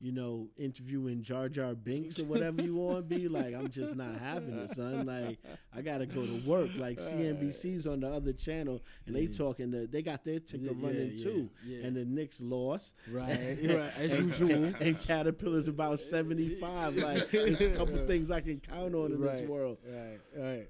you 0.03 0.11
know, 0.11 0.49
interviewing 0.57 1.23
Jar 1.23 1.47
Jar 1.47 1.73
Binks 1.73 2.19
or 2.19 2.25
whatever 2.25 2.61
you 2.61 2.75
want 2.75 2.97
to 2.97 3.01
be, 3.15 3.29
like 3.29 3.55
I'm 3.55 3.69
just 3.71 3.95
not 3.95 4.19
having 4.19 4.57
it, 4.57 4.75
son. 4.75 5.05
Like 5.05 5.39
I 5.73 5.79
gotta 5.79 6.05
go 6.05 6.25
to 6.25 6.41
work. 6.45 6.71
Like 6.75 6.97
CNBC's 6.97 7.87
on 7.87 8.01
the 8.01 8.11
other 8.11 8.33
channel, 8.33 8.81
and 9.07 9.15
they 9.15 9.27
talking. 9.27 9.71
The, 9.71 9.87
they 9.87 10.01
got 10.01 10.25
their 10.25 10.41
ticker 10.41 10.65
Yeah, 10.65 10.71
running 10.75 11.13
yeah, 11.15 11.23
too, 11.23 11.49
yeah. 11.65 11.85
and 11.85 11.95
the 11.95 12.03
Knicks 12.03 12.41
lost. 12.41 12.95
Right, 13.09 13.57
right, 13.63 13.93
as 13.97 14.19
usual. 14.19 14.51
And, 14.63 14.75
and 14.81 14.99
Caterpillar's 14.99 15.69
about 15.69 16.01
75. 16.01 16.97
Like 16.97 17.31
there's 17.31 17.61
a 17.61 17.69
couple 17.71 17.97
things 18.07 18.29
I 18.29 18.41
can 18.41 18.59
count 18.59 18.93
on 18.93 19.13
in 19.13 19.19
right, 19.19 19.37
this 19.37 19.47
world. 19.47 19.77
Right, 19.87 20.19
right. 20.35 20.67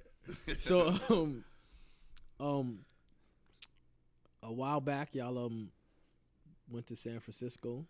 so, 0.60 0.96
um, 1.10 1.44
um, 2.40 2.80
a 4.44 4.54
while 4.54 4.80
back, 4.80 5.16
y'all 5.16 5.44
um 5.44 5.70
went 6.70 6.86
to 6.88 6.96
San 6.96 7.20
Francisco. 7.20 7.88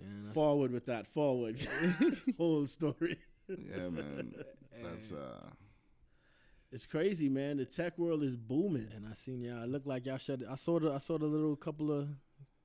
And, 0.00 0.26
I 0.26 0.30
s- 0.30 0.34
Forward 0.34 0.72
with 0.72 0.86
that. 0.86 1.06
Forward. 1.08 1.60
Whole 2.38 2.66
story. 2.66 3.18
Yeah, 3.48 3.88
man. 3.88 4.32
That's 4.82 5.12
uh, 5.12 5.48
It's 6.70 6.86
crazy, 6.86 7.28
man. 7.28 7.58
The 7.58 7.66
tech 7.66 7.98
world 7.98 8.22
is 8.22 8.36
booming. 8.36 8.88
And 8.94 9.06
I 9.10 9.14
seen 9.14 9.42
y'all. 9.42 9.62
It 9.62 9.68
looked 9.68 9.86
like 9.86 10.06
y'all 10.06 10.16
shut. 10.18 10.40
It. 10.40 10.48
I 10.50 10.54
saw 10.54 10.78
the. 10.78 10.92
I 10.92 10.98
saw 10.98 11.18
the 11.18 11.26
little 11.26 11.56
couple 11.56 11.92
of 11.92 12.08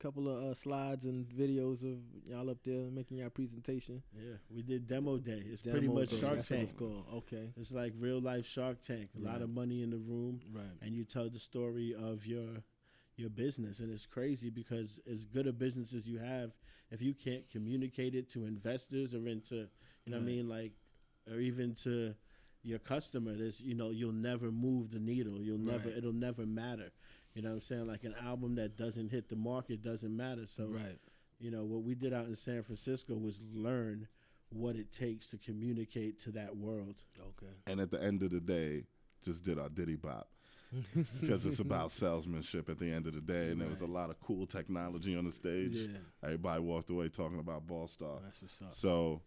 couple 0.00 0.28
of 0.28 0.44
uh, 0.52 0.54
slides 0.54 1.06
and 1.06 1.26
videos 1.28 1.82
of 1.82 1.98
y'all 2.24 2.48
up 2.48 2.58
there 2.64 2.88
making 2.90 3.16
y'all 3.18 3.28
presentation. 3.30 4.00
Yeah, 4.16 4.36
we 4.48 4.62
did 4.62 4.86
demo 4.86 5.18
day. 5.18 5.42
It's 5.44 5.60
pretty 5.60 5.88
much 5.88 6.10
day, 6.10 6.20
Shark 6.20 6.36
that's 6.36 6.50
what 6.50 6.56
Tank. 6.56 6.70
it's 6.70 6.78
called. 6.78 7.04
Okay. 7.14 7.50
It's 7.56 7.72
like 7.72 7.92
real 7.98 8.20
life 8.20 8.46
Shark 8.46 8.80
Tank. 8.80 9.08
A 9.20 9.26
lot 9.28 9.42
of 9.42 9.50
money 9.50 9.82
in 9.82 9.90
the 9.90 9.98
room, 9.98 10.40
Right. 10.52 10.64
and 10.82 10.94
you 10.94 11.04
tell 11.04 11.28
the 11.28 11.40
story 11.40 11.94
of 12.00 12.24
your 12.26 12.46
your 13.18 13.30
business. 13.30 13.80
And 13.80 13.92
it's 13.92 14.06
crazy 14.06 14.50
because 14.50 15.00
as 15.10 15.24
good 15.24 15.46
a 15.46 15.52
business 15.52 15.92
as 15.92 16.06
you 16.06 16.18
have, 16.18 16.52
if 16.90 17.02
you 17.02 17.14
can't 17.14 17.48
communicate 17.50 18.14
it 18.14 18.30
to 18.30 18.46
investors 18.46 19.14
or 19.14 19.26
into, 19.28 19.68
you 20.04 20.12
know, 20.12 20.16
what 20.18 20.22
I 20.22 20.26
mean, 20.26 20.48
like, 20.48 20.72
or 21.30 21.38
even 21.38 21.74
to 21.82 22.14
your 22.62 22.78
customer, 22.78 23.34
there's, 23.34 23.60
you 23.60 23.74
know, 23.74 23.90
you'll 23.90 24.12
never 24.12 24.50
move 24.50 24.90
the 24.90 24.98
needle. 24.98 25.42
You'll 25.42 25.58
never, 25.58 25.88
Right. 25.88 25.98
it'll 25.98 26.12
never 26.12 26.46
matter. 26.46 26.90
You 27.34 27.42
know 27.42 27.50
what 27.50 27.56
I'm 27.56 27.62
saying? 27.62 27.86
Like 27.86 28.04
an 28.04 28.14
album 28.24 28.54
that 28.56 28.76
doesn't 28.76 29.10
hit 29.10 29.28
the 29.28 29.36
market 29.36 29.82
doesn't 29.82 30.16
matter. 30.16 30.46
So 30.46 30.66
right. 30.66 30.98
you 31.38 31.50
know 31.50 31.64
what 31.64 31.82
we 31.82 31.94
did 31.94 32.12
out 32.12 32.26
in 32.26 32.34
San 32.34 32.62
Francisco 32.62 33.14
was 33.14 33.38
learn 33.52 34.08
what 34.50 34.76
it 34.76 34.90
takes 34.92 35.28
to 35.28 35.38
communicate 35.38 36.18
to 36.20 36.30
that 36.32 36.56
world. 36.56 36.96
Okay. 37.20 37.52
and 37.66 37.80
at 37.80 37.90
the 37.90 38.02
end 38.02 38.22
of 38.22 38.30
the 38.30 38.40
day, 38.40 38.84
just 39.22 39.44
did 39.44 39.58
our 39.58 39.68
Diddy 39.68 39.94
Bop. 39.96 40.28
because 41.20 41.46
it's 41.46 41.60
about 41.60 41.90
salesmanship 41.90 42.68
at 42.68 42.78
the 42.78 42.92
end 42.92 43.06
of 43.06 43.14
the 43.14 43.20
day, 43.20 43.50
and 43.50 43.60
there 43.60 43.68
was 43.68 43.80
a 43.80 43.86
lot 43.86 44.10
of 44.10 44.20
cool 44.20 44.46
technology 44.46 45.16
on 45.16 45.24
the 45.24 45.32
stage. 45.32 45.72
Yeah. 45.74 45.98
Everybody 46.22 46.60
walked 46.60 46.90
away 46.90 47.08
talking 47.08 47.38
about 47.38 47.66
Ball 47.66 47.88
Star. 47.88 48.18
That's 48.22 48.42
what's 48.42 48.60
up. 48.60 48.74
So, 48.74 49.22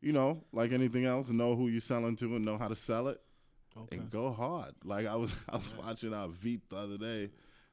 you 0.00 0.12
know, 0.12 0.44
like 0.52 0.72
anything 0.72 1.04
else, 1.04 1.28
know 1.30 1.56
who 1.56 1.68
you're 1.68 1.80
selling 1.80 2.16
to 2.16 2.36
and 2.36 2.44
know 2.44 2.58
how 2.58 2.68
to 2.68 2.76
sell 2.76 3.08
it, 3.08 3.20
Okay. 3.76 3.96
and 3.96 4.10
go 4.10 4.32
hard. 4.32 4.72
Like 4.84 5.06
I 5.06 5.16
was, 5.16 5.34
I 5.48 5.56
was 5.56 5.74
watching 5.76 6.14
our 6.14 6.28
Veep 6.28 6.68
the 6.68 6.76
other 6.76 6.98
day, 6.98 7.30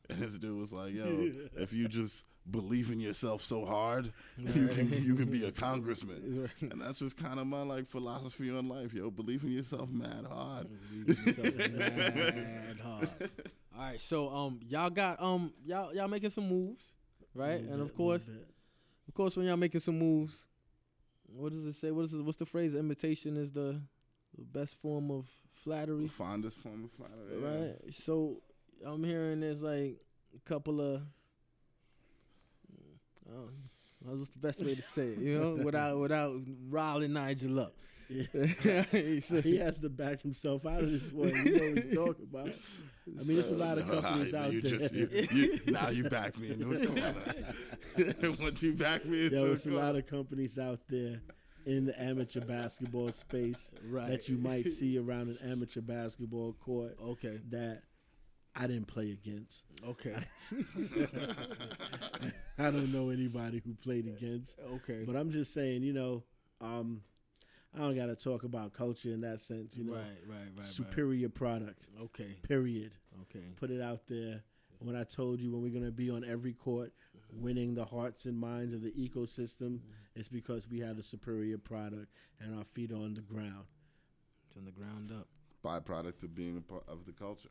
and 0.09 0.19
this 0.19 0.33
dude 0.39 0.57
was 0.57 0.73
like, 0.73 0.93
"Yo, 0.93 1.05
if 1.57 1.71
you 1.73 1.87
just 1.87 2.23
believe 2.49 2.89
in 2.89 2.99
yourself 2.99 3.43
so 3.43 3.65
hard, 3.65 4.11
you 4.37 4.67
can 4.67 4.91
you 5.03 5.15
can 5.15 5.25
be 5.25 5.45
a 5.45 5.51
congressman." 5.51 6.49
And 6.61 6.81
that's 6.81 6.99
just 6.99 7.17
kind 7.17 7.39
of 7.39 7.47
my 7.47 7.61
like 7.61 7.87
philosophy 7.87 8.49
on 8.49 8.67
life, 8.67 8.93
yo. 8.93 9.09
Believe 9.09 9.43
in 9.43 9.51
yourself, 9.51 9.89
mad 9.89 10.25
hard. 10.29 10.67
Yourself 11.05 11.69
mad 11.71 12.79
hard. 12.83 13.09
All 13.75 13.85
right, 13.85 14.01
so 14.01 14.29
um, 14.29 14.59
y'all 14.67 14.89
got 14.89 15.21
um, 15.21 15.53
y'all 15.65 15.93
y'all 15.93 16.07
making 16.07 16.31
some 16.31 16.49
moves, 16.49 16.95
right? 17.33 17.59
And 17.59 17.69
bit, 17.69 17.79
of 17.79 17.95
course, 17.95 18.23
of 19.07 19.13
course, 19.13 19.37
when 19.37 19.45
y'all 19.45 19.57
making 19.57 19.79
some 19.79 19.97
moves, 19.97 20.45
what 21.25 21.51
does 21.51 21.65
it 21.65 21.75
say? 21.75 21.91
What 21.91 22.05
is 22.05 22.13
it? 22.13 22.23
What's 22.23 22.37
the 22.37 22.45
phrase? 22.45 22.75
Imitation 22.75 23.37
is 23.37 23.51
the, 23.51 23.81
the 24.37 24.43
best 24.43 24.79
form 24.81 25.11
of 25.11 25.27
flattery, 25.51 26.07
Fondest 26.07 26.57
form 26.57 26.83
of 26.85 26.91
flattery, 26.91 27.41
yeah. 27.41 27.47
right? 27.47 27.75
So 27.93 28.41
I'm 28.85 29.03
hearing 29.03 29.39
there's 29.39 29.61
like 29.61 29.97
a 30.35 30.39
couple 30.49 30.81
of. 30.81 31.01
Um, 33.29 34.17
what's 34.17 34.29
the 34.29 34.39
best 34.39 34.63
way 34.63 34.75
to 34.75 34.81
say 34.81 35.07
it? 35.09 35.19
You 35.19 35.39
know, 35.39 35.51
without 35.63 35.97
without 35.99 36.35
riling 36.69 37.13
Nigel 37.13 37.59
up. 37.59 37.75
Yeah. 38.09 38.25
He 38.91 39.19
he 39.19 39.57
has 39.57 39.79
to 39.81 39.89
back 39.89 40.21
himself 40.23 40.65
out 40.65 40.81
of 40.83 40.91
this 40.91 41.11
one. 41.11 41.29
You 41.29 41.55
know 41.55 41.73
what 41.75 41.83
he's 41.83 41.95
talking 41.95 42.27
about. 42.31 42.47
I 42.47 43.23
mean, 43.23 43.35
there's 43.35 43.51
a 43.51 43.57
lot 43.57 43.77
of 43.77 43.87
companies 43.87 44.33
Alright, 44.33 44.47
out 44.47 44.53
you 44.53 44.61
there. 44.61 44.79
Just, 44.79 44.93
you, 44.95 45.09
you, 45.31 45.59
now 45.67 45.89
you 45.89 46.09
back 46.09 46.37
me 46.39 46.49
into 46.49 46.73
a 46.73 46.87
corner. 46.87 48.35
Once 48.39 48.63
you 48.63 48.73
back 48.73 49.05
me 49.05 49.25
into 49.25 49.37
Yo, 49.37 49.43
a 49.43 49.47
there's 49.49 49.67
a 49.67 49.71
lot 49.71 49.95
of 49.95 50.07
companies 50.07 50.57
out 50.57 50.79
there 50.89 51.21
in 51.65 51.85
the 51.85 52.01
amateur 52.01 52.41
basketball 52.41 53.11
space 53.11 53.69
right. 53.87 54.09
that 54.09 54.27
you 54.27 54.37
might 54.37 54.69
see 54.69 54.97
around 54.97 55.29
an 55.29 55.37
amateur 55.43 55.81
basketball 55.81 56.53
court 56.53 56.97
Okay. 57.03 57.39
that 57.49 57.83
I 58.55 58.67
didn't 58.67 58.87
play 58.87 59.11
against. 59.11 59.63
Okay. 59.87 60.15
I 62.57 62.71
don't 62.71 62.91
know 62.91 63.09
anybody 63.09 63.61
who 63.65 63.73
played 63.75 64.07
against. 64.07 64.59
Okay. 64.75 65.03
But 65.05 65.15
I'm 65.15 65.31
just 65.31 65.53
saying, 65.53 65.83
you 65.83 65.93
know, 65.93 66.23
um, 66.59 67.01
I 67.75 67.79
don't 67.79 67.95
got 67.95 68.07
to 68.07 68.15
talk 68.15 68.43
about 68.43 68.73
culture 68.73 69.09
in 69.09 69.21
that 69.21 69.39
sense. 69.39 69.77
You 69.77 69.85
know, 69.85 69.93
right, 69.93 70.03
right, 70.27 70.37
right, 70.37 70.57
right. 70.57 70.65
superior 70.65 71.29
product. 71.29 71.85
Okay. 72.01 72.35
Period. 72.47 72.91
Okay. 73.23 73.45
Put 73.57 73.71
it 73.71 73.81
out 73.81 74.01
there. 74.07 74.43
When 74.79 74.95
I 74.95 75.03
told 75.03 75.41
you 75.41 75.51
when 75.51 75.61
we're 75.61 75.77
gonna 75.77 75.91
be 75.91 76.09
on 76.09 76.23
every 76.23 76.53
court, 76.53 76.93
winning 77.33 77.75
the 77.75 77.83
hearts 77.83 78.25
and 78.25 78.37
minds 78.39 78.73
of 78.73 78.81
the 78.81 78.91
ecosystem, 78.91 79.79
it's 80.15 80.29
because 80.29 80.69
we 80.69 80.79
had 80.79 80.97
a 80.97 81.03
superior 81.03 81.57
product 81.57 82.07
and 82.39 82.57
our 82.57 82.63
feet 82.63 82.93
on 82.93 83.13
the 83.13 83.21
ground. 83.21 83.65
From 84.53 84.65
the 84.65 84.71
ground 84.71 85.11
up. 85.11 85.27
byproduct 85.63 86.23
of 86.23 86.33
being 86.33 86.57
a 86.57 86.61
part 86.61 86.83
of 86.87 87.05
the 87.05 87.11
culture. 87.11 87.49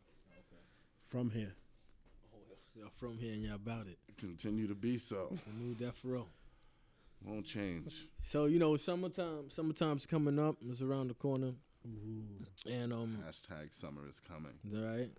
From 1.09 1.31
here, 1.31 1.53
Y'all 2.77 2.91
from 2.97 3.17
here 3.19 3.33
and 3.33 3.43
y'all 3.43 3.55
about 3.55 3.87
it. 3.87 3.99
Continue 4.19 4.69
to 4.69 4.75
be 4.75 4.99
so. 4.99 5.35
The 5.47 5.65
new 5.65 5.75
Death 5.75 5.99
Row. 6.05 6.27
Won't 7.25 7.47
change. 7.47 7.93
So 8.23 8.45
you 8.45 8.59
know, 8.59 8.77
summertime. 8.77 9.51
Summertime's 9.51 10.05
coming 10.07 10.39
up. 10.39 10.57
It's 10.69 10.83
around 10.83 11.09
the 11.09 11.15
corner, 11.15 11.53
and 12.67 12.93
um, 12.93 13.19
Hashtag 13.27 13.73
summer 13.73 14.03
is 14.09 14.21
coming. 14.21 14.53
right? 14.71 15.11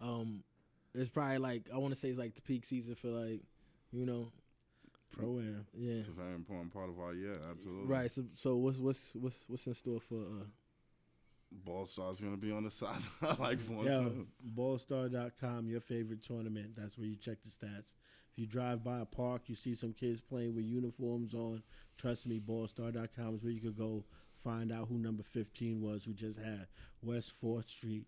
Um, 0.00 0.44
it's 0.94 1.10
probably 1.10 1.38
like 1.38 1.68
I 1.74 1.78
want 1.78 1.92
to 1.92 1.98
say 1.98 2.08
it's 2.10 2.18
like 2.18 2.36
the 2.36 2.42
peak 2.42 2.64
season 2.64 2.94
for 2.94 3.08
like, 3.08 3.40
you 3.92 4.06
know, 4.06 4.30
pro 5.10 5.38
am. 5.40 5.66
yeah. 5.76 5.94
It's 5.94 6.08
a 6.08 6.12
very 6.12 6.34
important 6.34 6.72
part 6.72 6.88
of 6.88 6.98
our 7.00 7.14
year. 7.14 7.36
Absolutely. 7.50 7.86
Right. 7.86 8.10
So, 8.10 8.24
so 8.36 8.54
what's 8.56 8.78
what's 8.78 9.12
what's 9.14 9.44
what's 9.48 9.66
in 9.66 9.74
store 9.74 10.00
for? 10.00 10.14
uh 10.20 10.44
Ball 11.52 11.86
Star's 11.86 12.20
gonna 12.20 12.36
be 12.36 12.52
on 12.52 12.64
the 12.64 12.70
side 12.70 13.00
I 13.22 13.34
like 13.34 13.58
Yo, 13.68 14.04
said. 14.04 14.26
ballstar.com, 14.56 15.68
your 15.68 15.80
favorite 15.80 16.22
tournament. 16.22 16.76
That's 16.76 16.96
where 16.96 17.06
you 17.06 17.16
check 17.16 17.38
the 17.42 17.50
stats. 17.50 17.94
If 18.32 18.38
you 18.38 18.46
drive 18.46 18.84
by 18.84 19.00
a 19.00 19.04
park, 19.04 19.42
you 19.46 19.56
see 19.56 19.74
some 19.74 19.92
kids 19.92 20.20
playing 20.20 20.54
with 20.54 20.64
uniforms 20.64 21.34
on. 21.34 21.62
Trust 21.96 22.26
me, 22.26 22.40
ballstar.com 22.40 23.34
is 23.34 23.42
where 23.42 23.52
you 23.52 23.60
could 23.60 23.76
go 23.76 24.04
find 24.44 24.72
out 24.72 24.88
who 24.88 24.98
number 24.98 25.22
15 25.22 25.80
was, 25.82 26.04
who 26.04 26.12
just 26.14 26.38
had 26.38 26.66
West 27.02 27.32
4th 27.42 27.68
Street. 27.68 28.06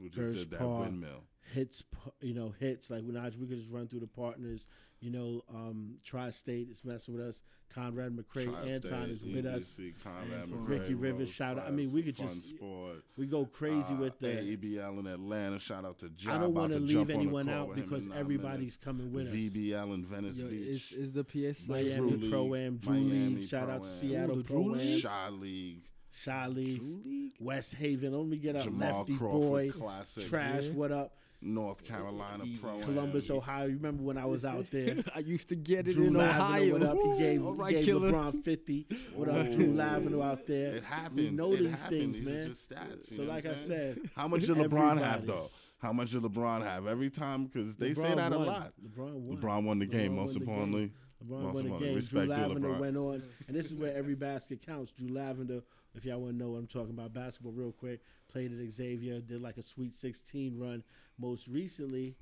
Who 0.00 0.08
just 0.08 0.38
did 0.38 0.50
that 0.52 0.58
Park. 0.60 0.84
windmill. 0.84 1.24
hits, 1.52 1.82
you 2.20 2.34
know, 2.34 2.54
hits 2.60 2.90
like 2.90 3.02
we 3.02 3.12
we 3.12 3.46
could 3.46 3.58
just 3.58 3.72
run 3.72 3.88
through 3.88 4.00
the 4.00 4.06
partners. 4.06 4.66
You 5.00 5.10
know, 5.10 5.42
um, 5.54 5.96
Tri-State 6.04 6.68
is 6.70 6.82
messing 6.84 7.14
with 7.16 7.26
us. 7.26 7.42
Conrad 7.74 8.16
McRae, 8.16 8.44
Tri-State, 8.44 8.72
Anton 8.92 9.10
is 9.10 9.22
with 9.22 9.44
us. 9.44 9.76
EBC, 9.78 9.94
Conrad 10.02 10.40
Anton. 10.42 10.58
McRae, 10.58 10.68
Ricky 10.68 10.94
Rivers, 10.94 11.30
shout 11.30 11.58
out. 11.58 11.66
I 11.66 11.70
mean, 11.70 11.92
we 11.92 12.02
could 12.02 12.16
Fun 12.16 12.28
just- 12.28 12.48
Sport. 12.50 13.04
We 13.18 13.26
go 13.26 13.44
crazy 13.44 13.92
uh, 13.92 13.96
with 13.96 14.18
the. 14.18 14.28
AEBL 14.28 15.00
in 15.00 15.06
Atlanta. 15.06 15.58
Shout 15.58 15.84
out 15.84 15.98
to 15.98 16.08
John. 16.10 16.36
I 16.36 16.40
don't 16.40 16.54
want 16.54 16.72
to 16.72 16.78
leave 16.78 16.90
jump 16.96 17.10
on 17.10 17.16
the 17.16 17.22
anyone 17.22 17.48
out 17.50 17.68
with 17.68 17.78
him 17.78 17.84
in 17.84 17.88
because 17.90 18.06
nine 18.06 18.18
everybody's 18.18 18.76
coming 18.76 19.12
with 19.12 19.28
us. 19.28 19.34
VBL 19.34 19.94
in 19.94 20.06
Venice 20.06 20.38
Yo, 20.38 20.48
Beach. 20.48 20.66
is 20.66 20.92
is 20.92 21.12
the 21.12 21.24
PSA 21.24 21.70
Miami 21.72 22.30
Pro 22.30 22.54
Am, 22.54 22.76
Drew 22.78 22.94
League. 22.94 23.48
Shout 23.48 23.68
out 23.68 23.84
to 23.84 23.88
Seattle 23.90 24.42
Pro 24.42 24.62
Am, 24.62 24.72
League? 24.72 25.02
Chi 25.02 25.28
League. 25.28 25.82
Chi 26.24 26.46
League, 26.46 26.82
League? 27.04 27.32
West 27.40 27.74
Haven. 27.74 28.14
Let 28.16 28.26
me 28.26 28.38
get 28.38 28.56
up. 28.56 28.62
Jamal 28.64 28.98
Lefty 28.98 29.16
Crawford 29.18 29.40
Boy, 29.40 29.70
Classic. 29.70 30.26
Trash. 30.26 30.66
Yeah. 30.66 30.72
What 30.72 30.92
up? 30.92 31.14
North 31.42 31.84
Carolina 31.84 32.44
Yeah. 32.44 32.58
Pro. 32.60 32.78
Columbus, 32.80 33.30
Ohio. 33.30 33.66
You 33.66 33.76
remember 33.76 34.02
when 34.02 34.18
I 34.18 34.24
was 34.24 34.44
out 34.44 34.70
there? 34.70 34.96
I 35.14 35.20
used 35.20 35.48
to 35.50 35.56
get 35.56 35.86
it 35.88 35.92
Drew 35.94 36.06
in 36.06 36.14
Lavender, 36.14 36.42
Ohio. 36.42 36.72
what 36.72 36.82
up? 36.82 36.96
He 36.96 37.18
gave, 37.22 37.44
All 37.46 37.52
he 37.52 37.58
right, 37.58 37.84
gave. 37.84 37.94
LeBron 37.94 38.42
50. 38.42 38.86
What 39.14 39.28
up, 39.28 39.34
oh. 39.48 39.52
Drew 39.52 39.66
Ooh. 39.66 39.74
Lavender 39.74 40.22
out 40.22 40.46
there? 40.46 40.74
It 40.76 40.84
happened. 40.84 41.16
We 41.16 41.30
know 41.30 41.52
it 41.52 41.58
these 41.58 41.82
happened. 41.82 42.00
things, 42.00 42.16
These 42.18 42.26
are 42.26 42.30
man. 42.30 42.46
just 42.48 42.70
stats. 42.70 43.16
So 43.16 43.22
like 43.24 43.46
I 43.46 43.54
said, 43.54 43.98
how 44.16 44.28
much 44.28 44.40
did 44.42 44.50
LeBron 44.56 44.98
have 45.02 45.26
though? 45.26 45.50
How 45.78 45.92
much 45.92 46.10
did 46.12 46.22
LeBron 46.22 46.64
have 46.64 46.86
every 46.86 47.10
time? 47.10 47.44
Because 47.44 47.76
they 47.76 47.92
say 47.94 48.02
LeBron 48.02 48.16
that 48.16 48.32
a 48.32 48.38
lot. 48.38 48.72
LeBron 48.82 49.12
won. 49.14 49.36
LeBron 49.36 49.64
won 49.64 49.78
the 49.78 49.86
LeBron 49.86 49.90
game. 49.92 50.16
won 50.16 50.24
Most 50.26 50.34
the 50.34 50.40
game. 50.40 50.48
importantly, 50.48 50.92
LeBron 51.24 51.42
Most 51.42 51.54
won 51.54 51.68
the 51.68 51.78
game. 51.78 51.94
respect 51.94 52.26
Drew 52.26 52.34
Lavender 52.34 52.68
LeBron. 52.68 52.80
went 52.80 52.96
on, 52.96 53.22
and 53.48 53.56
this 53.56 53.66
is 53.66 53.74
where 53.74 53.94
every 53.94 54.14
basket 54.14 54.64
counts. 54.64 54.90
Drew 54.92 55.08
Lavender, 55.08 55.60
if 55.94 56.04
y'all 56.04 56.20
want 56.20 56.32
to 56.32 56.38
know 56.38 56.50
what 56.52 56.58
I'm 56.58 56.66
talking 56.66 56.90
about, 56.90 57.12
basketball 57.12 57.52
real 57.52 57.72
quick, 57.72 58.00
played 58.28 58.52
at 58.52 58.70
Xavier, 58.70 59.20
did 59.20 59.40
like 59.42 59.56
a 59.56 59.62
Sweet 59.62 59.94
16 59.94 60.58
run. 60.58 60.82
Most 61.18 61.48
recently, 61.48 62.16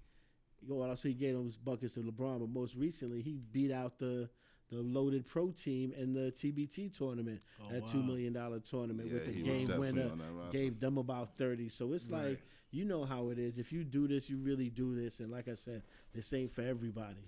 you 0.62 0.68
know 0.68 0.76
what 0.76 0.98
he 1.00 1.14
gave 1.14 1.34
those 1.34 1.56
buckets 1.56 1.94
to 1.94 2.00
LeBron, 2.00 2.40
but 2.40 2.48
most 2.48 2.76
recently 2.76 3.20
he 3.22 3.38
beat 3.52 3.70
out 3.72 3.98
the 3.98 4.28
the 4.70 4.80
loaded 4.80 5.26
pro 5.26 5.50
team 5.50 5.92
in 5.96 6.14
the 6.14 6.32
TBT 6.32 6.96
tournament, 6.96 7.40
Oh, 7.60 7.68
that 7.70 7.82
wow. 7.82 7.86
two 7.86 8.02
million 8.02 8.32
dollar 8.32 8.60
tournament 8.60 9.08
yeah, 9.08 9.14
with 9.14 9.26
the 9.26 9.42
game 9.42 9.78
winner. 9.78 10.10
on 10.10 10.18
that 10.18 10.32
roster. 10.32 10.58
Gave 10.58 10.80
them 10.80 10.96
about 10.96 11.36
30. 11.36 11.68
So 11.68 11.92
it's 11.92 12.08
Right. 12.10 12.28
like, 12.30 12.42
you 12.70 12.84
know 12.86 13.04
how 13.04 13.28
it 13.28 13.38
is. 13.38 13.58
If 13.58 13.72
you 13.72 13.84
do 13.84 14.08
this, 14.08 14.30
you 14.30 14.38
really 14.38 14.70
do 14.70 14.94
this. 14.96 15.20
And 15.20 15.30
like 15.30 15.48
I 15.48 15.54
said, 15.54 15.82
this 16.14 16.32
ain't 16.32 16.50
for 16.50 16.62
everybody. 16.62 17.20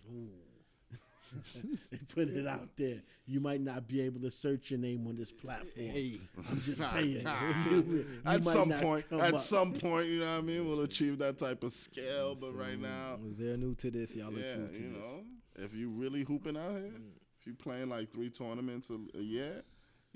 they 1.91 1.99
put 2.15 2.29
it 2.29 2.47
out 2.47 2.69
there. 2.77 3.03
You 3.27 3.41
might 3.41 3.61
not 3.61 3.89
be 3.89 4.01
able 4.03 4.21
to 4.21 4.31
search 4.31 4.71
your 4.71 4.81
name 4.81 5.07
on 5.07 5.17
this 5.17 5.33
platform. 5.33 5.71
Hey, 5.75 6.21
I'm 6.51 6.61
just 6.63 6.91
saying. 6.91 7.27
You 7.67 8.07
at 8.25 8.45
some 8.45 8.71
point, 8.71 9.07
at 9.13 9.35
up. 9.35 9.41
some 9.41 9.73
point, 9.73 10.09
you 10.09 10.21
know 10.21 10.33
what 10.33 10.39
I 10.39 10.41
mean. 10.43 10.67
We'll 10.69 10.83
achieve 10.83 11.19
that 11.19 11.39
type 11.39 11.63
of 11.65 11.73
scale, 11.73 12.35
but 12.35 12.53
right 12.57 12.81
now, 12.81 13.19
they're 13.39 13.57
new 13.57 13.75
to 13.77 13.91
this? 13.91 14.15
Y'all 14.15 14.29
are 14.29 14.39
yeah, 14.39 14.55
true 14.55 14.69
to 14.69 14.83
you 14.83 14.93
this. 14.93 15.05
know, 15.05 15.25
if 15.57 15.75
you 15.75 15.91
really 15.91 16.23
hooping 16.23 16.57
out 16.57 16.73
here, 16.73 16.93
mm. 16.95 17.11
if 17.41 17.47
you 17.47 17.55
playing 17.55 17.89
like 17.89 18.13
three 18.13 18.31
tournaments 18.31 18.91
a, 18.91 19.19
a 19.19 19.23
year, 19.23 19.63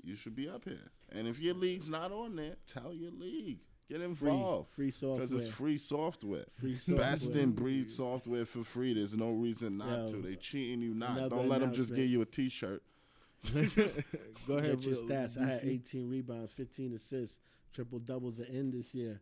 you 0.03 0.15
should 0.15 0.35
be 0.35 0.49
up 0.49 0.63
here. 0.65 0.91
And 1.11 1.27
if 1.27 1.39
your 1.39 1.55
league's 1.55 1.89
not 1.89 2.11
on 2.11 2.35
there, 2.35 2.55
tell 2.65 2.93
your 2.93 3.11
league. 3.11 3.59
Get 3.91 3.99
Free, 4.15 4.29
involved. 4.29 4.69
free 4.69 4.85
Because 4.85 4.99
software. 4.99 5.27
Because 5.27 5.45
it's 5.45 5.53
free 5.53 5.77
software. 5.77 6.45
Free 6.59 6.77
Best 6.87 7.35
in 7.35 7.51
breed 7.51 7.91
software 7.91 8.45
for 8.45 8.63
free. 8.63 8.93
There's 8.93 9.15
no 9.15 9.31
reason 9.31 9.77
not 9.77 10.07
Yo, 10.07 10.13
to. 10.13 10.17
They 10.21 10.35
cheating 10.35 10.81
you 10.81 10.93
not. 10.93 11.29
Don't 11.29 11.49
let 11.49 11.59
them 11.59 11.73
just 11.73 11.93
give 11.93 12.05
you 12.05 12.21
a 12.21 12.25
T-shirt. 12.25 12.81
Go 13.53 14.57
ahead. 14.57 14.79
Get 14.79 14.85
your 14.85 14.95
stats. 14.95 15.37
I 15.41 15.51
had 15.51 15.61
18 15.65 16.09
rebounds, 16.09 16.53
15 16.53 16.93
assists, 16.93 17.39
triple 17.73 17.99
doubles 17.99 18.39
at 18.39 18.49
end 18.49 18.71
this 18.73 18.93
year. 18.95 19.19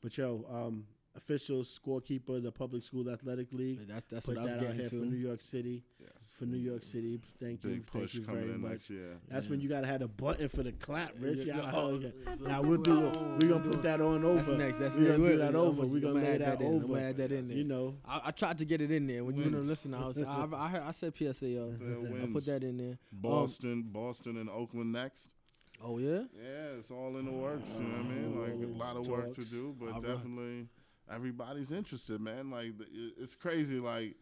But 0.00 0.16
yo, 0.18 0.44
um, 0.50 0.84
official 1.18 1.62
scorekeeper 1.62 2.36
of 2.36 2.42
the 2.42 2.52
Public 2.52 2.82
School 2.82 3.10
Athletic 3.10 3.52
League. 3.52 3.86
That's 3.86 4.06
that's 4.06 4.26
Put 4.26 4.36
what 4.36 4.40
I 4.40 4.44
was 4.44 4.52
that 4.52 4.58
out 4.58 4.62
getting 4.76 4.80
here 4.80 4.88
for 4.88 4.94
New 4.96 5.10
to. 5.10 5.16
York 5.28 5.40
City. 5.40 5.84
Yes. 6.00 6.10
For 6.38 6.44
New 6.46 6.56
York 6.56 6.84
City, 6.84 7.20
thank 7.40 7.64
you, 7.64 7.70
Big 7.70 7.90
thank 7.90 8.02
push 8.04 8.14
you 8.14 8.22
coming 8.22 8.42
very 8.42 8.54
in 8.54 8.60
much. 8.60 8.70
next 8.70 8.90
year. 8.90 9.16
That's 9.28 9.48
when 9.48 9.60
you 9.60 9.68
gotta 9.68 9.88
have 9.88 10.02
a 10.02 10.06
button 10.08 10.48
for 10.48 10.62
the 10.62 10.70
clap, 10.70 11.12
Rich. 11.18 11.38
Yeah, 11.40 11.56
Yeah, 11.56 11.62
yeah. 11.64 11.70
Oh, 11.74 11.98
you- 11.98 12.12
uh, 12.28 12.48
now 12.48 12.62
we'll 12.62 12.80
do. 12.80 13.00
We're 13.40 13.48
gonna 13.48 13.58
put 13.68 13.82
that 13.82 14.00
on 14.00 14.24
over. 14.24 14.36
That's 14.36 14.58
next. 14.58 14.78
That's 14.78 14.94
We're 14.94 15.00
next. 15.08 15.16
gonna 15.18 15.30
do 15.32 15.38
that 15.38 15.54
over. 15.56 15.84
We're 15.86 16.00
gonna 16.00 16.14
I'm 16.20 16.22
lay 16.24 16.32
add 16.34 16.40
that 16.42 16.60
in. 16.60 16.66
I'm 16.68 16.74
over. 16.76 16.86
gonna 16.86 17.00
add 17.02 17.16
that 17.16 17.32
in 17.32 17.48
there. 17.48 17.56
You 17.56 17.64
know, 17.64 17.96
I, 18.06 18.20
I 18.26 18.30
tried 18.30 18.58
to 18.58 18.64
get 18.64 18.80
it 18.80 18.92
in 18.92 19.08
there 19.08 19.24
when 19.24 19.36
you 19.36 19.46
know. 19.46 19.58
Wins. 19.58 19.68
Listen, 19.68 19.94
I 19.94 20.06
was 20.06 20.22
I 20.22 20.46
I, 20.54 20.68
heard, 20.68 20.82
I 20.82 20.90
said 20.92 21.12
PSA. 21.16 21.48
Yo. 21.48 21.74
Yeah, 21.80 21.86
I 21.94 21.98
wins. 22.12 22.32
put 22.32 22.46
that 22.46 22.62
in 22.62 22.76
there. 22.76 22.98
Boston, 23.12 23.82
Boston, 23.90 24.36
and 24.36 24.48
Oakland 24.48 24.92
next. 24.92 25.30
Oh 25.82 25.98
yeah. 25.98 26.22
Yeah, 26.40 26.78
it's 26.78 26.90
all 26.92 27.16
in 27.18 27.24
the 27.24 27.32
works. 27.32 27.68
You 27.76 27.82
know 27.84 27.90
what 27.98 28.00
I 28.00 28.08
mean? 28.08 28.40
Like 28.40 28.52
a 28.52 28.84
lot 28.84 28.96
of 28.96 29.08
work 29.08 29.30
to 29.30 29.34
Talks. 29.34 29.50
do, 29.50 29.74
but 29.78 29.86
All 29.86 29.92
right. 29.94 30.02
definitely 30.02 30.66
everybody's 31.10 31.72
interested, 31.72 32.20
man. 32.20 32.50
Like 32.50 32.72
it's 33.18 33.34
crazy. 33.34 33.78
Like 33.80 34.16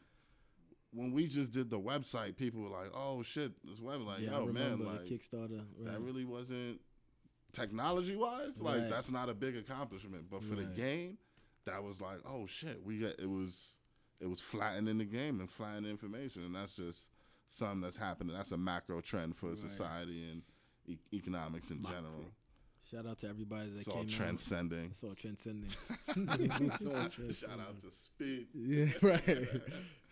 when 0.93 1.13
we 1.13 1.27
just 1.27 1.53
did 1.53 1.69
the 1.71 1.79
website, 1.81 2.37
people 2.37 2.63
were 2.63 2.69
like, 2.71 2.91
"Oh 2.95 3.23
shit, 3.23 3.53
this 3.65 3.81
web!" 3.81 4.01
Like, 4.03 4.21
yeah, 4.21 4.33
yo, 4.33 4.47
man, 4.47 4.85
like 4.85 5.05
Kickstarter. 5.05 5.65
Right. 5.79 5.93
that 5.93 6.01
really 6.01 6.25
wasn't 6.25 6.81
technology 7.53 8.17
wise. 8.17 8.61
Like 8.61 8.81
Right. 8.83 8.91
that's 8.91 9.11
not 9.11 9.29
a 9.29 9.35
big 9.35 9.57
accomplishment, 9.57 10.31
but 10.31 10.43
for 10.43 10.55
Right. 10.55 10.75
the 10.75 10.81
game, 10.81 11.19
that 11.65 11.83
was 11.83 12.01
like, 12.01 12.19
oh 12.27 12.47
shit, 12.47 12.83
we 12.85 12.99
got 13.01 13.19
it 13.19 13.29
was 13.29 13.75
it 14.21 14.27
was 14.27 14.41
flattening 14.41 14.99
the 14.99 15.05
game 15.05 15.41
and 15.41 15.51
flattening 15.51 15.91
information, 15.91 16.43
and 16.45 16.55
that's 16.55 16.73
just 16.75 17.11
something 17.49 17.81
that's 17.81 17.97
happening. 17.97 18.35
That's 18.35 18.53
a 18.53 18.57
macro 18.57 19.01
trend 19.01 19.37
for 19.37 19.55
society 19.55 20.31
and 20.31 20.43
e- 20.87 20.99
economics 21.17 21.71
in 21.71 21.83
Macro. 21.83 21.97
general. 21.97 22.25
Shout 22.91 23.05
out 23.07 23.19
to 23.19 23.29
everybody 23.29 23.71
that 23.71 23.79
It's 23.79 23.85
came 23.87 23.95
all 23.95 24.01
out. 24.01 24.05
It's 24.07 24.15
all 24.21 24.27
transcending. 24.27 24.85
It's 24.91 25.03
all 25.03 25.15
transcending. 25.15 25.71
Shout 27.35 27.59
out 27.61 27.81
to 27.83 27.91
Speed. 27.91 28.47
yeah, 28.55 28.87
right. 29.03 29.49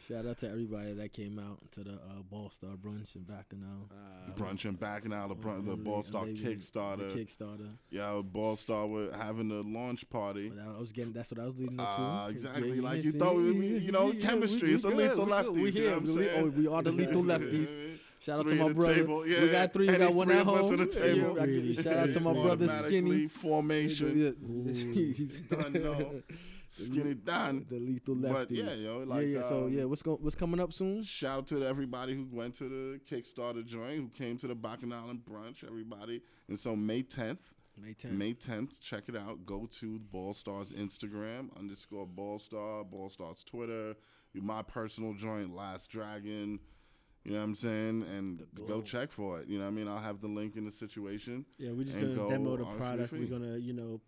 Shout 0.08 0.26
out 0.26 0.38
to 0.38 0.50
everybody 0.50 0.92
that 0.94 1.12
came 1.12 1.38
out 1.38 1.58
to 1.72 1.84
the 1.84 1.92
uh, 1.92 2.22
Ball 2.28 2.50
Star 2.50 2.70
brunch 2.72 3.14
in 3.14 3.22
Bacchanal. 3.22 3.88
Uh, 3.92 4.32
Brunch 4.32 4.64
and 4.64 4.78
back 4.78 5.04
now 5.06 5.28
the 5.28 5.36
brun- 5.36 5.64
the 5.64 5.76
Ball 5.76 6.02
Star 6.02 6.24
Kickstarter. 6.24 7.12
The 7.12 7.24
Kickstarter. 7.24 7.68
yeah, 7.90 8.20
Ball 8.24 8.56
Star 8.56 8.86
with 8.88 9.14
having 9.14 9.48
the 9.48 9.62
launch 9.62 10.08
party. 10.10 10.48
But 10.50 10.76
I 10.76 10.80
was 10.80 10.90
getting. 10.90 11.12
That's 11.12 11.30
what 11.30 11.40
I 11.40 11.44
was 11.46 11.56
leading 11.56 11.80
up 11.80 11.86
Ah, 11.88 12.24
to. 12.26 12.32
exactly. 12.32 12.72
Yeah, 12.72 12.82
Like, 12.82 13.04
you 13.04 13.12
see, 13.12 13.18
thought 13.18 13.36
we- 13.36 13.44
yeah, 13.52 13.58
we- 13.58 13.68
yeah, 13.68 13.78
you 13.78 13.92
know, 13.92 14.06
yeah, 14.08 14.18
yeah, 14.18 14.28
chemistry, 14.28 14.68
we- 14.70 14.74
it's 14.74 14.84
we 14.84 14.90
the 14.90 14.96
good, 14.96 15.10
lethal 15.10 15.24
we 15.26 15.30
good. 15.30 15.46
lefties, 15.46 15.54
We 15.54 15.62
you 15.66 15.70
here. 15.72 15.90
know 15.90 15.96
I'm 15.96 16.02
we, 16.02 16.14
saying? 16.24 16.44
oh, 16.44 16.48
we 16.50 16.66
are 16.66 16.82
the 16.82 16.92
lethal 16.92 17.22
lefties. 17.32 17.98
Shout 18.24 18.40
out 18.40 18.46
Three 18.46 18.56
to 18.56 18.64
my 18.64 18.72
brother. 18.72 18.94
table, 18.94 19.26
yeah. 19.26 19.42
We 19.42 19.50
got 19.50 19.72
three. 19.74 19.86
We 19.86 19.96
got 19.98 20.14
one 20.14 20.30
at 20.30 20.46
home. 20.46 20.56
on 20.56 20.76
the 20.78 20.86
table. 20.86 21.46
Yeah, 21.46 21.82
Shout 21.82 21.96
out 22.08 22.10
to 22.10 22.20
my 22.20 22.32
brother 22.32 22.68
Skinny. 22.68 23.28
Formation. 23.28 24.34
He's 24.94 25.40
Done, 25.50 25.72
no. 25.74 26.22
Skinny 26.70 27.14
Don. 27.14 27.66
The 27.68 27.78
lethal 27.78 28.16
lefties. 28.16 28.32
But 28.32 28.50
yeah, 28.50 28.72
yo, 28.72 28.98
like, 29.00 29.26
yeah, 29.26 29.28
yeah. 29.28 29.42
So 29.42 29.64
um, 29.64 29.72
yeah, 29.74 29.84
what's 29.84 30.00
going 30.00 30.16
what's 30.22 30.34
coming 30.34 30.58
up 30.58 30.72
soon? 30.72 31.02
Shout 31.02 31.38
out 31.38 31.46
to 31.48 31.66
everybody 31.66 32.14
who 32.14 32.26
went 32.32 32.54
to 32.54 32.64
the 32.64 33.00
Kickstarter 33.10 33.64
joint, 33.64 33.96
who 33.98 34.08
came 34.08 34.38
to 34.38 34.46
the 34.46 34.54
Bacchanal 34.54 35.10
and 35.10 35.20
brunch, 35.22 35.62
everybody. 35.62 36.22
And 36.48 36.58
so 36.58 36.74
May 36.74 37.02
10th, 37.02 37.38
May 37.76 37.92
10th. 37.92 38.10
May 38.10 38.32
10th, 38.32 38.80
check 38.80 39.04
it 39.08 39.16
out. 39.16 39.44
Go 39.44 39.68
to 39.80 39.98
Ball 39.98 40.32
Stars 40.32 40.72
Instagram, 40.72 41.54
underscore 41.58 42.06
Ball 42.06 42.38
Star, 42.38 42.84
Ball 42.84 43.10
Stars 43.10 43.44
Twitter, 43.44 43.94
my 44.32 44.62
personal 44.62 45.12
joint, 45.12 45.54
Last 45.54 45.90
Dragon. 45.90 46.58
You 47.24 47.32
know 47.32 47.38
what 47.38 47.44
I'm 47.44 47.54
saying? 47.54 48.04
And 48.14 48.42
go 48.66 48.82
check 48.82 49.10
for 49.10 49.40
it. 49.40 49.48
You 49.48 49.58
know 49.58 49.64
what 49.64 49.70
I 49.70 49.74
mean? 49.74 49.88
I'll 49.88 49.98
have 49.98 50.20
the 50.20 50.28
link 50.28 50.56
in 50.56 50.64
the 50.64 50.70
situation. 50.70 51.46
Yeah, 51.56 51.70
we're 51.72 51.84
just 51.84 51.98
gonna 51.98 52.14
go 52.14 52.30
demo 52.30 52.56
the 52.56 52.64
product. 52.64 53.12
We're 53.12 53.26
gonna, 53.26 53.56
you 53.56 53.72
know, 53.72 54.00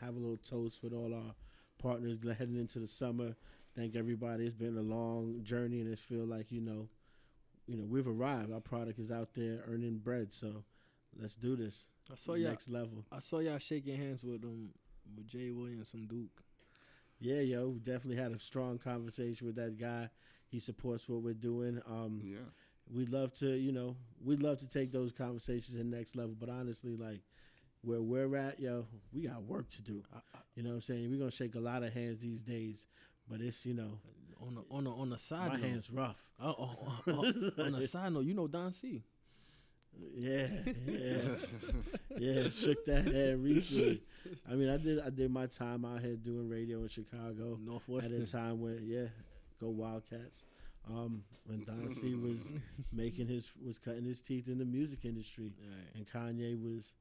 have 0.00 0.16
a 0.16 0.18
little 0.18 0.38
toast 0.38 0.82
with 0.82 0.94
all 0.94 1.12
our 1.14 1.34
partners 1.78 2.18
heading 2.38 2.56
into 2.56 2.78
the 2.78 2.86
summer. 2.86 3.36
Thank 3.76 3.96
everybody. 3.96 4.46
It's 4.46 4.54
been 4.54 4.78
a 4.78 4.82
long 4.82 5.40
journey, 5.42 5.80
and 5.80 5.92
it 5.92 5.98
feel 5.98 6.24
like 6.24 6.50
you 6.50 6.62
know, 6.62 6.88
you 7.66 7.76
know, 7.76 7.84
we've 7.84 8.08
arrived. 8.08 8.50
Our 8.50 8.60
product 8.60 8.98
is 8.98 9.10
out 9.10 9.34
there 9.34 9.62
earning 9.68 9.98
bread. 9.98 10.32
So 10.32 10.64
let's 11.20 11.36
do 11.36 11.54
this. 11.54 11.88
I 12.10 12.14
saw 12.14 12.34
y'all. 12.34 12.48
next 12.48 12.68
level. 12.68 13.04
I 13.12 13.18
saw 13.18 13.40
y'all 13.40 13.58
shaking 13.58 13.96
hands 13.96 14.24
with 14.24 14.42
um 14.42 14.70
with 15.14 15.26
Jay 15.26 15.50
Williams 15.50 15.90
from 15.90 16.06
Duke. 16.06 16.42
Yeah, 17.20 17.40
yo, 17.40 17.68
we 17.68 17.80
definitely 17.80 18.22
had 18.22 18.32
a 18.32 18.38
strong 18.38 18.78
conversation 18.78 19.46
with 19.46 19.56
that 19.56 19.76
guy. 19.78 20.08
He 20.48 20.60
supports 20.60 21.08
what 21.08 21.22
we're 21.22 21.34
doing. 21.34 21.80
Um, 21.86 22.20
Yeah. 22.24 22.38
we'd 22.92 23.10
love 23.10 23.34
to, 23.34 23.50
you 23.56 23.72
know, 23.72 23.96
we'd 24.24 24.42
love 24.42 24.58
to 24.60 24.68
take 24.68 24.92
those 24.92 25.12
conversations 25.12 25.76
to 25.76 25.78
the 25.78 25.84
next 25.84 26.16
level. 26.16 26.34
But 26.38 26.48
honestly, 26.48 26.96
like 26.96 27.20
where 27.82 28.00
we're 28.02 28.34
at, 28.36 28.58
yo, 28.60 28.86
we 29.12 29.22
got 29.22 29.42
work 29.44 29.68
to 29.70 29.82
do. 29.82 30.02
I, 30.14 30.18
I, 30.34 30.38
You 30.56 30.62
know 30.62 30.70
what 30.70 30.76
I'm 30.76 30.82
saying? 30.82 31.10
We're 31.10 31.18
gonna 31.18 31.30
shake 31.30 31.54
a 31.54 31.60
lot 31.60 31.82
of 31.82 31.92
hands 31.92 32.18
these 32.20 32.42
days, 32.42 32.86
but 33.30 33.40
it's 33.40 33.64
you 33.66 33.74
know, 33.74 33.98
on 34.40 34.54
the 34.54 34.62
on 34.70 34.84
the 34.84 34.90
on 34.90 35.10
the 35.10 35.18
side 35.18 35.48
my 35.48 35.54
note. 35.56 35.64
hands 35.64 35.90
rough. 35.90 36.22
Oh, 36.40 36.54
oh, 36.58 36.76
oh, 37.08 37.50
oh, 37.58 37.62
on 37.64 37.72
the 37.72 37.86
side 37.94 38.12
note, 38.12 38.24
you 38.24 38.34
know 38.34 38.48
Don 38.48 38.72
C. 38.72 39.02
Yeah, 40.16 40.46
yeah, 40.86 41.18
yeah. 42.18 42.48
Shook 42.50 42.84
that 42.86 43.06
head 43.06 43.42
recently. 43.42 44.00
I 44.48 44.54
mean, 44.54 44.68
I 44.68 44.76
did 44.76 45.00
I 45.00 45.10
did 45.10 45.30
my 45.30 45.46
time 45.46 45.84
out 45.84 46.00
here 46.00 46.14
doing 46.14 46.48
radio 46.48 46.82
in 46.82 46.88
Chicago 46.88 47.58
Northwestern, 47.60 48.22
at 48.22 48.28
a 48.28 48.30
time 48.30 48.60
when 48.60 48.80
yeah, 48.86 49.06
go 49.60 49.68
Wildcats. 49.70 50.44
Um, 50.90 51.22
when 51.46 51.62
Don 51.64 51.92
C 51.94 52.14
was 52.14 52.50
making 52.92 53.26
his 53.26 53.50
was 53.64 53.78
cutting 53.78 54.04
his 54.04 54.20
teeth 54.20 54.48
in 54.48 54.58
the 54.58 54.64
music 54.64 55.04
industry. 55.04 55.52
Right. 55.60 55.94
and 55.96 56.06
Kanye 56.08 56.60
was 56.60 56.94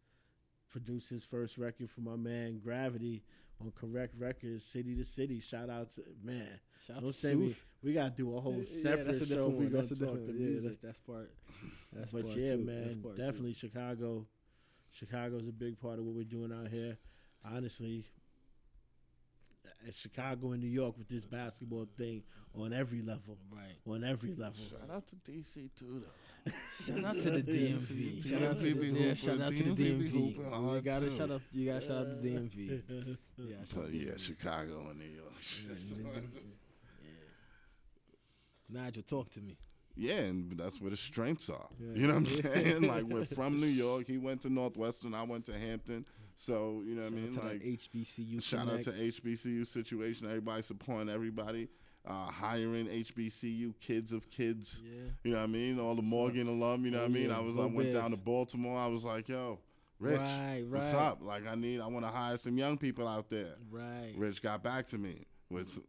produced 0.69 1.09
his 1.09 1.23
first 1.23 1.57
record 1.57 1.89
for 1.89 2.01
my 2.01 2.15
man 2.17 2.59
Gravity 2.59 3.23
on 3.61 3.71
Correct 3.71 4.13
Records, 4.17 4.65
City 4.65 4.95
to 4.95 5.05
City. 5.05 5.39
Shout 5.39 5.69
out 5.69 5.91
to 5.91 6.01
man. 6.23 6.47
Shout 6.85 6.97
Don't 7.01 7.07
to 7.07 7.13
say 7.13 7.35
we, 7.35 7.55
we 7.83 7.93
gotta 7.93 8.11
do 8.11 8.35
a 8.37 8.41
whole 8.41 8.59
Yeah, 8.59 8.65
separate 8.67 9.05
that's 9.07 9.21
a 9.21 9.25
show. 9.25 9.47
We 9.49 9.67
gonna 9.67 9.83
talk 9.87 9.97
the 9.97 10.33
Yeah, 10.33 10.49
music. 10.49 10.81
that's, 10.81 10.81
that's 10.81 10.99
part. 10.99 11.31
That's 11.93 12.11
but 12.11 12.25
part 12.25 12.37
yeah, 12.37 12.51
two. 12.51 12.57
Man, 12.65 12.99
part 13.01 13.15
two. 13.15 13.21
definitely 13.21 13.53
Chicago. 13.53 14.25
Chicago's 14.91 15.47
a 15.47 15.51
big 15.51 15.79
part 15.79 15.99
of 15.99 16.05
what 16.05 16.15
we're 16.15 16.23
doing 16.23 16.51
out 16.51 16.67
here. 16.69 16.97
Honestly, 17.45 18.05
Chicago 19.91 20.51
and 20.51 20.61
New 20.61 20.69
York 20.69 20.97
with 20.97 21.07
this 21.07 21.25
basketball 21.25 21.87
thing 21.97 22.23
on 22.55 22.73
every 22.73 23.01
level. 23.01 23.37
Right. 23.51 23.77
On 23.87 24.03
every 24.03 24.33
level. 24.35 24.63
Shout 24.69 24.89
out 24.93 25.03
to 25.07 25.15
DC 25.31 25.69
too, 25.77 26.03
though. 26.03 26.51
Shout 26.85 27.05
out 27.05 27.13
to 27.15 27.31
the 27.31 27.43
DMV. 27.51 28.27
Shout 28.27 28.41
out 28.43 28.59
to 28.59 28.65
the, 28.65 28.73
be 28.73 29.15
shout 29.15 29.41
out 29.41 29.51
to 29.51 29.63
the 29.63 29.69
DMV 29.71 29.75
be 29.77 29.83
DMV. 29.83 30.11
hooping 30.11 30.75
You 30.75 30.81
gotta 30.81 31.11
shout 31.11 31.31
out. 31.31 31.41
You 31.51 31.65
gotta 31.71 31.81
shout 31.85 31.97
out 31.97 32.21
the 32.21 32.29
DMV. 32.29 33.17
Yeah, 33.39 33.55
shout 33.57 33.75
But 33.75 33.83
out 33.85 33.93
yeah, 33.93 34.11
Chicago 34.17 34.87
and 34.89 34.99
New 34.99 35.05
York. 35.05 35.33
Yeah, 35.67 36.21
Nigel, 38.69 39.03
talk 39.03 39.29
to 39.31 39.41
me. 39.41 39.57
Yeah, 39.97 40.13
and 40.19 40.57
that's 40.57 40.79
where 40.79 40.91
the 40.91 40.97
strengths 40.97 41.49
are. 41.49 41.67
Yeah. 41.79 41.87
You 42.01 42.07
know 42.07 42.13
what 42.13 42.19
I'm 42.19 42.25
saying? 42.25 42.81
like 42.87 43.03
we're 43.03 43.25
from 43.35 43.59
New 43.59 43.67
York. 43.67 44.05
He 44.07 44.17
went 44.17 44.41
to 44.43 44.49
Northwestern. 44.49 45.13
I 45.13 45.23
went 45.23 45.45
to 45.45 45.57
Hampton. 45.57 46.05
So 46.35 46.83
you 46.85 46.93
know 46.95 47.01
what 47.03 47.11
I 47.13 47.15
mean? 47.15 47.33
Shout 47.33 47.43
out 47.45 47.51
Like 47.51 47.61
HBCU. 47.63 48.43
shout 48.43 48.69
out 48.69 48.81
to 48.83 48.91
HBCU 48.91 49.65
situation. 49.65 50.27
Everybody 50.27 50.61
supporting 50.61 51.09
everybody. 51.09 51.67
Uh, 52.07 52.27
hiring 52.27 52.87
HBCU 52.87 53.73
kids 53.81 54.13
of 54.13 54.29
kids. 54.29 54.81
Yeah. 54.85 54.91
You 55.23 55.31
know 55.31 55.37
what 55.39 55.43
I 55.43 55.47
mean? 55.47 55.79
All 55.79 55.93
the 55.95 56.01
Morgan 56.01 56.47
alum. 56.47 56.85
You 56.85 56.91
know 56.91 56.99
Oh, 56.99 57.01
what 57.01 57.09
I 57.09 57.13
mean? 57.13 57.31
I 57.31 57.39
was. 57.39 57.57
I 57.57 57.65
went 57.65 57.91
down 57.91 58.11
to 58.11 58.17
Baltimore. 58.17 58.77
I 58.79 58.87
was 58.87 59.03
like, 59.03 59.27
yo, 59.27 59.59
Rich, 59.99 60.19
Right, 60.19 60.63
what's 60.69 60.93
up? 60.93 61.19
Like 61.21 61.45
I 61.47 61.55
need. 61.55 61.81
I 61.81 61.87
want 61.87 62.05
to 62.05 62.11
hire 62.11 62.37
some 62.37 62.57
young 62.57 62.77
people 62.77 63.07
out 63.07 63.29
there. 63.29 63.55
Right. 63.69 64.13
Rich 64.15 64.41
got 64.41 64.63
back 64.63 64.87
to 64.87 64.97
me 64.97 65.25
with 65.49 65.79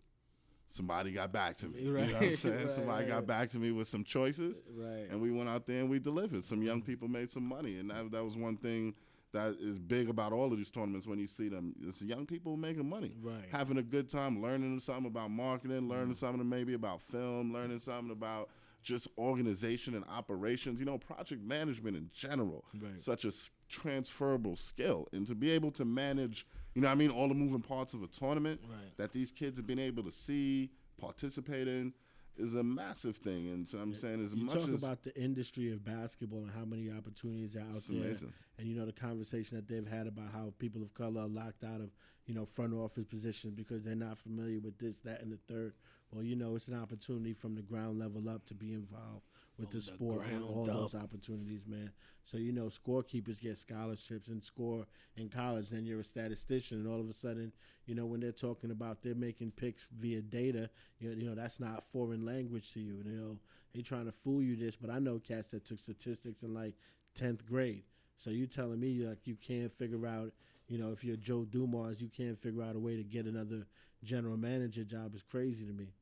somebody 0.69 1.11
got 1.13 1.33
back 1.33 1.57
to 1.59 1.67
me. 1.67 1.81
You 1.83 1.93
know 1.93 2.01
what 2.05 2.23
I'm 2.23 2.37
saying? 2.37 2.57
right, 2.57 2.71
somebody 2.71 3.05
right. 3.05 3.09
got 3.09 3.27
back 3.27 3.51
to 3.51 3.59
me 3.59 3.73
with 3.73 3.89
some 3.89 4.05
choices. 4.05 4.63
Right. 4.75 5.09
And 5.11 5.21
we 5.21 5.33
went 5.33 5.49
out 5.49 5.67
there 5.67 5.81
and 5.81 5.91
we 5.91 5.99
delivered. 5.99 6.45
Some 6.45 6.63
young 6.63 6.79
mm-hmm. 6.81 6.87
people 6.87 7.09
made 7.09 7.31
some 7.31 7.45
money, 7.45 7.79
and 7.79 7.91
that 7.91 8.11
that 8.13 8.25
was 8.25 8.37
one 8.37 8.57
thing 8.57 8.95
that 9.33 9.57
is 9.61 9.79
big 9.79 10.09
about 10.09 10.33
all 10.33 10.53
of 10.53 10.59
these 10.59 10.71
tournaments. 10.71 11.07
When 11.07 11.19
you 11.19 11.27
see 11.27 11.49
them, 11.49 11.75
it's 11.87 12.01
young 12.03 12.27
people 12.27 12.57
making 12.57 12.89
money, 12.89 13.15
Right. 13.21 13.45
having 13.51 13.79
a 13.79 13.83
good 13.83 14.09
time, 14.09 14.41
learning 14.41 14.81
something 14.81 15.07
about 15.07 15.31
marketing, 15.31 15.89
learning 15.89 16.07
mm-hmm. 16.07 16.15
something 16.15 16.49
maybe 16.49 16.75
about 16.75 17.03
film, 17.03 17.53
learning 17.53 17.79
something 17.81 18.11
about 18.11 18.49
just 18.83 19.09
organization 19.19 19.95
and 19.95 20.05
operations. 20.09 20.79
You 20.79 20.87
know, 20.87 20.99
project 20.99 21.43
management 21.43 21.97
in 21.97 22.11
general, 22.15 22.65
Right. 22.81 23.01
such 23.01 23.25
a 23.25 23.33
transferable 23.69 24.57
skill, 24.57 25.09
and 25.13 25.27
to 25.27 25.35
be 25.35 25.51
able 25.51 25.73
to 25.73 25.85
manage, 25.85 26.47
you 26.79 26.83
know, 26.83 26.89
what 26.91 26.93
I 26.93 26.97
mean, 26.97 27.11
all 27.11 27.27
the 27.27 27.35
moving 27.35 27.61
parts 27.61 27.93
of 27.93 28.05
a 28.05 28.07
tournament 28.07 28.61
Right. 28.71 28.97
that 28.99 29.13
these 29.13 29.33
kids 29.33 29.57
have 29.59 29.67
been 29.67 29.81
able 29.81 30.05
to 30.05 30.13
see, 30.13 30.71
participate 31.01 31.67
in. 31.67 31.93
is 32.37 32.55
a 32.55 32.63
massive 32.63 33.17
thing, 33.17 33.49
and 33.49 33.67
so 33.67 33.79
I'm 33.79 33.93
saying 33.93 34.25
as 34.25 34.33
You 34.33 34.45
much 34.45 34.55
talk 34.55 34.69
as 34.69 34.81
about 34.81 35.03
the 35.03 35.13
industry 35.21 35.73
of 35.73 35.85
basketball 35.85 36.39
and 36.39 36.53
how 36.53 36.65
many 36.65 36.89
opportunities 36.89 37.57
are 37.57 37.63
out 37.63 37.83
there, 37.89 38.05
amazing. 38.05 38.33
and 38.59 38.69
you 38.69 38.77
know 38.77 38.87
the 38.87 38.93
conversation 38.93 39.57
that 39.57 39.67
they've 39.67 39.85
had 39.89 40.07
about 40.07 40.31
how 40.33 40.53
people 40.61 40.81
of 40.81 40.95
color 40.95 41.23
are 41.23 41.27
locked 41.27 41.65
out 41.65 41.81
of 41.81 41.91
you 42.27 42.35
know 42.35 42.45
front 42.47 42.73
office 42.75 43.05
positions 43.07 43.55
because 43.55 43.83
they're 43.83 43.97
not 43.97 44.17
familiar 44.19 44.61
with 44.61 44.79
this, 44.79 45.01
that, 45.01 45.21
and 45.21 45.33
the 45.33 45.37
third. 45.53 45.73
Well, 46.13 46.23
you 46.23 46.37
know, 46.37 46.55
it's 46.55 46.69
an 46.69 46.81
opportunity 46.81 47.33
from 47.33 47.57
the 47.57 47.63
ground 47.63 47.99
level 47.99 48.29
up 48.29 48.47
to 48.47 48.55
be 48.55 48.73
involved 48.73 49.25
with 49.59 49.71
the 49.71 49.77
the 49.77 49.83
sport 49.83 50.27
and 50.31 50.45
all 50.45 50.65
those 50.65 50.95
opportunities, 50.95 51.67
man. 51.67 51.91
So 52.25 52.37
you 52.37 52.53
know, 52.53 52.67
scorekeepers 52.67 53.41
get 53.41 53.59
scholarships 53.59 54.29
and 54.29 54.43
score 54.43 54.87
in 55.17 55.29
college. 55.29 55.71
Then 55.71 55.85
you're 55.85 56.01
a 56.01 56.05
statistician, 56.05 56.79
and 56.79 56.89
all 56.89 57.01
of 57.01 57.09
a 57.09 57.13
sudden, 57.13 57.53
you 57.87 57.95
know, 57.95 58.07
when 58.07 58.21
they're 58.21 58.33
talking 58.33 58.71
about 58.71 59.03
they're 59.03 59.15
making 59.15 59.53
picks 59.53 59.87
via 59.99 60.21
data, 60.21 60.71
you 60.99 61.11
know, 61.11 61.17
you 61.17 61.29
know 61.29 61.35
that's 61.35 61.61
not 61.61 61.85
foreign 61.85 62.25
language 62.25 62.73
to 62.75 62.81
you. 62.81 63.03
You 63.05 63.17
know, 63.17 63.39
they're 63.75 63.83
trying 63.83 64.07
to 64.07 64.13
fool 64.13 64.43
you 64.43 64.57
this, 64.57 64.77
but 64.77 64.91
I 64.91 64.99
know 64.99 65.19
cats 65.19 65.51
that 65.53 65.65
took 65.65 65.81
statistics 65.81 66.43
in 66.43 66.55
like 66.55 66.75
tenth 67.15 67.45
grade. 67.47 67.85
So 68.17 68.31
you 68.31 68.47
telling 68.47 68.81
me 68.81 69.07
like 69.07 69.27
you 69.27 69.37
can't 69.37 69.73
figure 69.73 70.07
out, 70.07 70.33
you 70.67 70.79
know, 70.79 70.91
if 70.91 71.05
you're 71.05 71.17
Joe 71.17 71.45
Dumars, 71.45 72.01
you 72.01 72.09
can't 72.09 72.39
figure 72.39 72.63
out 72.63 72.77
a 72.77 72.79
way 72.79 72.97
to 72.97 73.05
get 73.05 73.27
another 73.27 73.67
general 74.05 74.37
manager 74.37 74.85
job 74.85 75.15
is 75.15 75.23
crazy 75.23 75.65
to 75.65 75.73
me. 75.73 75.93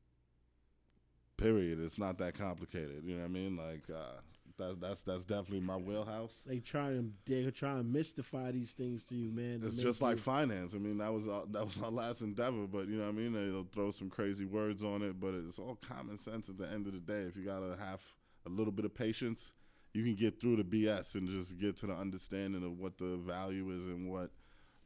Period. 1.37 1.79
It's 1.79 1.97
not 1.97 2.17
that 2.17 2.37
complicated. 2.37 3.03
You 3.05 3.15
know 3.15 3.21
what 3.21 3.29
I 3.29 3.31
mean? 3.31 3.57
Like 3.57 3.83
uh, 3.93 4.21
that's 4.57 4.75
that's 4.79 5.01
that's 5.03 5.25
definitely 5.25 5.59
my 5.59 5.75
wheelhouse. 5.75 6.41
They 6.45 6.59
try 6.59 6.87
and 6.87 7.13
they 7.25 7.49
try 7.51 7.73
and 7.73 7.91
mystify 7.93 8.51
these 8.51 8.71
things 8.71 9.03
to 9.05 9.15
you, 9.15 9.31
man. 9.31 9.61
It's 9.63 9.77
just 9.77 10.01
like 10.01 10.17
finance. 10.17 10.73
I 10.73 10.79
mean, 10.79 10.97
that 10.97 11.13
was 11.13 11.27
our, 11.27 11.43
that 11.51 11.63
was 11.63 11.79
our 11.81 11.91
last 11.91 12.21
endeavor, 12.21 12.65
but 12.65 12.87
you 12.87 12.97
know 12.97 13.03
what 13.03 13.09
I 13.09 13.13
mean. 13.13 13.33
They'll 13.33 13.67
throw 13.71 13.91
some 13.91 14.09
crazy 14.09 14.45
words 14.45 14.83
on 14.83 15.03
it, 15.03 15.19
but 15.19 15.33
it's 15.35 15.59
all 15.59 15.77
common 15.87 16.17
sense 16.17 16.49
at 16.49 16.57
the 16.57 16.67
end 16.67 16.87
of 16.87 16.93
the 16.93 16.99
day. 16.99 17.21
If 17.21 17.35
you 17.35 17.43
got 17.43 17.59
to 17.59 17.77
have 17.83 18.01
a 18.45 18.49
little 18.49 18.71
bit 18.71 18.85
of 18.85 18.95
patience, 18.95 19.53
you 19.93 20.03
can 20.03 20.15
get 20.15 20.39
through 20.39 20.57
the 20.57 20.63
BS 20.63 21.15
and 21.15 21.27
just 21.27 21.57
get 21.57 21.77
to 21.77 21.87
the 21.87 21.93
understanding 21.93 22.63
of 22.63 22.79
what 22.79 22.97
the 22.97 23.17
value 23.17 23.69
is 23.69 23.85
and 23.85 24.09
what 24.09 24.31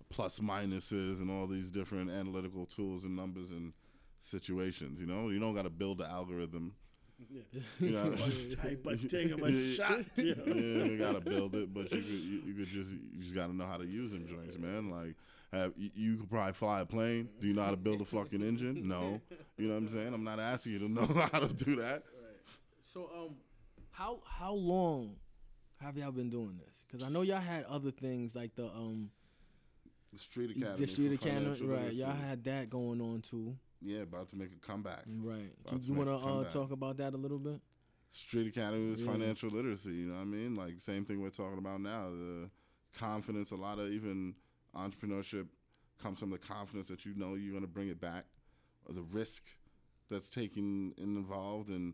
plus 0.09 0.41
minus 0.41 0.91
is 0.91 1.21
and 1.21 1.31
all 1.31 1.47
these 1.47 1.69
different 1.69 2.09
analytical 2.09 2.65
tools 2.65 3.05
and 3.05 3.15
numbers 3.15 3.49
and 3.51 3.71
situations. 4.21 4.99
You 4.99 5.07
know, 5.07 5.29
you 5.29 5.39
don't 5.39 5.55
got 5.55 5.63
to 5.63 5.69
build 5.69 5.99
the 5.99 6.09
algorithm. 6.09 6.73
You 7.79 7.91
know, 7.91 8.11
type 8.61 8.85
a 8.89 8.97
thing 8.97 9.31
of 9.31 9.41
a 9.43 9.71
shot. 9.73 10.01
You 10.15 10.35
yeah, 10.45 10.53
you 10.85 10.97
gotta 10.97 11.21
build 11.21 11.53
it, 11.53 11.71
but 11.71 11.91
you 11.91 12.01
could 12.01 12.05
you, 12.09 12.41
you 12.47 12.53
could 12.55 12.65
just 12.65 12.89
you 12.89 13.21
just 13.21 13.35
gotta 13.35 13.53
know 13.53 13.65
how 13.65 13.77
to 13.77 13.85
use 13.85 14.11
them 14.11 14.27
joints, 14.27 14.57
man. 14.57 14.89
Like, 14.89 15.15
have, 15.53 15.73
you, 15.77 15.91
you 15.93 16.17
could 16.17 16.29
probably 16.29 16.53
fly 16.53 16.81
a 16.81 16.85
plane. 16.85 17.29
Do 17.39 17.47
you 17.47 17.53
know 17.53 17.61
how 17.61 17.71
to 17.71 17.77
build 17.77 18.01
a 18.01 18.05
fucking 18.05 18.41
engine? 18.41 18.87
No. 18.87 19.21
You 19.57 19.67
know 19.67 19.75
what 19.75 19.83
I'm 19.83 19.89
saying? 19.89 20.13
I'm 20.13 20.23
not 20.23 20.39
asking 20.39 20.73
you 20.73 20.79
to 20.79 20.89
know 20.89 21.05
how 21.31 21.39
to 21.39 21.53
do 21.53 21.75
that. 21.77 22.03
So 22.85 23.09
um, 23.15 23.35
how 23.91 24.19
how 24.25 24.53
long 24.53 25.15
have 25.79 25.97
y'all 25.97 26.11
been 26.11 26.29
doing 26.29 26.57
this? 26.57 26.83
Because 26.87 27.05
I 27.05 27.09
know 27.11 27.21
y'all 27.21 27.39
had 27.39 27.65
other 27.65 27.91
things 27.91 28.35
like 28.35 28.55
the 28.55 28.65
um 28.65 29.09
The 30.11 30.17
Street 30.19 30.57
Academy. 30.57 30.85
the 30.85 30.91
Street 30.91 31.13
Academy, 31.13 31.45
right? 31.49 31.61
literacy. 31.61 31.95
Y'all 31.97 32.15
had 32.15 32.43
that 32.45 32.69
going 32.69 32.99
on 33.01 33.21
too, 33.21 33.55
Yeah, 33.81 34.01
about 34.01 34.29
to 34.29 34.35
make 34.35 34.51
a 34.53 34.65
comeback. 34.65 35.03
right? 35.07 35.51
About 35.61 35.71
Can 35.73 35.79
to 35.81 35.85
you 35.87 35.93
wanna, 35.93 36.17
uh, 36.17 36.49
talk 36.51 36.71
about 36.71 36.97
that 36.97 37.13
a 37.13 37.17
little 37.17 37.39
bit? 37.39 37.59
Street 38.11 38.47
Academy 38.47 38.91
is 38.93 38.99
Yeah. 38.99 39.11
financial 39.11 39.49
literacy. 39.49 39.93
You 39.93 40.07
know 40.07 40.15
what 40.15 40.21
I 40.21 40.25
mean? 40.25 40.55
Like 40.55 40.79
same 40.79 41.05
thing 41.05 41.21
we're 41.21 41.29
talking 41.29 41.57
about 41.57 41.81
now. 41.81 42.09
The 42.11 42.49
confidence, 42.93 43.51
a 43.51 43.55
lot 43.55 43.79
of 43.79 43.91
even 43.91 44.35
entrepreneurship 44.75 45.47
comes 45.97 46.19
from 46.19 46.29
the 46.29 46.37
confidence 46.37 46.87
that 46.89 47.05
you 47.05 47.13
know 47.15 47.35
you're 47.35 47.51
going 47.51 47.63
to 47.63 47.67
bring 47.71 47.87
it 47.87 47.99
back, 48.01 48.25
or 48.85 48.93
the 48.93 49.03
risk 49.03 49.43
that's 50.09 50.29
taken 50.29 50.93
and 50.97 51.15
involved, 51.17 51.69
and 51.69 51.93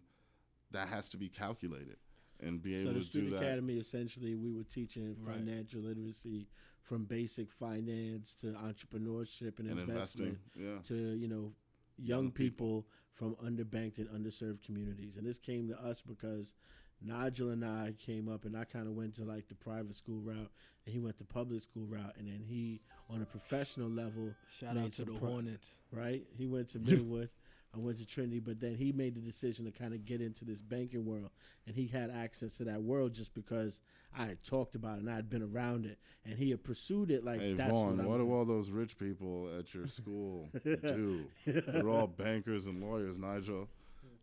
that 0.71 0.87
has 0.89 1.07
to 1.09 1.17
be 1.17 1.29
calculated 1.29 1.97
and 2.39 2.61
be 2.61 2.73
So 2.83 2.89
able 2.89 2.99
the 2.99 3.05
to 3.05 3.05
do 3.05 3.05
that. 3.05 3.11
So 3.11 3.19
the 3.19 3.29
Street. 3.29 3.33
Academy, 3.47 3.77
essentially, 3.77 4.35
we 4.35 4.51
were 4.51 4.63
teaching 4.63 5.15
Right. 5.21 5.35
financial 5.37 5.81
literacy 5.81 6.47
from 6.81 7.05
basic 7.05 7.51
finance 7.51 8.33
to 8.35 8.47
entrepreneurship 8.53 9.59
and, 9.59 9.69
and 9.69 9.79
investment 9.79 10.39
investing. 10.55 10.63
Yeah. 10.73 10.79
to 10.83 10.95
you 11.17 11.27
know 11.27 11.53
young, 11.97 12.23
Young 12.23 12.31
people. 12.31 12.83
people, 12.83 12.85
from 13.13 13.35
underbanked 13.43 13.97
and 13.97 14.07
underserved 14.09 14.63
communities. 14.63 15.17
And 15.17 15.25
this 15.25 15.39
came 15.39 15.67
to 15.69 15.79
us 15.83 16.01
because 16.01 16.53
Nigel 17.01 17.49
and 17.49 17.63
I 17.65 17.93
came 17.97 18.29
up, 18.29 18.45
and 18.45 18.55
I 18.55 18.63
kind 18.63 18.87
of 18.87 18.93
went 18.93 19.15
to 19.15 19.23
like 19.23 19.47
the 19.47 19.55
private 19.55 19.95
school 19.95 20.19
route, 20.21 20.51
and 20.85 20.93
he 20.93 20.99
went 20.99 21.17
the 21.17 21.23
public 21.25 21.63
school 21.63 21.85
route, 21.85 22.13
and 22.17 22.27
then 22.27 22.41
he, 22.47 22.81
on 23.09 23.21
a 23.21 23.25
professional 23.25 23.89
level, 23.89 24.33
Shout 24.59 24.77
out 24.77 24.91
to 24.93 25.05
the 25.05 25.11
pro- 25.13 25.29
Hornets. 25.29 25.79
right? 25.91 26.23
He 26.37 26.45
went 26.47 26.69
to 26.69 26.79
Midwood. 26.79 27.29
I 27.75 27.79
went 27.79 27.97
to 27.97 28.05
Trinity, 28.05 28.39
but 28.39 28.59
then 28.59 28.75
he 28.75 28.91
made 28.91 29.15
the 29.15 29.21
decision 29.21 29.65
to 29.65 29.71
kind 29.71 29.93
of 29.93 30.05
get 30.05 30.21
into 30.21 30.45
this 30.45 30.61
banking 30.61 31.05
world, 31.05 31.29
and 31.65 31.75
he 31.75 31.87
had 31.87 32.09
access 32.09 32.57
to 32.57 32.63
that 32.65 32.81
world 32.81 33.13
just 33.13 33.33
because 33.33 33.81
I 34.17 34.25
had 34.25 34.43
talked 34.43 34.75
about 34.75 34.97
it 34.97 35.01
and 35.01 35.09
I 35.09 35.15
had 35.15 35.29
been 35.29 35.43
around 35.43 35.85
it, 35.85 35.99
and 36.25 36.37
he 36.37 36.49
had 36.49 36.63
pursued 36.63 37.11
it 37.11 37.23
like 37.23 37.41
Hey 37.41 37.53
that's 37.53 37.69
Vaughn, 37.69 37.97
what, 37.97 38.07
what 38.07 38.17
do 38.17 38.31
all 38.31 38.45
those 38.45 38.71
rich 38.71 38.97
people 38.97 39.49
at 39.57 39.73
your 39.73 39.87
school 39.87 40.49
do? 40.63 41.25
They're 41.45 41.89
all 41.89 42.07
bankers 42.07 42.65
and 42.65 42.81
lawyers, 42.81 43.17
Nigel. 43.17 43.67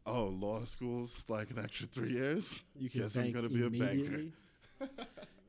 Oh, 0.07 0.27
law 0.27 0.65
school's 0.65 1.25
like 1.29 1.51
an 1.51 1.59
extra 1.59 1.87
three 1.87 2.13
years. 2.13 2.63
you 2.79 2.91
can 2.91 3.03
Guess 3.03 3.17
I'm 3.17 3.33
gonna 3.33 3.49
be 3.49 3.65
a 3.65 3.71
banker. 3.71 4.21
You 4.21 4.33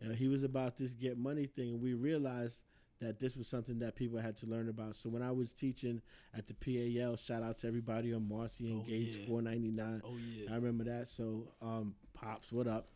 know, 0.01 0.13
he 0.13 0.27
was 0.27 0.43
about 0.43 0.77
this 0.77 0.93
get 0.93 1.17
money 1.17 1.45
thing, 1.45 1.69
and 1.69 1.81
we 1.81 1.93
realized 1.93 2.61
that 3.05 3.19
this 3.19 3.37
was 3.37 3.47
something 3.47 3.79
that 3.79 3.95
people 3.95 4.19
had 4.19 4.35
to 4.37 4.45
learn 4.47 4.67
about. 4.69 4.95
So 4.95 5.09
when 5.09 5.21
I 5.21 5.31
was 5.31 5.51
teaching 5.53 6.01
at 6.35 6.47
the 6.47 6.53
PAL, 6.53 7.15
shout 7.17 7.43
out 7.43 7.57
to 7.59 7.67
everybody 7.67 8.13
on 8.13 8.27
Marcy 8.27 8.69
and 8.71 8.81
Oh, 8.81 8.85
Gates, 8.87 9.15
yeah. 9.15 9.27
four 9.27 9.41
ninety 9.41 9.71
nine. 9.71 10.01
Oh 10.03 10.17
yeah. 10.17 10.51
I 10.51 10.55
remember 10.55 10.83
that. 10.85 11.07
So, 11.07 11.47
um, 11.61 11.95
pops, 12.13 12.51
what 12.51 12.67
up? 12.67 12.89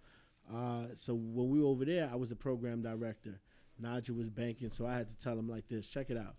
Uh, 0.51 0.85
so 0.95 1.13
when 1.13 1.49
we 1.49 1.59
were 1.59 1.67
over 1.67 1.85
there, 1.85 2.09
I 2.11 2.15
was 2.15 2.29
the 2.29 2.35
program 2.35 2.81
director. 2.81 3.39
Nigel 3.79 4.15
was 4.15 4.29
banking, 4.29 4.71
so 4.71 4.85
I 4.85 4.95
had 4.95 5.09
to 5.09 5.17
tell 5.17 5.37
him 5.37 5.47
like 5.47 5.67
this: 5.67 5.87
check 5.87 6.09
it 6.09 6.17
out. 6.17 6.35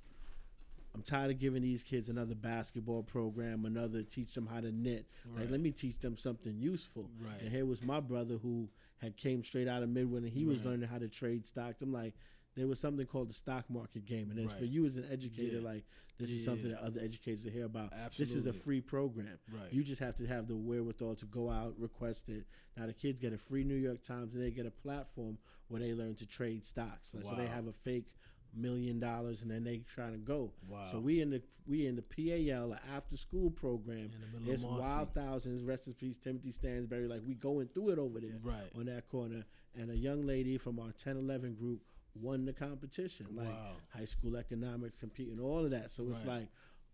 I'm 0.94 1.02
tired 1.02 1.30
of 1.30 1.38
giving 1.38 1.62
these 1.62 1.84
kids 1.84 2.08
another 2.08 2.34
basketball 2.34 3.04
program, 3.04 3.64
another 3.64 4.02
teach 4.02 4.34
them 4.34 4.46
how 4.46 4.60
to 4.60 4.72
knit. 4.72 5.06
Like, 5.24 5.42
Right. 5.44 5.50
let 5.52 5.60
me 5.60 5.70
teach 5.70 6.00
them 6.00 6.16
something 6.16 6.58
useful. 6.58 7.08
Right. 7.24 7.40
And 7.42 7.52
here 7.52 7.64
was 7.64 7.80
my 7.82 8.00
brother 8.00 8.38
who 8.38 8.68
had 8.98 9.16
came 9.16 9.44
straight 9.44 9.68
out 9.68 9.84
of 9.84 9.88
Midwood, 9.88 10.18
and 10.18 10.28
he 10.28 10.44
was 10.46 10.64
learning 10.64 10.88
how 10.88 10.98
to 10.98 11.08
trade 11.08 11.46
stocks. 11.46 11.80
I'm 11.80 11.92
like, 11.92 12.14
there 12.60 12.68
was 12.68 12.78
something 12.78 13.06
called 13.06 13.30
the 13.30 13.34
stock 13.34 13.64
market 13.70 14.04
game, 14.04 14.30
and 14.30 14.38
as 14.38 14.54
for 14.56 14.66
you 14.66 14.84
as 14.84 14.96
an 14.96 15.06
educator, 15.10 15.56
Yeah. 15.56 15.62
like 15.68 15.84
this 16.18 16.30
is 16.30 16.44
something 16.44 16.70
that 16.70 16.82
other 16.82 17.00
educators 17.00 17.44
will 17.44 17.52
hear 17.52 17.64
about. 17.64 17.90
This 18.18 18.34
is 18.34 18.44
a 18.44 18.52
free 18.52 18.82
program. 18.82 19.38
Right. 19.50 19.72
You 19.72 19.82
just 19.82 20.00
have 20.02 20.16
to 20.18 20.26
have 20.26 20.46
the 20.46 20.56
wherewithal 20.56 21.14
to 21.16 21.26
go 21.26 21.48
out, 21.50 21.74
request 21.80 22.28
it. 22.28 22.44
Now 22.76 22.86
the 22.86 22.92
kids 22.92 23.18
get 23.18 23.32
a 23.32 23.38
free 23.38 23.64
New 23.64 23.74
York 23.76 24.02
Times, 24.02 24.34
and 24.34 24.42
they 24.42 24.50
get 24.50 24.66
a 24.66 24.70
platform 24.70 25.38
where 25.68 25.80
they 25.80 25.94
learn 25.94 26.14
to 26.16 26.26
trade 26.26 26.64
stocks. 26.66 27.14
Like, 27.14 27.24
So 27.24 27.34
they 27.34 27.46
have 27.46 27.66
a 27.66 27.72
fake 27.72 28.12
million 28.52 28.98
dollars, 29.00 29.40
and 29.42 29.50
then 29.50 29.64
they 29.64 29.78
trying 29.78 30.12
to 30.12 30.18
go. 30.18 30.52
Wow. 30.68 30.84
So 30.92 31.00
we 31.00 31.20
in 31.22 31.30
the 31.30 31.42
we 31.66 31.86
in 31.86 31.94
the 31.96 32.02
PAL 32.02 32.76
after 32.94 33.16
school 33.16 33.50
program. 33.50 33.98
In 33.98 34.10
the 34.32 34.40
middle 34.40 34.52
It's. 34.54 34.62
Wild 34.64 35.14
Thousands, 35.14 35.62
rest 35.62 35.86
in 35.86 35.94
peace, 35.94 36.18
Timothy 36.18 36.50
Stansbury. 36.50 37.06
Like 37.08 37.22
we 37.26 37.34
going 37.34 37.68
through 37.68 37.90
it 37.90 37.98
over 37.98 38.20
there 38.20 38.38
Right. 38.42 38.70
on 38.74 38.86
that 38.86 39.08
corner, 39.08 39.44
and 39.74 39.90
a 39.90 39.96
young 39.96 40.26
lady 40.26 40.58
from 40.58 40.78
our 40.80 40.92
10-11 40.92 41.54
group 41.54 41.80
won 42.14 42.44
the 42.44 42.52
competition. 42.52 43.26
Like 43.34 43.48
Wow. 43.48 43.76
high 43.88 44.04
school 44.04 44.36
economics, 44.36 44.98
competing, 44.98 45.40
all 45.40 45.64
of 45.64 45.70
that. 45.72 45.90
So 45.90 46.08
it's 46.10 46.24
like, 46.24 46.48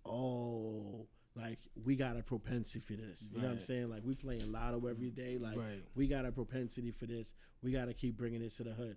oh, 0.04 1.06
like 1.34 1.58
we 1.84 1.96
got 1.96 2.16
a 2.16 2.22
propensity 2.22 2.80
for 2.80 2.94
this. 2.94 3.28
You 3.32 3.40
know 3.40 3.48
what 3.48 3.52
I'm 3.54 3.60
saying? 3.60 3.90
Like 3.90 4.02
we 4.04 4.14
playing 4.14 4.50
lotto 4.52 4.86
every 4.86 5.10
day. 5.10 5.36
Like 5.38 5.56
Right. 5.58 5.82
we 5.94 6.06
got 6.08 6.24
a 6.24 6.32
propensity 6.32 6.90
for 6.90 7.06
this. 7.06 7.34
We 7.62 7.72
got 7.72 7.88
to 7.88 7.94
keep 7.94 8.16
bringing 8.16 8.40
this 8.40 8.56
to 8.58 8.64
the 8.64 8.72
hood. 8.72 8.96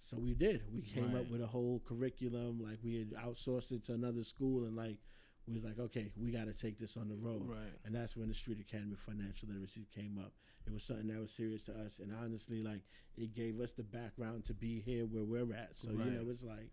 So 0.00 0.18
we 0.18 0.34
did. 0.34 0.62
We 0.74 0.82
came 0.82 1.12
Right. 1.12 1.20
up 1.20 1.30
with 1.30 1.40
a 1.42 1.46
whole 1.46 1.80
curriculum. 1.80 2.60
Like 2.60 2.78
we 2.82 2.98
had 2.98 3.10
outsourced 3.12 3.72
it 3.72 3.84
to 3.84 3.94
another 3.94 4.24
school, 4.24 4.64
and 4.64 4.76
like 4.76 4.98
we 5.46 5.54
was 5.54 5.64
like, 5.64 5.78
okay, 5.78 6.10
we 6.16 6.30
got 6.30 6.46
to 6.46 6.52
take 6.52 6.78
this 6.78 6.96
on 6.96 7.08
the 7.08 7.16
road. 7.16 7.48
Right. 7.48 7.72
And 7.84 7.94
that's 7.94 8.16
when 8.16 8.28
the 8.28 8.34
Street 8.34 8.60
Academy 8.60 8.96
Financial 8.96 9.48
Literacy 9.48 9.86
came 9.94 10.18
up. 10.18 10.32
It 10.66 10.72
was 10.72 10.84
something 10.84 11.08
that 11.08 11.20
was 11.20 11.32
serious 11.32 11.64
to 11.64 11.72
us, 11.72 11.98
and 11.98 12.12
honestly, 12.22 12.62
like 12.62 12.82
it 13.16 13.34
gave 13.34 13.60
us 13.60 13.72
the 13.72 13.82
background 13.82 14.44
to 14.46 14.54
be 14.54 14.80
here 14.80 15.04
where 15.06 15.24
we're 15.24 15.54
at. 15.54 15.76
So 15.76 15.90
Right. 15.92 16.06
you 16.06 16.12
know, 16.12 16.30
it's 16.30 16.44
like, 16.44 16.70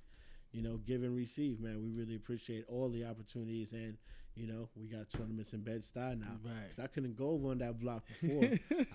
you 0.52 0.62
know, 0.62 0.78
give 0.78 1.04
and 1.04 1.16
receive, 1.16 1.60
man. 1.60 1.82
We 1.84 1.90
really 1.90 2.16
appreciate 2.16 2.66
all 2.68 2.90
the 2.90 3.06
opportunities, 3.06 3.74
and 3.74 3.98
you 4.36 4.48
know, 4.48 4.70
we 4.80 4.88
got 4.88 5.10
tournaments 5.10 5.52
in 5.54 5.62
Bed 5.62 5.82
Stuy 5.82 6.18
now. 6.20 6.40
Right. 6.46 6.70
'Cause 6.70 6.80
I 6.80 6.88
couldn't 6.88 7.16
go 7.18 7.32
over 7.32 7.50
on 7.50 7.58
that 7.58 7.78
block 7.80 8.08
before. 8.08 8.44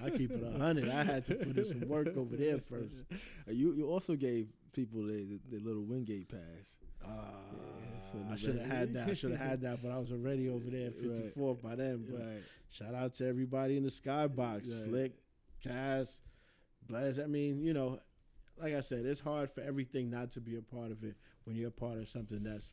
I 0.02 0.11
keep 0.11 0.30
it 0.30 0.42
a 0.42 0.59
hundred. 0.59 0.88
I 0.88 1.02
had 1.04 1.26
to 1.26 1.35
put 1.35 1.59
in 1.59 1.64
some 1.64 1.87
work 1.88 2.16
over 2.16 2.37
there 2.37 2.59
first. 2.61 2.94
You 3.48 3.74
you 3.74 3.87
also 3.90 4.14
gave 4.16 4.48
people 4.72 5.02
the, 5.02 5.24
the, 5.24 5.40
the 5.50 5.59
little 5.61 5.83
Wingate 5.83 6.28
pass. 6.28 6.76
Uh, 7.04 7.09
the 7.09 7.23
I 8.34 8.36
should 8.36 8.58
have 8.58 8.70
had 8.70 8.94
that. 8.94 9.08
I 9.08 9.14
should 9.14 9.30
have 9.30 9.40
had 9.40 9.60
that, 9.62 9.82
but 9.82 9.90
I 9.90 9.98
was 9.98 10.12
already 10.12 10.48
over 10.48 10.70
there 10.70 10.88
at 10.88 10.94
Right. 11.36 11.62
by 11.62 11.74
then. 11.76 12.06
But 12.10 12.20
Right. 12.20 12.42
shout 12.70 12.94
out 12.94 13.14
to 13.14 13.26
everybody 13.28 13.76
in 13.76 13.82
the 13.82 13.90
skybox, 13.90 14.38
Right. 14.38 14.64
Slick, 14.66 15.12
Cass, 15.62 16.22
Blaz. 16.86 17.22
I 17.22 17.26
mean, 17.26 17.62
you 17.62 17.72
know, 17.72 18.00
like 18.56 18.74
I 18.74 18.80
said, 18.80 19.04
it's 19.06 19.20
hard 19.20 19.50
for 19.50 19.60
everything 19.62 20.10
not 20.10 20.30
to 20.32 20.40
be 20.40 20.56
a 20.56 20.62
part 20.62 20.90
of 20.90 21.02
it 21.04 21.16
when 21.44 21.56
you're 21.56 21.68
a 21.68 21.72
part 21.72 21.98
of 21.98 22.08
something 22.08 22.42
that's 22.42 22.70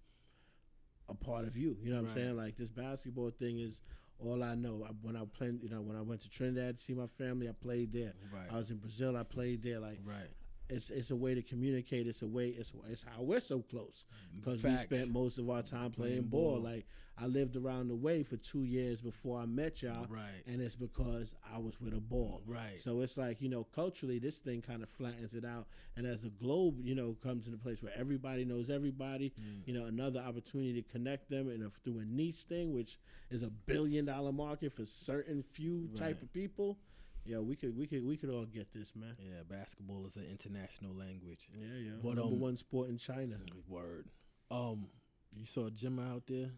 a 1.10 1.14
part 1.16 1.46
of 1.46 1.58
you. 1.58 1.78
You 1.82 1.92
know 1.92 2.02
what 2.02 2.10
I'm 2.10 2.16
saying? 2.16 2.38
Like 2.38 2.58
this 2.58 2.72
basketball 2.72 3.32
thing 3.32 3.60
is 3.60 3.82
all 4.20 4.44
I 4.44 4.56
know. 4.56 4.86
I, 4.88 4.92
when 5.02 5.16
I 5.16 5.24
played, 5.26 5.64
you 5.64 5.70
know, 5.70 5.82
when 5.82 5.98
I 5.98 6.02
went 6.02 6.22
to 6.22 6.30
Trinidad 6.30 6.78
to 6.78 6.84
see 6.84 6.94
my 6.94 7.08
family, 7.08 7.50
I 7.50 7.54
played 7.54 7.92
there. 7.94 8.14
I 8.52 8.58
was 8.58 8.70
in 8.70 8.78
Brazil, 8.78 9.18
I 9.18 9.24
played 9.24 9.64
there. 9.64 9.80
Like 9.80 10.00
right. 10.06 10.30
It's 10.72 10.90
it's 10.90 11.12
a 11.12 11.16
way 11.16 11.36
to 11.36 11.42
communicate. 11.42 12.08
It's 12.08 12.22
a 12.22 12.28
way. 12.28 12.50
It's 12.50 12.72
it's 12.90 13.04
how 13.04 13.22
we're 13.22 13.40
so 13.40 13.60
close 13.62 14.06
because 14.36 14.64
we 14.64 14.76
spent 14.78 15.12
most 15.12 15.38
of 15.38 15.50
our 15.50 15.62
time 15.62 15.92
playing, 15.92 16.14
Playing 16.14 16.22
ball. 16.28 16.54
ball. 16.56 16.62
Like 16.62 16.86
I 17.18 17.28
lived 17.28 17.56
around 17.56 17.90
the 17.90 17.96
way 17.96 18.24
for 18.24 18.38
two 18.38 18.64
years 18.64 19.00
before 19.02 19.40
I 19.40 19.46
met 19.46 19.84
y'all, 19.84 20.08
Right. 20.10 20.42
and 20.48 20.60
it's 20.62 20.76
because 20.76 21.36
I 21.54 21.60
was 21.60 21.80
with 21.80 21.94
a 21.94 22.00
ball. 22.00 22.42
Right. 22.48 22.80
So 22.80 23.02
it's 23.02 23.18
like 23.18 23.42
you 23.42 23.50
know, 23.50 23.66
culturally, 23.76 24.18
this 24.18 24.40
thing 24.40 24.62
kind 24.62 24.82
of 24.82 24.90
flattens 24.90 25.34
it 25.34 25.46
out, 25.46 25.68
and 25.98 26.08
as 26.08 26.22
the 26.22 26.30
globe, 26.30 26.80
you 26.82 26.96
know, 26.96 27.16
comes 27.22 27.46
into 27.46 27.58
place 27.60 27.84
where 27.84 27.94
everybody 27.96 28.46
knows 28.46 28.70
everybody, 28.70 29.34
Mm. 29.40 29.68
you 29.68 29.74
know, 29.74 29.86
another 29.86 30.20
opportunity 30.22 30.82
to 30.82 30.90
connect 30.90 31.30
them, 31.30 31.50
and 31.50 31.72
through 31.84 32.00
a 32.00 32.06
niche 32.06 32.44
thing, 32.50 32.74
which 32.74 32.98
is 33.30 33.44
a 33.44 33.50
billion 33.50 34.06
dollar 34.06 34.32
market 34.32 34.72
for 34.72 34.86
certain 34.86 35.44
few 35.44 35.90
type 35.96 36.22
of 36.22 36.32
people. 36.34 36.80
Yeah, 37.26 37.40
we 37.40 37.56
could, 37.56 37.78
we 37.78 37.86
could, 37.88 38.06
we 38.06 38.18
could 38.18 38.30
all 38.30 38.46
get 38.46 38.74
this, 38.74 38.94
man. 38.96 39.16
Yeah, 39.20 39.42
basketball 39.48 40.06
is 40.08 40.16
an 40.16 40.26
international 40.30 40.94
language. 40.96 41.48
Yeah, 41.54 41.78
yeah. 41.78 41.92
But, 42.04 42.16
Number 42.16 42.34
um, 42.34 42.40
one 42.40 42.58
sport 42.58 42.90
in 42.90 42.98
China. 42.98 43.36
Word. 43.68 44.08
Um, 44.50 44.88
you 45.36 45.46
saw 45.46 45.70
Jimmy 45.70 46.04
out 46.04 46.24
there, 46.28 46.50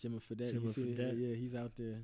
Jimmy 0.00 0.18
Fredette. 0.18 0.52
Jimmy? 0.52 0.72
Fredette. 0.72 1.14
Yeah, 1.18 1.34
he's 1.34 1.54
out 1.54 1.72
there. 1.78 1.96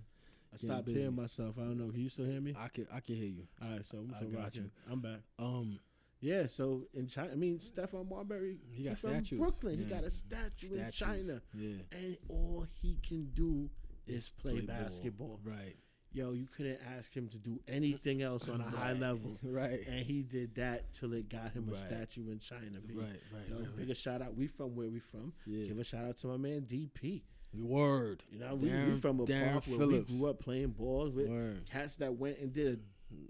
I 0.53 0.57
stopped 0.57 0.87
busy. 0.87 1.01
hearing 1.01 1.17
myself. 1.17 1.55
I 1.59 1.63
don't 1.63 1.79
know. 1.79 1.91
Can 1.91 2.01
you 2.01 2.09
still 2.09 2.27
hear 2.27 2.41
me? 2.41 2.55
I 2.59 2.69
can 2.69 2.87
I 2.93 3.01
can 3.01 3.15
hear 3.15 3.29
you. 3.29 3.45
All 3.63 3.71
right, 3.71 3.87
so 3.87 3.99
I'm 3.99 4.15
still 4.17 4.29
got 4.29 4.43
rocking. 4.45 4.63
you. 4.65 4.71
I'm 4.93 5.01
back. 5.01 5.21
Um, 5.39 5.79
Yeah, 6.21 6.47
so 6.47 6.83
in 6.95 7.07
China, 7.09 7.33
I 7.33 7.37
mean, 7.37 7.59
Stephon 7.59 8.09
Marbury, 8.09 8.59
He 8.71 8.85
got 8.85 8.99
from 8.99 9.11
statues. 9.11 9.39
Brooklyn. 9.39 9.79
He 9.79 9.85
got 9.85 10.05
a 10.05 10.11
statue 10.11 10.75
in. 10.75 10.91
China, 10.91 11.41
Yeah. 11.55 11.77
and 11.93 12.17
all 12.29 12.67
he 12.83 12.99
can 13.07 13.31
do 13.35 13.71
is 14.07 14.31
play, 14.31 14.61
ball. 14.61 14.77
basketball. 14.77 15.41
Right. 15.45 15.77
Yo, 16.15 16.33
you 16.33 16.47
couldn't 16.57 16.79
ask 16.97 17.13
him 17.15 17.29
to 17.29 17.39
do 17.39 17.59
anything 17.69 18.21
else 18.23 18.49
on 18.49 18.61
a 18.61 18.65
high 18.69 18.93
level, 18.93 19.39
Right. 19.43 19.81
and 19.87 20.05
he 20.05 20.23
did 20.23 20.55
that 20.57 20.93
till 20.93 21.13
it 21.15 21.29
got 21.29 21.53
him 21.53 21.69
a 21.69 21.73
Right. 21.73 21.81
statue 21.81 22.31
in 22.31 22.39
China. 22.39 22.81
B. 22.87 22.95
Right. 22.95 23.07
Right. 23.33 23.49
Yo, 23.49 23.59
right, 23.61 23.77
big 23.77 23.91
a 23.91 23.95
shout 23.95 24.21
out. 24.21 24.37
We 24.37 24.47
from 24.47 24.75
where 24.77 24.89
we 24.89 24.99
from. 25.01 25.33
Yeah. 25.47 25.67
Give 25.69 25.79
a 25.79 25.85
shout 25.85 26.05
out 26.05 26.17
to 26.19 26.27
my 26.27 26.37
man 26.37 26.63
DP. 26.63 27.23
Word. 27.55 28.23
You 28.33 28.39
know, 28.41 28.55
we, 28.55 28.71
we 28.71 28.95
from 28.97 29.21
a 29.21 29.25
Darren 29.25 29.53
park 29.53 29.67
where 29.67 29.79
Phillips. 29.79 30.11
we 30.11 30.19
grew 30.19 30.31
up 30.31 30.41
playing 30.41 30.69
balls 30.71 31.13
with 31.13 31.29
Word. 31.29 31.65
cats 31.71 31.97
that 31.97 32.15
went 32.15 32.39
and 32.39 32.53
did 32.53 32.75
a 32.75 32.79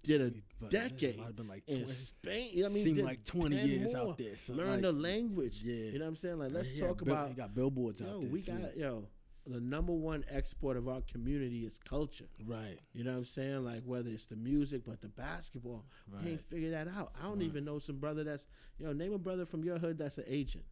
did 0.06 0.20
a 0.20 0.32
But 0.60 0.70
decade 0.70 1.18
might 1.18 1.26
have 1.26 1.34
been 1.36 1.48
like 1.48 1.64
in 1.66 1.84
Spain. 1.86 2.50
You 2.52 2.58
know 2.62 2.68
what 2.68 2.70
I 2.70 2.74
mean? 2.74 2.84
Seemed 2.84 2.98
like 3.00 3.24
20 3.24 3.56
years 3.56 3.94
more. 3.94 4.10
out 4.10 4.18
there. 4.18 4.36
So 4.36 4.54
Learn 4.54 4.68
like, 4.74 4.80
the 4.82 4.92
language. 4.92 5.60
Yeah. 5.64 5.74
You 5.74 5.98
know 5.98 6.04
what 6.04 6.08
I'm 6.10 6.16
saying? 6.16 6.38
Like, 6.38 6.50
uh, 6.52 6.54
let's 6.54 6.72
yeah, 6.72 6.86
talk 6.86 7.02
bill- 7.04 7.14
about. 7.14 7.28
He 7.30 7.34
got 7.34 7.52
billboards 7.52 8.00
Yo, 8.00 8.06
out 8.08 8.20
there. 8.20 8.30
we 8.30 8.42
too. 8.42 8.52
got 8.52 8.76
yo. 8.76 9.08
The 9.46 9.60
number 9.60 9.92
one 9.92 10.24
export 10.30 10.76
of 10.76 10.88
our 10.88 11.00
community 11.02 11.64
is 11.66 11.78
culture. 11.78 12.28
Right. 12.46 12.78
You 12.92 13.02
know 13.02 13.10
what 13.12 13.18
I'm 13.18 13.24
saying? 13.24 13.64
Like 13.64 13.82
whether 13.84 14.08
it's 14.08 14.26
the 14.26 14.36
music, 14.36 14.82
but 14.86 15.00
the 15.00 15.08
basketball, 15.08 15.84
we 16.10 16.16
Right. 16.18 16.26
ain't 16.28 16.40
figured 16.40 16.72
that 16.72 16.86
out. 16.88 17.12
I 17.18 17.22
don't 17.24 17.38
Right. 17.38 17.48
even 17.48 17.64
know 17.64 17.78
some 17.80 17.98
brother 17.98 18.22
that's 18.24 18.46
you 18.78 18.86
know 18.86 18.92
Name 18.92 19.12
a 19.12 19.18
brother 19.18 19.44
from 19.44 19.64
your 19.64 19.78
hood 19.78 19.98
that's 19.98 20.18
an 20.18 20.24
agent. 20.28 20.64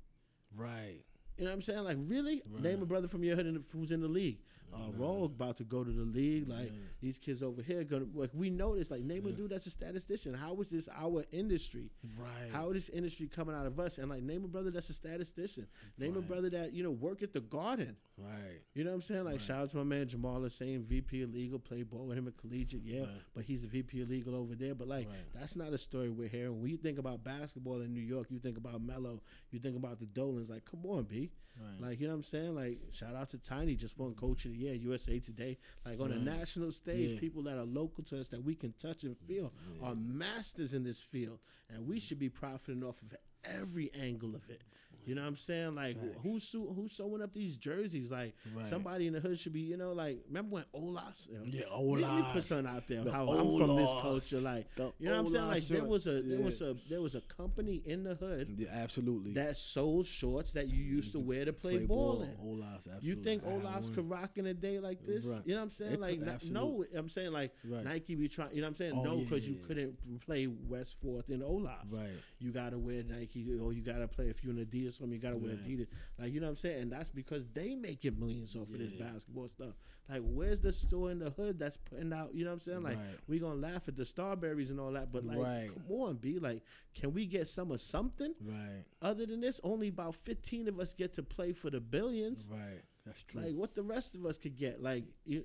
Right. 0.57 1.03
You 1.37 1.45
know 1.45 1.51
what 1.51 1.57
I'm 1.57 1.63
saying? 1.63 1.85
Like 1.85 1.97
really, 2.01 2.43
Right. 2.49 2.63
name 2.63 2.83
a 2.83 2.87
brother 2.87 3.09
from 3.09 3.25
your 3.25 3.35
hood 3.37 3.47
in 3.47 3.55
the, 3.55 3.63
who's 3.73 3.93
in 3.93 4.01
the 4.01 4.09
league. 4.09 4.41
Uh, 4.73 4.89
Roll 4.93 5.25
about 5.25 5.57
to 5.57 5.65
go 5.65 5.83
to 5.83 5.91
the 5.91 6.05
league. 6.05 6.47
Like 6.47 6.67
Yeah. 6.67 6.79
these 7.01 7.19
kids 7.19 7.43
over 7.43 7.61
here 7.61 7.83
gonna 7.83 8.07
like 8.15 8.31
we 8.35 8.51
know 8.51 8.77
this. 8.77 8.89
Like 8.89 9.03
name 9.03 9.27
a 9.27 9.33
dude 9.33 9.51
that's 9.51 9.67
a 9.67 9.71
statistician. 9.71 10.33
How 10.33 10.55
is 10.61 10.71
this 10.71 10.89
our 10.95 11.25
industry? 11.33 11.91
Right. 12.17 12.51
How 12.53 12.69
is 12.71 12.75
this 12.75 12.89
industry 12.91 13.27
coming 13.27 13.57
out 13.57 13.67
of 13.67 13.81
us? 13.81 13.99
And 13.99 14.09
like 14.09 14.23
name 14.23 14.45
a 14.45 14.49
brother 14.49 14.71
that's 14.71 14.89
a 14.91 14.95
statistician. 14.95 15.67
Name 15.99 16.17
a 16.17 16.21
brother 16.23 16.51
that 16.51 16.73
you 16.73 16.85
know 16.85 16.93
work 16.93 17.23
at 17.25 17.33
the 17.33 17.41
garden. 17.41 17.97
Right. 18.23 18.61
You 18.75 18.85
know 18.85 18.91
what 18.91 18.97
I'm 18.97 19.03
saying? 19.03 19.25
Like 19.25 19.33
Right. 19.35 19.41
shout 19.41 19.63
out 19.63 19.71
to 19.71 19.77
my 19.79 19.83
man 19.85 20.09
Jamal 20.09 20.41
Hussein, 20.41 20.83
VP 20.85 21.23
of 21.23 21.33
legal, 21.33 21.59
played 21.59 21.89
ball 21.91 22.07
with 22.07 22.19
him 22.19 22.29
at 22.29 22.37
collegiate, 22.37 22.83
yeah. 22.85 23.01
Right. 23.01 23.09
But 23.35 23.45
he's 23.45 23.63
the 23.63 23.69
VP 23.69 24.01
of 24.03 24.11
legal 24.11 24.35
over 24.35 24.55
there. 24.55 24.75
But 24.75 24.89
like 24.89 25.09
Right. 25.09 25.33
that's 25.33 25.57
not 25.57 25.73
a 25.73 25.79
story 25.79 26.09
we're 26.11 26.29
hearing. 26.29 26.61
When 26.61 26.71
you 26.71 26.77
think 26.77 26.99
about 26.99 27.25
basketball 27.25 27.81
in 27.81 27.93
New 27.93 28.01
York, 28.01 28.31
you 28.31 28.39
think 28.39 28.57
about 28.59 28.81
Melo, 28.83 29.23
you 29.51 29.59
think 29.59 29.77
about 29.77 29.99
the 29.99 30.07
Dolans. 30.07 30.49
Like, 30.49 30.65
come 30.65 30.85
on, 30.87 31.05
B. 31.05 31.31
Like, 31.79 32.01
you 32.01 32.07
know 32.07 32.15
what 32.15 32.19
I'm 32.19 32.23
saying? 32.25 32.55
Like, 32.55 32.79
shout 32.91 33.15
out 33.15 33.29
to 33.31 33.39
Tiny, 33.39 33.75
just 33.75 33.99
won 33.99 34.15
Coach 34.15 34.47
of 34.47 34.53
the 34.53 34.57
Year, 34.59 34.73
USA 34.75 35.19
Today. 35.19 35.59
Like 35.85 36.01
on 36.01 36.11
a 36.11 36.19
national 36.19 36.71
stage, 36.73 37.11
Yeah. 37.11 37.21
people 37.21 37.43
that 37.43 37.59
are 37.59 37.67
local 37.67 38.03
to 38.05 38.19
us 38.21 38.29
that 38.29 38.43
we 38.43 38.55
can 38.55 38.73
touch 38.73 39.05
and 39.05 39.17
feel 39.19 39.53
are 39.83 39.95
masters 39.95 40.73
in 40.73 40.85
this 40.85 41.03
field, 41.03 41.41
and 41.69 41.87
we 41.87 42.01
should 42.01 42.19
be 42.19 42.31
profiting 42.31 42.83
off 42.83 43.03
of 43.03 43.15
every 43.45 43.93
angle 43.95 44.35
of 44.35 44.49
it. 44.49 44.63
You 45.07 45.15
know 45.15 45.23
what 45.23 45.29
I'm 45.29 45.37
saying? 45.37 45.75
Like, 45.75 45.97
Facts. 46.01 46.19
who's 46.23 46.45
su- 46.45 46.73
who's 46.75 46.93
sewing 46.93 47.23
up 47.23 47.33
these 47.33 47.57
jerseys? 47.57 48.11
Like, 48.11 48.35
Right. 48.55 48.67
somebody 48.67 49.07
in 49.07 49.13
the 49.15 49.21
hood 49.21 49.39
should 49.39 49.53
be, 49.53 49.61
you 49.61 49.77
know, 49.77 49.93
like, 49.93 50.23
remember 50.29 50.57
when 50.57 50.65
Olas? 50.75 51.27
You 51.29 51.39
know, 51.39 51.45
Yeah, 51.45 51.61
me- 51.81 52.03
Let 52.03 52.17
me 52.17 52.33
put 52.33 52.45
something 52.45 52.67
out 52.67 52.87
there. 52.87 53.03
The 53.05 53.11
How 53.13 53.29
I'm 53.31 53.57
from 53.59 53.77
this 53.77 53.91
culture, 54.01 54.41
like, 54.41 54.75
The 54.77 54.93
you 54.99 55.07
know 55.09 55.23
what 55.23 55.27
I'm 55.27 55.29
saying? 55.33 55.45
Olas 55.45 55.49
Like, 55.51 55.63
there 55.65 55.85
was 55.85 56.07
a 56.07 56.23
there 56.23 56.39
Yeah. 56.39 56.45
was 56.45 56.61
a 56.63 56.77
there 56.89 57.01
was 57.03 57.15
a 57.15 57.21
company 57.23 57.83
in 57.87 58.05
the 58.05 58.15
hood 58.15 58.55
Yeah, 58.59 58.69
absolutely. 58.71 59.33
that 59.33 59.57
sold 59.57 60.07
shorts 60.07 60.53
that 60.53 60.69
you 60.69 60.83
used 60.83 61.13
to 61.13 61.21
wear 61.21 61.45
to 61.45 61.53
play, 61.53 61.85
ball, 61.87 62.23
in. 62.23 62.31
Olas, 62.37 62.75
absolutely. 62.77 63.09
You 63.09 63.17
think 63.17 63.45
Olaf's 63.47 63.91
could 63.91 64.09
rock 64.09 64.37
in 64.39 64.47
a 64.47 64.55
day 64.55 64.79
like 64.81 65.05
this? 65.07 65.25
Right. 65.25 65.41
You 65.47 65.53
know 65.55 65.59
what 65.61 65.65
I'm 65.65 65.71
saying? 65.71 65.93
It 65.95 66.01
like, 66.01 66.19
could, 66.41 66.53
no, 66.53 66.85
I'm 66.95 67.09
saying 67.09 67.33
like 67.33 67.55
Right. 67.65 67.85
Nike 67.85 68.15
be 68.15 68.29
trying. 68.29 68.55
You 68.55 68.61
know 68.61 68.67
what 68.67 68.71
I'm 68.71 68.75
saying? 68.77 68.93
Oh, 68.97 69.03
no, 69.03 69.17
because 69.19 69.49
yeah, 69.49 69.55
you 69.57 69.61
couldn't 69.67 70.21
play 70.21 70.47
West 70.47 71.01
Fourth 71.01 71.31
in 71.31 71.43
Olaf. 71.43 71.87
Right. 71.91 72.11
You 72.39 72.51
gotta 72.53 72.79
wear 72.79 73.03
Nike, 73.03 73.47
or 73.59 73.73
you 73.73 73.83
gotta 73.83 74.07
play 74.09 74.29
if 74.29 74.43
you're 74.45 74.53
an 74.53 74.65
Adidas. 74.65 74.90
Something 74.91 75.15
you 75.15 75.19
gotta 75.21 75.37
wear 75.37 75.53
Right. 75.53 75.67
Adidas. 75.69 75.87
Like 76.19 76.33
you 76.33 76.41
know 76.41 76.47
what 76.47 76.51
I'm 76.51 76.57
saying? 76.57 76.83
And 76.83 76.93
that's 76.93 77.11
because 77.11 77.49
they 77.53 77.75
making 77.75 78.19
millions 78.19 78.55
off 78.57 78.69
of 78.73 78.79
this 78.79 78.93
basketball 78.93 79.49
stuff. 79.49 79.75
Like, 80.09 80.23
where's 80.25 80.61
the 80.61 80.73
store 80.73 81.13
in 81.13 81.21
the 81.21 81.31
hood 81.31 81.59
that's 81.59 81.77
putting 81.77 82.13
out? 82.13 82.35
You 82.35 82.45
know 82.45 82.51
what 82.51 82.55
I'm 82.55 82.61
saying? 82.61 82.83
Like, 82.83 82.97
Right. 82.97 83.17
we 83.29 83.39
gonna 83.39 83.61
laugh 83.61 83.87
at 83.87 83.97
the 83.97 84.03
Starburys 84.03 84.71
and 84.71 84.81
all 84.81 84.93
that, 84.93 85.13
but 85.13 85.25
like, 85.25 85.39
Right. 85.39 85.71
come 85.73 85.85
on, 86.01 86.17
be 86.17 86.39
like, 86.41 86.63
can 86.95 87.13
we 87.13 87.27
get 87.27 87.47
some 87.47 87.71
of 87.71 87.81
something? 87.81 88.35
Right. 88.41 88.85
Other 89.03 89.25
than 89.27 89.41
this, 89.41 89.61
only 89.63 89.89
about 89.89 90.17
15 90.17 90.67
of 90.67 90.81
us 90.81 90.93
get 90.93 91.13
to 91.15 91.23
play 91.23 91.53
for 91.53 91.71
the 91.71 91.81
billions. 91.81 92.49
Right. 92.51 92.83
That's 93.07 93.23
true. 93.23 93.41
Like 93.43 93.55
what 93.55 93.75
the 93.75 93.83
rest 93.83 94.15
of 94.15 94.27
us 94.27 94.37
could 94.37 94.57
get. 94.57 94.83
Like 94.83 95.05
you, 95.25 95.45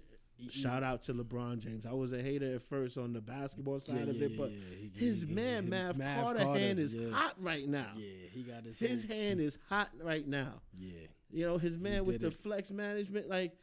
shout 0.50 0.84
out 0.84 1.04
to 1.04 1.14
LeBron 1.14 1.60
James. 1.60 1.86
I 1.86 1.94
was 1.94 2.12
a 2.14 2.22
hater 2.22 2.56
at 2.56 2.62
first 2.64 2.98
on 2.98 3.14
the 3.14 3.22
basketball 3.22 3.76
Yeah, 3.88 3.96
side 3.96 4.08
of 4.10 4.16
yeah, 4.18 4.26
it, 4.28 4.38
but 4.38 4.52
yeah. 4.52 4.58
He- 4.94 5.06
his 5.06 5.26
man 5.26 5.64
he- 5.64 5.70
Mav, 5.70 5.98
Mav 5.98 6.22
Carter, 6.24 6.40
Carter, 6.44 6.60
hand 6.60 6.80
is 6.80 6.96
hot 7.12 7.36
right 7.40 7.68
now. 7.68 7.92
Yeah, 7.98 8.06
he 8.32 8.44
got 8.44 8.64
his. 8.64 8.78
His 8.80 9.04
whole- 9.06 9.16
hand 9.16 9.40
is 9.40 9.58
hot 9.70 9.90
right 10.02 10.28
now. 10.28 10.62
Yeah. 10.78 10.92
You 11.32 11.46
know, 11.46 11.58
his 11.58 11.78
man 11.78 12.06
with 12.06 12.22
did 12.22 12.32
the 12.32 12.32
flex 12.32 12.72
management, 12.72 13.30
like 13.30 13.58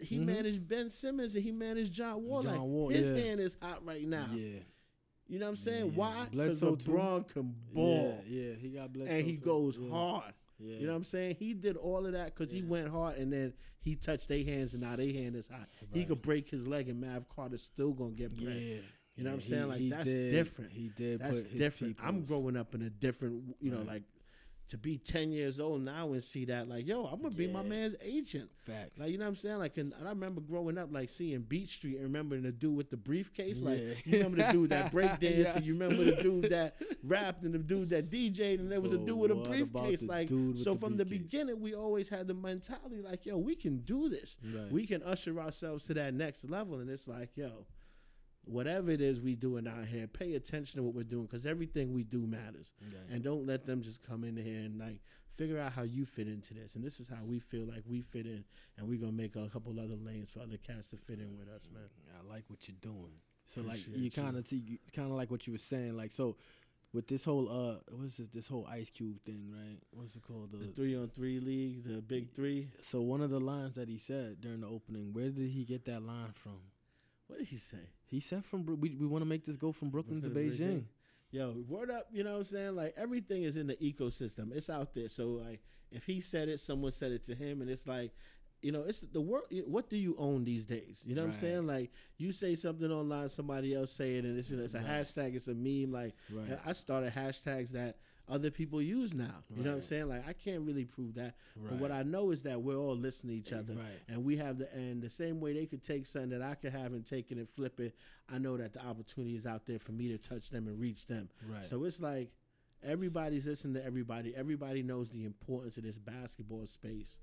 he 0.00 0.18
Mhm. 0.18 0.26
managed 0.26 0.68
Ben 0.68 0.90
Simmons 0.90 1.34
and 1.34 1.42
he 1.44 1.52
managed 1.52 1.92
John 1.92 2.22
Wall. 2.24 2.42
John 2.42 2.52
like 2.52 2.60
Wall, 2.62 2.88
his 2.90 3.08
hand 3.08 3.40
is 3.40 3.56
hot 3.62 3.84
right 3.84 4.06
now. 4.06 4.28
Yeah. 4.32 4.58
You 5.28 5.38
know 5.40 5.46
what 5.46 5.50
I'm 5.50 5.56
saying? 5.56 5.94
Why? 5.96 6.26
Because 6.30 6.60
Bledsoe, 6.60 6.76
too. 6.76 6.90
LeBron 6.92 7.26
can 7.28 7.54
ball 7.72 8.22
Yeah, 8.28 8.40
yeah. 8.50 8.54
He 8.54 8.68
got 8.70 8.92
Bledsoe 8.92 9.12
and 9.12 9.26
he 9.26 9.36
too. 9.36 9.40
goes 9.42 9.76
hard. 9.90 10.34
Yeah. 10.58 10.76
You 10.78 10.86
know 10.86 10.92
what 10.92 10.98
I'm 10.98 11.04
saying? 11.04 11.36
He 11.38 11.52
did 11.54 11.76
all 11.76 12.06
of 12.06 12.12
that 12.12 12.34
because 12.34 12.52
he 12.52 12.62
went 12.62 12.88
hard 12.88 13.16
and 13.18 13.32
then 13.32 13.52
he 13.80 13.94
touched 13.94 14.28
their 14.28 14.42
hands 14.44 14.72
and 14.72 14.82
now 14.82 14.96
their 14.96 15.12
hand 15.12 15.36
is 15.36 15.46
hot. 15.48 15.68
He 15.92 16.04
could 16.04 16.22
break 16.22 16.48
his 16.48 16.66
leg 16.66 16.88
and 16.88 17.00
Mav 17.00 17.28
Carter's 17.28 17.62
still 17.62 17.92
gonna 17.92 18.10
get 18.12 18.32
Yeah. 18.32 18.50
You 19.16 19.24
know 19.24 19.30
what 19.30 19.34
I'm 19.36 19.40
Yeah, 19.40 19.46
saying? 19.46 19.62
he- 19.62 19.68
Like, 19.68 19.80
he 19.80 19.90
that's 19.90 20.04
did- 20.04 20.30
different. 20.32 20.72
He 20.72 20.88
did 20.94 21.20
That's 21.20 21.42
different. 21.44 21.96
I'm 22.02 22.24
growing 22.24 22.56
up 22.56 22.74
in 22.74 22.82
a 22.82 22.90
different, 22.90 23.56
you 23.60 23.70
know, 23.70 23.78
Right. 23.78 23.86
like 23.86 24.02
to 24.68 24.76
be 24.76 24.98
10 24.98 25.30
years 25.30 25.60
old 25.60 25.82
now 25.82 26.12
and 26.12 26.22
see 26.24 26.44
that, 26.46 26.68
like, 26.68 26.86
yo, 26.86 27.04
I'm 27.06 27.22
gonna 27.22 27.34
be 27.34 27.46
my 27.46 27.62
man's 27.62 27.94
agent. 28.02 28.50
Facts. 28.64 28.98
Like, 28.98 29.10
you 29.10 29.18
know 29.18 29.24
what 29.24 29.28
I'm 29.28 29.36
saying? 29.36 29.58
Like, 29.58 29.76
and, 29.78 29.92
and 29.96 30.06
I 30.08 30.10
remember 30.10 30.40
growing 30.40 30.76
up, 30.76 30.88
like, 30.92 31.08
seeing 31.08 31.42
Beat 31.42 31.68
Street 31.68 31.94
and 31.94 32.02
remembering 32.02 32.42
the 32.42 32.50
dude 32.50 32.76
with 32.76 32.90
the 32.90 32.96
briefcase. 32.96 33.62
Like, 33.62 33.78
Yeah. 33.78 33.94
you 34.04 34.12
remember 34.24 34.38
the 34.44 34.52
dude 34.52 34.70
that 34.70 34.90
break 34.92 35.20
danced 35.20 35.54
and 35.56 35.64
you 35.64 35.74
remember 35.74 36.02
the 36.02 36.16
dude 36.20 36.50
that 36.50 36.76
rapped 37.04 37.44
and 37.44 37.54
the 37.54 37.58
dude 37.58 37.90
that 37.90 38.10
DJ'd 38.10 38.58
and 38.58 38.72
there 38.72 38.80
was 38.80 38.92
a 38.92 38.98
dude 38.98 39.16
with 39.18 39.30
a 39.30 39.36
briefcase. 39.36 40.02
Like, 40.02 40.28
so 40.28 40.34
the 40.52 40.76
from 40.76 40.96
the 40.96 41.04
beginning, 41.04 41.60
we 41.60 41.74
always 41.74 42.08
had 42.08 42.26
the 42.26 42.34
mentality, 42.34 43.02
like, 43.02 43.24
yo, 43.24 43.38
we 43.38 43.54
can 43.54 43.78
do 43.82 44.08
this. 44.08 44.36
Right. 44.44 44.72
We 44.72 44.84
can 44.84 45.00
usher 45.04 45.38
ourselves 45.40 45.84
to 45.86 45.94
that 45.94 46.12
next 46.12 46.48
level. 46.50 46.80
And 46.80 46.90
it's 46.90 47.06
like, 47.06 47.30
yo, 47.36 47.66
whatever 48.46 48.90
it 48.90 49.00
is 49.00 49.20
we 49.20 49.34
doing 49.34 49.66
out 49.66 49.86
here, 49.86 50.06
pay 50.06 50.34
attention 50.34 50.78
to 50.78 50.82
what 50.82 50.94
we're 50.94 51.02
doing 51.02 51.26
because 51.26 51.46
everything 51.46 51.92
we 51.92 52.04
do 52.04 52.26
matters. 52.26 52.72
Right. 52.80 53.02
And 53.10 53.22
don't 53.22 53.46
let 53.46 53.66
them 53.66 53.82
just 53.82 54.02
come 54.02 54.24
in 54.24 54.36
here 54.36 54.60
and 54.60 54.78
like 54.78 55.00
figure 55.36 55.58
out 55.58 55.72
how 55.72 55.82
you 55.82 56.06
fit 56.06 56.28
into 56.28 56.54
this. 56.54 56.76
And 56.76 56.84
this 56.84 57.00
is 57.00 57.08
how 57.08 57.24
we 57.24 57.38
feel 57.40 57.64
like 57.64 57.82
we 57.86 58.00
fit 58.00 58.26
in. 58.26 58.44
And 58.78 58.88
we're 58.88 59.00
gonna 59.00 59.12
make 59.12 59.36
a 59.36 59.48
couple 59.48 59.78
other 59.78 59.96
lanes 59.96 60.30
for 60.30 60.40
other 60.40 60.56
cats 60.56 60.88
to 60.90 60.96
fit 60.96 61.18
in 61.18 61.36
with 61.36 61.48
us, 61.48 61.62
man. 61.72 61.82
I 62.18 62.32
like 62.32 62.44
what 62.48 62.66
you're 62.68 62.76
doing. 62.80 63.12
So 63.44 63.60
like 63.60 63.78
Appreciate 63.80 63.96
you 63.96 64.04
you. 64.04 64.10
kind 64.10 64.36
of 64.36 64.46
see, 64.46 64.80
kind 64.94 65.10
of 65.10 65.16
like 65.16 65.30
what 65.30 65.46
you 65.46 65.52
were 65.52 65.58
saying. 65.58 65.96
Like 65.96 66.10
so, 66.10 66.36
with 66.92 67.08
this 67.08 67.24
whole 67.24 67.48
uh, 67.48 67.76
what's 67.90 68.16
this? 68.16 68.28
This 68.28 68.48
whole 68.48 68.66
Ice 68.70 68.90
Cube 68.90 69.20
thing, 69.24 69.52
right? 69.52 69.78
What's 69.92 70.14
it 70.16 70.22
called? 70.26 70.50
The 70.52 70.66
three 70.68 70.96
on 70.96 71.10
three 71.14 71.40
league, 71.40 71.84
the 71.84 72.00
big 72.00 72.32
three. 72.34 72.68
so 72.80 73.00
one 73.02 73.20
of 73.20 73.30
the 73.30 73.40
lines 73.40 73.74
that 73.74 73.88
he 73.88 73.98
said 73.98 74.40
during 74.40 74.60
the 74.60 74.68
opening, 74.68 75.12
where 75.12 75.30
did 75.30 75.50
he 75.50 75.64
get 75.64 75.84
that 75.86 76.02
line 76.02 76.32
from? 76.34 76.58
What 77.26 77.38
did 77.38 77.48
he 77.48 77.56
say? 77.56 77.78
He 78.06 78.20
said 78.20 78.44
from 78.44 78.64
we 78.80 78.90
we 78.94 79.06
want 79.06 79.22
to 79.22 79.26
make 79.28 79.44
this 79.44 79.56
go 79.56 79.72
from 79.72 79.90
Brooklyn 79.90 80.22
to 80.22 80.28
Brooklyn 80.28 80.50
to 80.50 80.56
Beijing. 80.56 80.68
Beijing. 80.78 80.84
Yo, 81.32 81.56
word 81.68 81.90
up, 81.90 82.06
you 82.12 82.22
know 82.22 82.32
what 82.32 82.38
I'm 82.38 82.44
saying? 82.44 82.76
Like 82.76 82.94
everything 82.96 83.42
is 83.42 83.56
in 83.56 83.66
the 83.66 83.74
ecosystem. 83.76 84.54
It's 84.54 84.70
out 84.70 84.94
there. 84.94 85.08
So 85.08 85.28
like 85.30 85.60
if 85.90 86.04
he 86.04 86.20
said 86.20 86.48
it, 86.48 86.60
someone 86.60 86.92
said 86.92 87.12
it 87.12 87.24
to 87.24 87.34
him 87.34 87.60
and 87.60 87.70
it's 87.70 87.86
like 87.86 88.12
you 88.62 88.72
know, 88.72 88.84
it's 88.86 89.00
the 89.00 89.20
world. 89.20 89.44
What 89.66 89.90
do 89.90 89.96
you 89.96 90.16
own 90.18 90.44
these 90.44 90.64
days? 90.64 91.02
You 91.04 91.14
know 91.14 91.22
what 91.22 91.28
I'm 91.28 91.34
saying? 91.34 91.66
Like 91.66 91.92
you 92.16 92.32
say 92.32 92.54
something 92.54 92.90
online, 92.90 93.28
somebody 93.28 93.74
else 93.74 93.92
say 93.92 94.16
it, 94.16 94.24
and 94.24 94.38
it's, 94.38 94.50
you 94.50 94.56
know, 94.56 94.64
it's 94.64 94.74
a 94.74 94.78
Right. 94.78 94.86
hashtag, 94.86 95.34
it's 95.36 95.48
a 95.48 95.54
meme. 95.54 95.92
Like 95.92 96.14
Right. 96.30 96.58
I 96.64 96.72
started 96.72 97.12
hashtags 97.12 97.70
that 97.72 97.96
other 98.28 98.50
people 98.50 98.82
use 98.82 99.14
now. 99.14 99.44
You 99.56 99.62
know 99.62 99.70
what 99.70 99.76
I'm 99.76 99.82
saying? 99.82 100.08
Like 100.08 100.26
I 100.28 100.32
can't 100.32 100.62
really 100.62 100.84
prove 100.84 101.14
that, 101.14 101.34
but 101.56 101.74
what 101.78 101.92
I 101.92 102.02
know 102.02 102.32
is 102.32 102.42
that 102.42 102.60
we're 102.60 102.76
all 102.76 102.96
listening 102.96 103.34
to 103.42 103.48
each 103.48 103.52
other, 103.52 103.74
Right. 103.74 104.00
and 104.08 104.24
we 104.24 104.36
have 104.38 104.58
the 104.58 104.72
and 104.74 105.00
the 105.00 105.10
same 105.10 105.40
way 105.40 105.52
they 105.52 105.66
could 105.66 105.82
take 105.82 106.06
something 106.06 106.30
that 106.30 106.42
I 106.42 106.54
could 106.56 106.72
have 106.72 106.92
and 106.92 107.06
take 107.06 107.30
it 107.30 107.38
and 107.38 107.48
flip 107.48 107.78
it. 107.80 107.94
I 108.28 108.38
know 108.38 108.56
that 108.56 108.72
the 108.72 108.84
opportunity 108.84 109.36
is 109.36 109.46
out 109.46 109.66
there 109.66 109.78
for 109.78 109.92
me 109.92 110.08
to 110.08 110.18
touch 110.18 110.50
them 110.50 110.66
and 110.66 110.78
reach 110.80 111.06
them. 111.06 111.28
Right. 111.48 111.64
So 111.64 111.84
it's 111.84 112.00
like 112.00 112.30
everybody's 112.82 113.46
listening 113.46 113.74
to 113.74 113.84
everybody. 113.84 114.34
Everybody 114.36 114.82
knows 114.82 115.08
the 115.10 115.24
importance 115.24 115.76
of 115.76 115.84
this 115.84 115.98
basketball 115.98 116.66
space, 116.66 117.16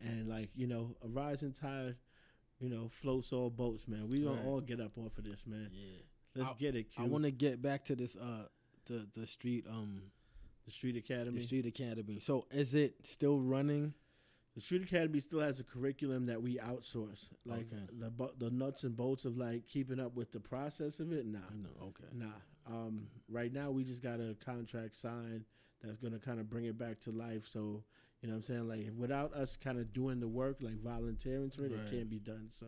and 0.00 0.28
like 0.28 0.50
you 0.56 0.66
know, 0.66 0.96
a 1.04 1.08
rising 1.08 1.52
tide, 1.52 1.96
you 2.58 2.68
know, 2.68 2.88
floats 2.88 3.32
all 3.32 3.50
boats, 3.50 3.86
man. 3.86 4.08
We 4.08 4.18
gonna 4.22 4.36
Right. 4.38 4.44
all 4.46 4.60
get 4.60 4.80
up 4.80 4.98
off 4.98 5.16
of 5.18 5.24
this, 5.24 5.46
man. 5.46 5.70
yeah. 5.72 5.98
Let's 6.34 6.50
I- 6.50 6.54
get 6.58 6.74
it. 6.76 6.90
Q. 6.90 7.04
I 7.04 7.06
want 7.06 7.24
to 7.24 7.30
get 7.30 7.62
back 7.62 7.84
to 7.84 7.96
this 7.96 8.16
uh 8.16 8.48
the 8.86 9.06
the 9.14 9.26
street 9.26 9.66
um 9.68 10.02
the 10.68 10.74
Street 10.74 10.96
Academy. 10.96 11.38
the 11.40 11.46
street 11.46 11.66
academy. 11.66 12.20
So 12.20 12.46
is 12.50 12.74
it 12.74 12.94
still 13.06 13.38
running? 13.40 13.94
The 14.54 14.60
Street 14.60 14.82
Academy 14.82 15.20
still 15.20 15.40
has 15.40 15.60
a 15.60 15.64
curriculum 15.64 16.26
that 16.26 16.42
we 16.42 16.58
outsource, 16.58 17.28
like 17.46 17.66
Okay. 17.72 17.86
the 17.98 18.30
the 18.38 18.50
nuts 18.50 18.84
and 18.84 18.94
bolts 18.96 19.24
of 19.24 19.38
like 19.38 19.64
keeping 19.66 19.98
up 19.98 20.14
with 20.14 20.30
the 20.32 20.40
process 20.40 21.00
of 21.00 21.12
it. 21.12 21.24
Nah, 21.26 21.38
No. 21.54 21.86
Okay. 21.88 22.08
Nah. 22.12 22.26
Um, 22.66 23.06
right 23.30 23.52
now 23.52 23.70
we 23.70 23.82
just 23.82 24.02
got 24.02 24.20
a 24.20 24.36
contract 24.44 24.94
signed 24.94 25.44
that's 25.82 25.96
gonna 25.96 26.18
kind 26.18 26.38
of 26.40 26.50
bring 26.50 26.66
it 26.66 26.76
back 26.76 27.00
to 27.00 27.10
life. 27.12 27.46
So 27.46 27.82
you 28.20 28.28
know 28.28 28.34
what 28.34 28.38
I'm 28.38 28.42
saying? 28.42 28.68
Like 28.68 28.88
without 28.96 29.32
us 29.32 29.56
kind 29.56 29.78
of 29.78 29.92
doing 29.92 30.20
the 30.20 30.28
work, 30.28 30.58
like 30.60 30.78
volunteering 30.82 31.50
to 31.50 31.64
it, 31.64 31.72
Right. 31.72 31.80
it 31.86 31.90
can't 31.90 32.10
be 32.10 32.18
done. 32.18 32.48
So, 32.50 32.66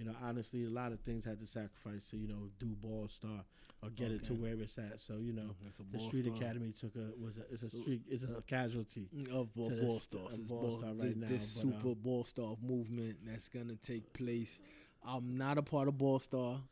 you 0.00 0.06
know, 0.06 0.16
honestly, 0.22 0.64
a 0.64 0.70
lot 0.70 0.92
of 0.92 1.00
things 1.00 1.24
had 1.24 1.38
to 1.40 1.46
sacrifice 1.46 2.06
to, 2.10 2.16
you 2.16 2.26
know, 2.26 2.48
do 2.58 2.66
ball 2.66 3.06
star 3.08 3.44
or 3.82 3.90
get 3.90 4.10
it 4.10 4.24
to 4.24 4.32
where 4.34 4.54
it's 4.60 4.78
at. 4.78 5.00
So, 5.00 5.18
you 5.18 5.32
know, 5.34 5.50
the 5.92 5.98
Street 5.98 6.24
star. 6.24 6.36
Academy 6.36 6.72
took 6.72 6.96
a 6.96 7.12
was 7.22 7.36
a 7.38 7.46
is 7.52 7.62
a 7.62 7.68
street 7.70 8.02
it's 8.08 8.24
a 8.24 8.42
casualty. 8.46 9.08
of 9.30 9.40
a 9.40 9.44
ball 9.44 9.68
this- 9.70 10.02
star. 10.02 10.28
This 10.30 10.38
ball 10.38 10.62
ball- 10.62 10.78
star 10.78 10.94
right 10.94 11.16
now, 11.16 11.28
this 11.28 11.54
but, 11.62 11.68
uh, 11.68 11.72
super 11.72 11.94
ball 11.94 12.24
star 12.24 12.56
movement 12.62 13.18
that's 13.26 13.48
gonna 13.48 13.76
take 13.76 14.12
place. 14.14 14.58
I'm 15.04 15.36
not 15.36 15.58
a 15.58 15.62
part 15.62 15.86
of 15.88 15.96
ball 15.98 16.18
star, 16.18 16.62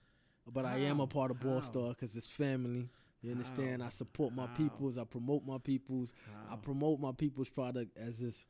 but 0.51 0.65
I 0.65 0.79
am 0.79 1.01
a 1.01 1.07
part 1.07 1.31
of 1.31 1.41
ball 1.41 1.57
How? 1.57 1.61
star 1.61 1.89
because 1.91 2.17
it's 2.17 2.27
family. 2.29 2.89
You 3.21 3.33
understand? 3.33 3.83
How? 3.83 3.89
I 3.89 3.91
support 3.91 4.33
my 4.35 4.47
How? 4.47 4.55
peoples. 4.55 4.97
I 4.97 5.05
promote 5.05 5.45
my 5.45 5.59
peoples. 5.59 6.13
I 6.49 6.57
promote 6.57 6.99
my 7.01 7.13
people's 7.13 7.51
product 7.51 7.97
as 7.97 8.21
this, 8.21 8.47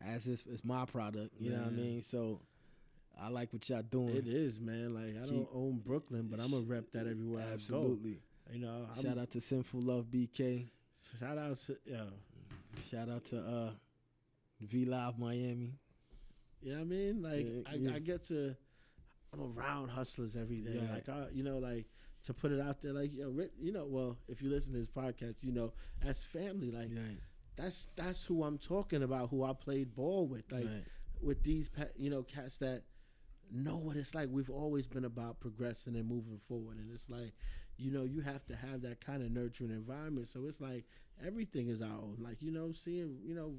as 0.00 0.26
if 0.26 0.46
it's 0.46 0.64
my 0.64 0.84
product. 0.84 1.34
You 1.40 1.50
know 1.52 1.58
what 1.62 1.68
I 1.68 1.70
mean? 1.70 2.02
So 2.02 2.40
I 3.20 3.28
like 3.28 3.52
what 3.52 3.68
y'all 3.68 3.82
doing. 3.82 4.16
It 4.16 4.26
is, 4.26 4.60
man. 4.60 4.94
Like 4.94 5.22
I 5.22 5.26
don't 5.26 5.48
own 5.54 5.80
Brooklyn, 5.84 6.28
but 6.30 6.40
I'm 6.40 6.50
gonna 6.50 6.64
rep 6.64 6.90
that 6.92 7.06
everywhere 7.06 7.44
Absolutely. 7.52 8.10
I 8.10 8.14
go. 8.14 8.54
You 8.54 8.60
know, 8.60 8.86
I'm, 8.94 9.02
Shout 9.02 9.18
out 9.18 9.30
to 9.30 9.40
Sinful 9.40 9.80
Love 9.80 10.06
BK. 10.12 10.68
shout 11.20 11.38
out 11.38 11.58
to 11.66 11.76
yeah. 11.86 12.04
Shout 12.90 13.08
out 13.08 13.24
to 13.26 13.38
uh, 13.38 13.70
V 14.60 14.84
Live 14.84 15.18
Miami. 15.18 15.74
You 16.60 16.72
know 16.72 16.78
what 16.78 16.84
I 16.84 16.84
mean? 16.84 17.22
Like 17.22 17.46
Yeah, 17.46 17.72
I, 17.72 17.74
yeah. 17.74 17.96
I 17.96 17.98
get 17.98 18.24
to, 18.24 18.56
I'm 19.32 19.56
around 19.56 19.88
hustlers 19.88 20.36
every 20.36 20.60
day. 20.60 20.80
Yeah. 20.82 20.94
Like 20.94 21.08
I, 21.08 21.26
you 21.32 21.42
know, 21.42 21.58
like 21.58 21.86
to 22.24 22.34
put 22.34 22.52
it 22.52 22.60
out 22.60 22.82
there, 22.82 22.92
like 22.92 23.12
yo, 23.12 23.34
you 23.60 23.72
know, 23.72 23.86
well, 23.86 24.16
if 24.28 24.42
you 24.42 24.48
listen 24.48 24.72
to 24.72 24.78
this 24.78 24.88
podcast, 24.88 25.42
you 25.42 25.52
know, 25.52 25.72
as 26.06 26.22
family, 26.22 26.70
like 26.70 26.90
that's 27.56 27.88
that's 27.96 28.24
who 28.24 28.44
I'm 28.44 28.58
talking 28.58 29.02
about, 29.02 29.30
who 29.30 29.44
I 29.44 29.52
played 29.52 29.94
ball 29.94 30.26
with, 30.26 30.50
like 30.52 30.64
right. 30.64 30.84
with 31.20 31.42
these, 31.42 31.70
you 31.96 32.10
know, 32.10 32.22
cats 32.22 32.58
that 32.58 32.82
know 33.52 33.76
what 33.78 33.96
it's 33.96 34.14
like. 34.14 34.28
We've 34.30 34.50
always 34.50 34.86
been 34.86 35.04
about 35.04 35.40
progressing 35.40 35.96
and 35.96 36.08
moving 36.08 36.38
forward, 36.38 36.78
and 36.78 36.90
it's 36.92 37.08
like, 37.08 37.32
you 37.76 37.90
know, 37.90 38.04
you 38.04 38.20
have 38.20 38.44
to 38.46 38.56
have 38.56 38.82
that 38.82 39.04
kind 39.04 39.22
of 39.22 39.30
nurturing 39.30 39.70
environment. 39.70 40.28
So 40.28 40.46
it's 40.46 40.60
like 40.60 40.84
everything 41.24 41.68
is 41.68 41.82
our 41.82 41.88
own. 41.90 42.16
Like 42.20 42.40
you 42.40 42.50
know, 42.50 42.72
seeing 42.72 43.18
you 43.24 43.34
know, 43.34 43.54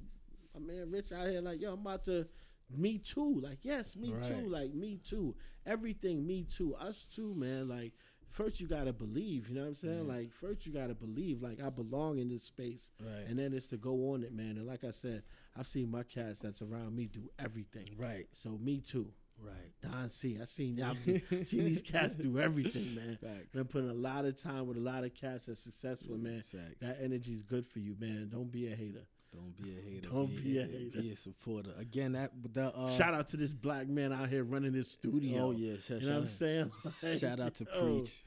my 0.53 0.59
man 0.73 0.91
Rich 0.91 1.11
out 1.11 1.27
here, 1.27 1.41
like 1.41 1.61
yo, 1.61 1.73
I'm 1.73 1.81
about 1.81 2.05
to. 2.05 2.27
Me 2.75 2.97
too, 2.97 3.39
like 3.41 3.59
yes, 3.61 3.95
me 3.95 4.13
Right. 4.13 4.23
too, 4.23 4.47
like 4.49 4.73
me 4.73 4.97
too. 5.03 5.35
Everything, 5.65 6.25
me 6.25 6.43
too. 6.43 6.73
Us 6.75 7.05
too, 7.05 7.35
man. 7.35 7.67
Like 7.67 7.93
first 8.29 8.59
you 8.59 8.67
gotta 8.67 8.93
believe, 8.93 9.47
you 9.49 9.53
know 9.55 9.61
what 9.61 9.67
I'm 9.67 9.75
saying? 9.75 10.07
Yeah. 10.07 10.13
Like 10.13 10.31
first 10.33 10.65
you 10.65 10.71
gotta 10.73 10.95
believe, 10.95 11.43
like 11.43 11.61
I 11.61 11.69
belong 11.69 12.17
in 12.17 12.29
this 12.29 12.45
space, 12.45 12.91
Right. 12.99 13.27
and 13.27 13.37
then 13.37 13.53
it's 13.53 13.67
to 13.67 13.77
go 13.77 14.13
on 14.13 14.23
it, 14.23 14.33
man. 14.33 14.57
And 14.57 14.65
like 14.65 14.83
I 14.85 14.91
said, 14.91 15.23
I've 15.55 15.67
seen 15.67 15.91
my 15.91 16.01
cats 16.03 16.39
that's 16.39 16.61
around 16.63 16.95
me 16.95 17.05
do 17.07 17.29
everything. 17.37 17.89
right. 17.97 18.27
So 18.33 18.57
me 18.57 18.79
too. 18.79 19.11
Right. 19.39 19.91
Don 19.91 20.09
C. 20.09 20.37
I 20.41 20.45
seen 20.45 20.77
y'all 20.77 20.95
seen 21.43 21.65
these 21.65 21.81
cats 21.81 22.15
do 22.15 22.39
everything, 22.39 22.95
man. 22.95 23.17
Facts. 23.21 23.47
Been 23.53 23.65
putting 23.65 23.89
a 23.89 23.93
lot 23.93 24.25
of 24.25 24.41
time 24.41 24.67
with 24.67 24.77
a 24.77 24.79
lot 24.79 25.03
of 25.03 25.13
cats 25.13 25.47
that's 25.47 25.59
successful, 25.61 26.17
man. 26.17 26.41
Facts. 26.49 26.75
That 26.81 26.97
energy 27.01 27.33
is 27.33 27.43
good 27.43 27.65
for 27.67 27.79
you, 27.79 27.95
man. 27.99 28.29
Don't 28.31 28.51
be 28.51 28.71
a 28.71 28.75
hater. 28.75 29.05
Don't 29.33 29.55
be 29.57 29.75
a 29.77 29.81
hater. 29.81 30.09
Don't 30.09 30.27
be 30.43 30.59
a 30.59 30.61
hater, 30.61 30.77
hater. 30.77 31.01
Be 31.01 31.11
a 31.11 31.17
supporter. 31.17 31.71
Again, 31.79 32.11
that 32.13 32.31
the 32.53 32.73
uh, 32.73 32.89
Shout 32.91 33.13
out 33.13 33.27
to 33.29 33.37
this 33.37 33.51
black 33.51 33.87
man 33.89 34.13
out 34.13 34.29
here 34.29 34.43
running 34.43 34.71
this 34.71 34.91
studio. 34.91 35.47
Oh 35.47 35.51
yeah, 35.51 35.73
shout, 35.85 36.01
You 36.01 36.07
know 36.09 36.13
what 36.13 36.21
I'm 36.21 36.27
shout- 36.27 36.31
saying? 36.35 36.71
Like, 36.85 37.17
Shout 37.19 37.39
out 37.39 37.55
to 37.55 37.65
yo, 37.75 37.81
preach. 37.99 38.23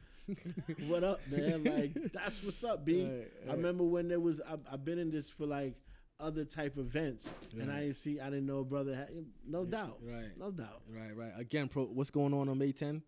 What 0.89 1.05
up, 1.05 1.21
man? 1.31 1.63
Like 1.63 1.95
that's 2.13 2.43
what's 2.43 2.63
up, 2.65 2.85
B. 2.85 3.03
I 3.03 3.05
Right, 3.09 3.29
right. 3.47 3.57
remember 3.57 3.85
when 3.85 4.09
there 4.09 4.19
was 4.19 4.41
I, 4.41 4.57
I've 4.73 4.85
been 4.85 4.99
in 4.99 5.11
this 5.13 5.31
for 5.31 5.47
like 5.47 5.75
other 6.19 6.45
type 6.45 6.79
events, 6.79 7.31
and 7.61 7.71
I 7.71 7.81
didn't 7.81 7.97
see 7.97 8.21
I 8.21 8.27
didn't 8.27 8.47
know 8.47 8.61
a 8.61 8.65
brother. 8.65 8.95
Had, 8.95 9.11
no 9.47 9.65
doubt, 9.65 9.99
Right. 10.03 10.37
no 10.39 10.51
doubt. 10.51 10.83
Right. 10.89 11.15
Right. 11.15 11.33
Again, 11.37 11.69
pro. 11.69 11.85
What's 11.85 12.11
going 12.11 12.33
on 12.33 12.49
on 12.49 12.59
May 12.59 12.73
10th? 12.73 13.03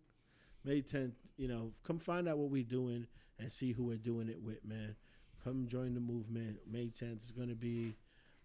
May 0.63 0.81
10th, 0.81 1.13
you 1.37 1.47
know, 1.47 1.71
come 1.83 1.97
find 1.99 2.27
out 2.27 2.37
what 2.37 2.49
we're 2.49 2.63
doing 2.63 3.07
and 3.39 3.51
see 3.51 3.71
who 3.71 3.83
we're 3.85 3.97
doing 3.97 4.27
it 4.29 4.41
with, 4.41 4.63
man. 4.65 4.95
Come 5.43 5.67
join 5.67 5.93
the 5.93 6.01
movement. 6.01 6.57
May 6.69 6.87
10th 6.87 7.23
is 7.23 7.31
going 7.31 7.47
to 7.49 7.55
be 7.55 7.95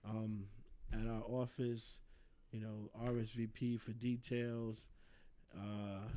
um, 0.08 0.44
at 0.92 1.06
our 1.08 1.22
office, 1.28 1.98
you 2.52 2.60
know, 2.60 2.88
RSVP 3.04 3.80
for 3.80 3.90
details. 3.92 4.86
Uh, 5.56 6.08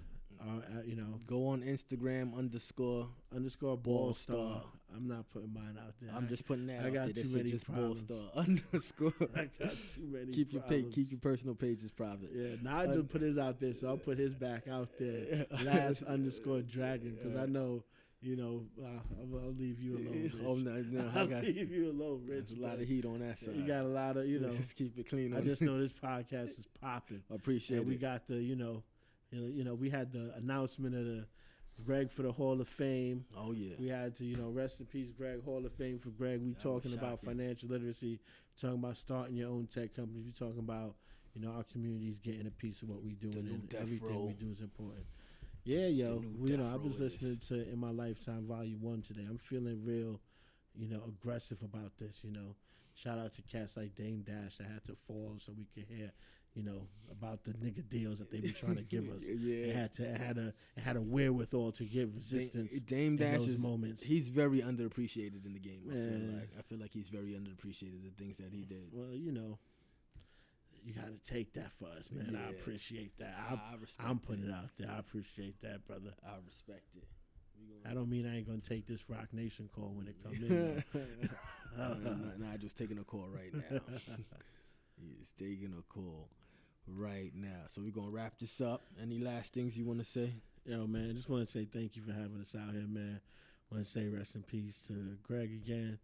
uh, 0.42 0.82
you 0.86 0.96
know, 0.96 1.20
Go 1.28 1.48
on 1.48 1.62
Instagram 1.62 2.38
underscore. 2.38 3.08
underscore 3.36 3.78
ball, 3.78 4.06
Ball 4.06 4.14
star. 4.14 4.36
Star. 4.36 4.64
I'm 4.96 5.08
not 5.08 5.30
putting 5.32 5.54
mine 5.54 5.78
out 5.86 5.94
there. 6.02 6.12
I'm 6.16 6.26
I- 6.26 6.28
just 6.28 6.46
putting 6.46 6.68
that 6.68 6.84
I 6.84 6.88
out 6.88 6.94
got 6.94 7.14
there. 7.14 7.24
Too 7.26 7.36
many 7.36 7.50
just 7.50 7.68
ball 7.68 7.76
problems. 7.76 8.00
star 8.02 8.18
underscore. 8.36 9.14
I 9.36 9.50
got 9.62 9.72
too 9.94 10.08
many. 10.10 10.32
keep 10.32 10.54
your 10.54 10.62
page, 10.64 10.94
keep 10.94 11.12
your 11.12 11.20
personal 11.20 11.56
pages 11.56 11.92
private. 11.92 12.30
Yeah, 12.34 12.56
Nigel 12.62 13.04
put 13.04 13.22
his 13.22 13.38
out 13.38 13.60
there, 13.60 13.74
so 13.74 13.90
I'll 13.90 13.98
put 13.98 14.18
his 14.18 14.34
back 14.34 14.68
out 14.68 14.90
there. 15.00 15.46
Last 15.64 16.04
underscore 16.08 16.62
dragon, 16.62 17.18
because 17.22 17.38
I 17.38 17.46
know, 17.48 17.84
you 18.22 18.36
know, 18.38 18.64
uh, 18.82 18.88
I'll, 19.20 19.40
I'll 19.44 19.52
leave 19.54 19.80
you 19.82 19.98
alone. 19.98 20.24
Rich. 20.24 20.34
Oh 20.46 20.56
no, 20.56 20.82
no, 20.90 21.12
I 21.14 21.20
I'll 21.20 21.28
got 21.28 21.44
leave 21.44 21.70
you 21.72 21.92
alone, 21.92 22.24
Rich. 22.26 22.52
a 22.58 22.62
lot 22.62 22.80
of 22.80 22.88
heat 22.88 23.06
on 23.06 23.20
that 23.20 23.38
side. 23.40 23.56
You 23.56 23.64
got 23.68 23.82
a 23.84 23.88
lot 23.90 24.16
of, 24.18 24.26
you 24.28 24.40
know. 24.40 24.54
just 24.54 24.76
keep 24.76 24.98
it 24.98 25.10
clean. 25.10 25.36
I 25.36 25.42
just 25.42 25.62
know 25.62 25.78
this 25.80 25.92
podcast 25.94 26.58
is 26.60 26.66
popping. 26.82 27.22
appreciate 27.30 27.80
And 27.80 27.88
we 27.88 27.96
got 27.96 28.26
the, 28.28 28.36
you 28.36 28.56
know, 28.56 28.84
you 29.32 29.42
know, 29.42 29.48
you 29.48 29.64
know, 29.64 29.76
we 29.76 29.90
had 29.90 30.12
the 30.12 30.34
announcement 30.36 30.96
of 30.96 31.06
the 31.06 31.26
Greg 31.86 32.12
for 32.12 32.24
the 32.24 32.32
Hall 32.32 32.60
of 32.60 32.68
Fame. 32.68 33.26
oh 33.38 33.52
yeah, 33.52 33.76
We 33.78 33.88
had 33.88 34.16
to, 34.18 34.26
you 34.26 34.36
know, 34.36 34.50
rest 34.50 34.80
in 34.80 34.88
peace, 34.88 35.12
Greg. 35.16 35.44
Hall 35.44 35.66
of 35.66 35.74
Fame 35.74 36.00
for 36.00 36.10
Greg. 36.10 36.42
We 36.42 36.54
talking 36.54 36.94
about 36.94 37.22
financial 37.22 37.70
literacy, 37.70 38.20
talking 38.60 38.80
about 38.80 38.98
starting 38.98 39.36
your 39.36 39.50
own 39.50 39.68
tech 39.68 39.94
company. 39.96 40.22
We 40.22 40.32
talking 40.32 40.60
about, 40.60 40.96
you 41.36 41.42
know, 41.42 41.52
our 41.52 41.64
communities 41.64 42.20
getting 42.20 42.48
a 42.48 42.52
piece 42.52 42.82
of 42.82 42.90
what 42.90 43.04
we 43.04 43.14
do, 43.14 43.28
and 43.28 43.44
new 43.44 43.52
then 43.52 43.64
Death 43.70 43.82
everything 43.82 44.26
we 44.26 44.34
do 44.34 44.52
is 44.52 44.62
important. 44.62 45.06
Yeah, 45.66 45.88
yo, 45.88 46.24
you 46.46 46.58
know, 46.58 46.72
I 46.72 46.78
was 46.78 46.98
listening 47.00 47.38
to 47.50 47.70
in 47.70 47.78
my 47.78 47.92
lifetime 47.92 48.48
volume 48.48 48.82
one 48.82 49.02
today. 49.02 49.26
I'm 49.30 49.38
feeling 49.38 49.82
real, 49.84 50.20
you 50.74 50.88
know, 50.88 51.02
aggressive 51.08 51.62
about 51.62 51.92
this. 52.00 52.22
You 52.24 52.32
know, 52.32 52.56
shout 52.96 53.20
out 53.20 53.34
to 53.36 53.42
cats 53.44 53.78
like 53.78 53.94
Dame 53.94 54.24
Dash 54.26 54.58
that 54.58 54.68
had 54.68 54.84
to 54.86 54.96
fall 54.96 55.36
so 55.40 55.52
we 55.56 55.66
could 55.76 55.94
hear, 55.94 56.12
you 56.58 56.64
know, 56.64 56.88
about 57.12 57.44
the 57.44 57.52
nigga 57.52 57.88
deals 57.88 58.18
that 58.18 58.32
they 58.32 58.40
be 58.40 58.52
trying 58.52 58.76
to 58.76 58.82
give 58.82 59.08
us. 59.16 59.22
It 59.26 59.76
had 59.76 59.94
to, 59.96 60.04
it 60.04 60.20
had 60.20 60.38
a, 60.38 60.54
it 60.76 60.84
had 60.84 60.96
a 60.98 61.02
wherewithal 61.02 61.72
to 61.74 61.84
give 61.84 62.16
resistance. 62.16 62.82
Dame, 62.82 63.16
Dame 63.16 63.28
in 63.28 63.32
Dash 63.32 63.38
those 63.40 63.48
is 63.48 63.64
moments. 63.64 64.04
he's 64.04 64.28
very 64.30 64.62
underappreciated 64.62 65.46
in 65.46 65.54
the 65.54 65.60
game. 65.60 65.84
I 65.88 65.94
feel 65.94 66.40
like 66.40 66.50
I 66.58 66.62
feel 66.64 66.80
like 66.80 66.92
he's 66.92 67.10
very 67.10 67.32
underappreciated 67.34 68.04
the 68.04 68.24
things 68.24 68.38
that 68.38 68.52
he 68.52 68.64
did. 68.64 68.90
Well, 68.92 69.14
you 69.14 69.32
know, 69.32 69.60
you 70.84 70.94
got 70.94 71.06
to 71.06 71.32
take 71.32 71.54
that 71.54 71.72
for 71.74 71.90
us, 71.98 72.10
man. 72.12 72.36
I 72.36 72.50
appreciate 72.50 73.18
that. 73.20 73.36
I, 73.50 73.54
I, 73.54 73.76
respect 73.80 74.10
I'm 74.10 74.18
putting 74.20 74.46
it. 74.46 74.50
it 74.50 74.54
out 74.54 74.70
there. 74.80 74.90
I 74.90 74.98
appreciate 74.98 75.62
that, 75.62 75.86
brother. 75.86 76.14
I 76.26 76.34
respect 76.46 76.96
it. 76.96 77.04
I 77.90 77.94
don't 77.94 78.10
mean 78.10 78.28
I 78.28 78.38
ain't 78.38 78.48
gonna 78.48 78.60
take 78.60 78.86
this 78.88 79.10
Roc 79.10 79.34
Nation 79.34 79.70
call 79.74 79.94
when 79.96 80.08
it 80.08 80.16
comes 80.24 80.42
in. 80.42 80.84
Nah, 81.78 81.90
nah, 81.90 82.16
Nigel's 82.40 82.74
taking 82.74 82.98
a 82.98 83.04
call 83.04 83.28
right 83.30 83.54
now. 83.54 83.80
He's 85.00 85.32
taking 85.38 85.76
a 85.78 85.84
call 85.94 86.28
right 86.88 87.32
now. 87.36 87.64
So 87.68 87.82
we're 87.82 87.92
gonna 87.92 88.10
wrap 88.12 88.38
this 88.40 88.62
up. 88.62 88.84
Any 89.02 89.20
last 89.20 89.54
things 89.54 89.78
you 89.78 89.86
want 89.86 90.00
to 90.00 90.06
say? 90.06 90.32
Yo, 90.66 90.86
man, 90.88 91.16
just 91.16 91.30
want 91.30 91.46
to 91.46 91.52
say 91.52 91.66
thank 91.66 91.96
you 91.96 92.02
for 92.02 92.12
having 92.12 92.40
us 92.42 92.56
out 92.56 92.74
here, 92.74 92.86
man. 92.88 93.22
Want 93.72 93.84
to 93.84 93.90
say 93.90 94.08
rest 94.08 94.36
in 94.36 94.44
peace 94.44 94.84
to 94.88 95.18
Greg 95.24 95.52
again. 95.52 96.00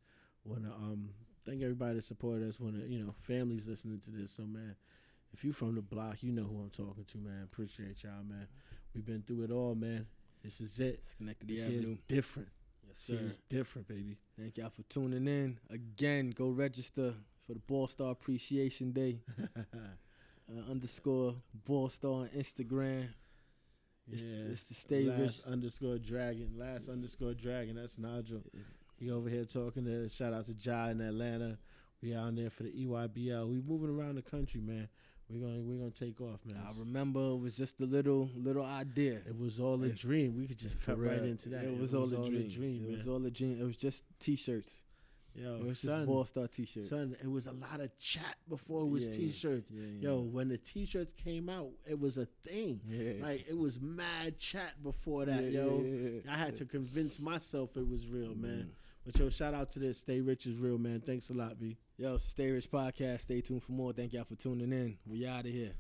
Want 0.46 0.64
to 0.64 0.72
um 0.72 1.10
thank 1.46 1.62
everybody 1.62 1.96
that 1.96 2.04
supported 2.04 2.48
us. 2.48 2.60
Want 2.60 2.76
to 2.82 2.88
you 2.88 3.00
know 3.04 3.14
families 3.22 3.68
listening 3.68 4.00
to 4.02 4.12
this. 4.12 4.32
So 4.32 4.44
man, 4.44 4.76
If 5.34 5.44
you 5.44 5.52
from 5.54 5.76
the 5.76 5.82
block, 5.82 6.18
you 6.22 6.32
know 6.32 6.44
who 6.44 6.60
I'm 6.62 6.70
talking 6.70 7.06
to, 7.06 7.18
man. 7.18 7.44
Appreciate 7.44 8.04
y'all, 8.04 8.24
man. 8.28 8.48
We've 8.94 9.06
been 9.06 9.24
through 9.24 9.44
it 9.44 9.52
all, 9.52 9.76
man. 9.76 10.06
This 10.44 10.62
is 10.62 10.80
it. 10.80 11.02
Schenectady 11.08 11.56
This 11.56 11.66
Avenue. 11.66 11.80
is 11.94 11.98
different. 12.08 12.50
Yes, 12.88 12.98
sir. 13.00 13.14
is 13.30 13.40
different, 13.50 13.88
baby. 13.88 14.18
Thank 14.38 14.58
y'all 14.58 14.70
for 14.70 14.84
tuning 14.84 15.28
in. 15.28 15.58
Again, 15.70 16.30
go 16.32 16.50
register 16.50 17.14
for 17.48 17.54
the 17.54 17.60
Ball 17.60 17.88
Star 17.88 18.12
Appreciation 18.12 18.92
Day. 18.92 19.20
Uh, 20.54 20.72
underscore 20.72 21.36
Ball 21.66 21.90
Star 21.90 22.12
on 22.12 22.30
Instagram. 22.30 23.08
It's, 24.12 24.24
yeah. 24.24 24.52
it's 24.52 24.66
the 24.66 24.74
Stay 24.74 25.06
Rich. 25.06 25.20
last 25.20 25.48
underscore 25.48 25.98
dragon. 25.98 26.52
Last 26.58 26.90
underscore 26.90 27.34
dragon. 27.34 27.76
That's 27.76 27.98
Nigel. 27.98 28.44
He 29.00 29.10
over 29.10 29.30
here 29.30 29.46
talking 29.46 29.86
to 29.86 30.10
shout 30.10 30.34
out 30.34 30.46
to 30.48 30.54
Jai 30.54 30.92
in 30.92 31.02
Atlanta. 31.02 31.58
We 32.02 32.14
out 32.14 32.36
there 32.36 32.50
for 32.50 32.64
the 32.64 32.72
EYBL. 32.72 33.50
We 33.50 33.62
moving 33.62 33.90
around 33.90 34.16
the 34.16 34.22
country, 34.22 34.60
man. 34.60 34.90
We're 35.30 35.48
gonna 35.48 35.62
we're 35.62 35.78
gonna 35.78 35.92
take 35.92 36.20
off, 36.20 36.42
man. 36.46 36.58
I 36.62 36.78
remember 36.78 37.22
it 37.32 37.40
was 37.40 37.56
just 37.56 37.80
a 37.80 37.86
little 37.86 38.30
little 38.36 38.66
idea. 38.66 39.22
It 39.26 39.40
was 39.40 39.60
all 39.60 39.82
a 39.84 39.90
dream. 39.90 40.38
We 40.38 40.48
could 40.48 40.60
just 40.60 40.82
cut 40.82 41.00
right 41.00 41.24
into 41.24 41.50
that. 41.50 41.64
It 41.64 41.80
was, 41.80 41.96
all, 41.96 42.04
a 42.04 42.30
dream. 42.30 42.50
dream, 42.50 42.84
it 42.84 42.90
man. 42.90 42.98
was 42.98 43.08
all 43.08 43.26
a 43.26 43.32
dream. 43.32 43.58
It 43.60 43.64
was 43.64 43.78
just 43.78 44.04
T-shirts. 44.20 44.84
Yo, 45.36 45.56
it 45.56 45.66
was 45.66 45.82
just 45.82 46.06
Ball 46.06 46.26
Star 46.26 46.48
T-shirts. 46.48 46.90
son, 46.90 47.16
it 47.22 47.30
was 47.30 47.48
a 47.48 47.54
lot 47.54 47.80
of 47.82 47.90
chat 47.98 48.36
before 48.48 48.82
it 48.82 48.88
was 48.90 49.08
Yeah, 49.08 49.14
t-shirts. 49.14 49.72
Yeah, 49.72 49.82
yeah. 50.00 50.10
Yo, 50.10 50.20
when 50.22 50.48
the 50.50 50.58
t-shirts 50.58 51.14
came 51.14 51.50
out, 51.50 51.72
it 51.90 52.00
was 52.00 52.18
a 52.18 52.28
thing. 52.48 52.82
yeah. 52.88 53.14
Like 53.26 53.46
it 53.48 53.58
was 53.58 53.80
mad 53.82 54.38
chat 54.38 54.82
before 54.84 55.26
that, 55.26 55.44
Yeah, 55.44 55.62
yo. 55.62 56.22
I 56.30 56.38
had 56.38 56.56
to 56.58 56.66
convince 56.66 57.20
myself 57.20 57.76
it 57.78 57.88
was 57.88 58.08
real, 58.08 58.36
man. 58.36 58.72
But 59.06 59.20
yo, 59.20 59.30
shout 59.30 59.54
out 59.54 59.72
to 59.72 59.80
this. 59.80 59.98
Stay 59.98 60.22
rich 60.22 60.46
is 60.46 60.56
real, 60.58 60.78
man. 60.78 61.02
Thanks 61.02 61.30
a 61.30 61.34
lot, 61.34 61.60
B. 61.60 61.78
Yo, 61.98 62.18
Stay 62.18 62.52
Rich 62.52 62.72
Podcast. 62.72 63.22
Stay 63.22 63.42
tuned 63.42 63.62
for 63.64 63.74
more. 63.74 63.92
Thank 63.92 64.14
y'all 64.14 64.24
for 64.24 64.36
tuning 64.36 64.72
in. 64.72 64.98
We 65.06 65.28
out 65.28 65.42
of 65.46 65.52
here. 65.52 65.74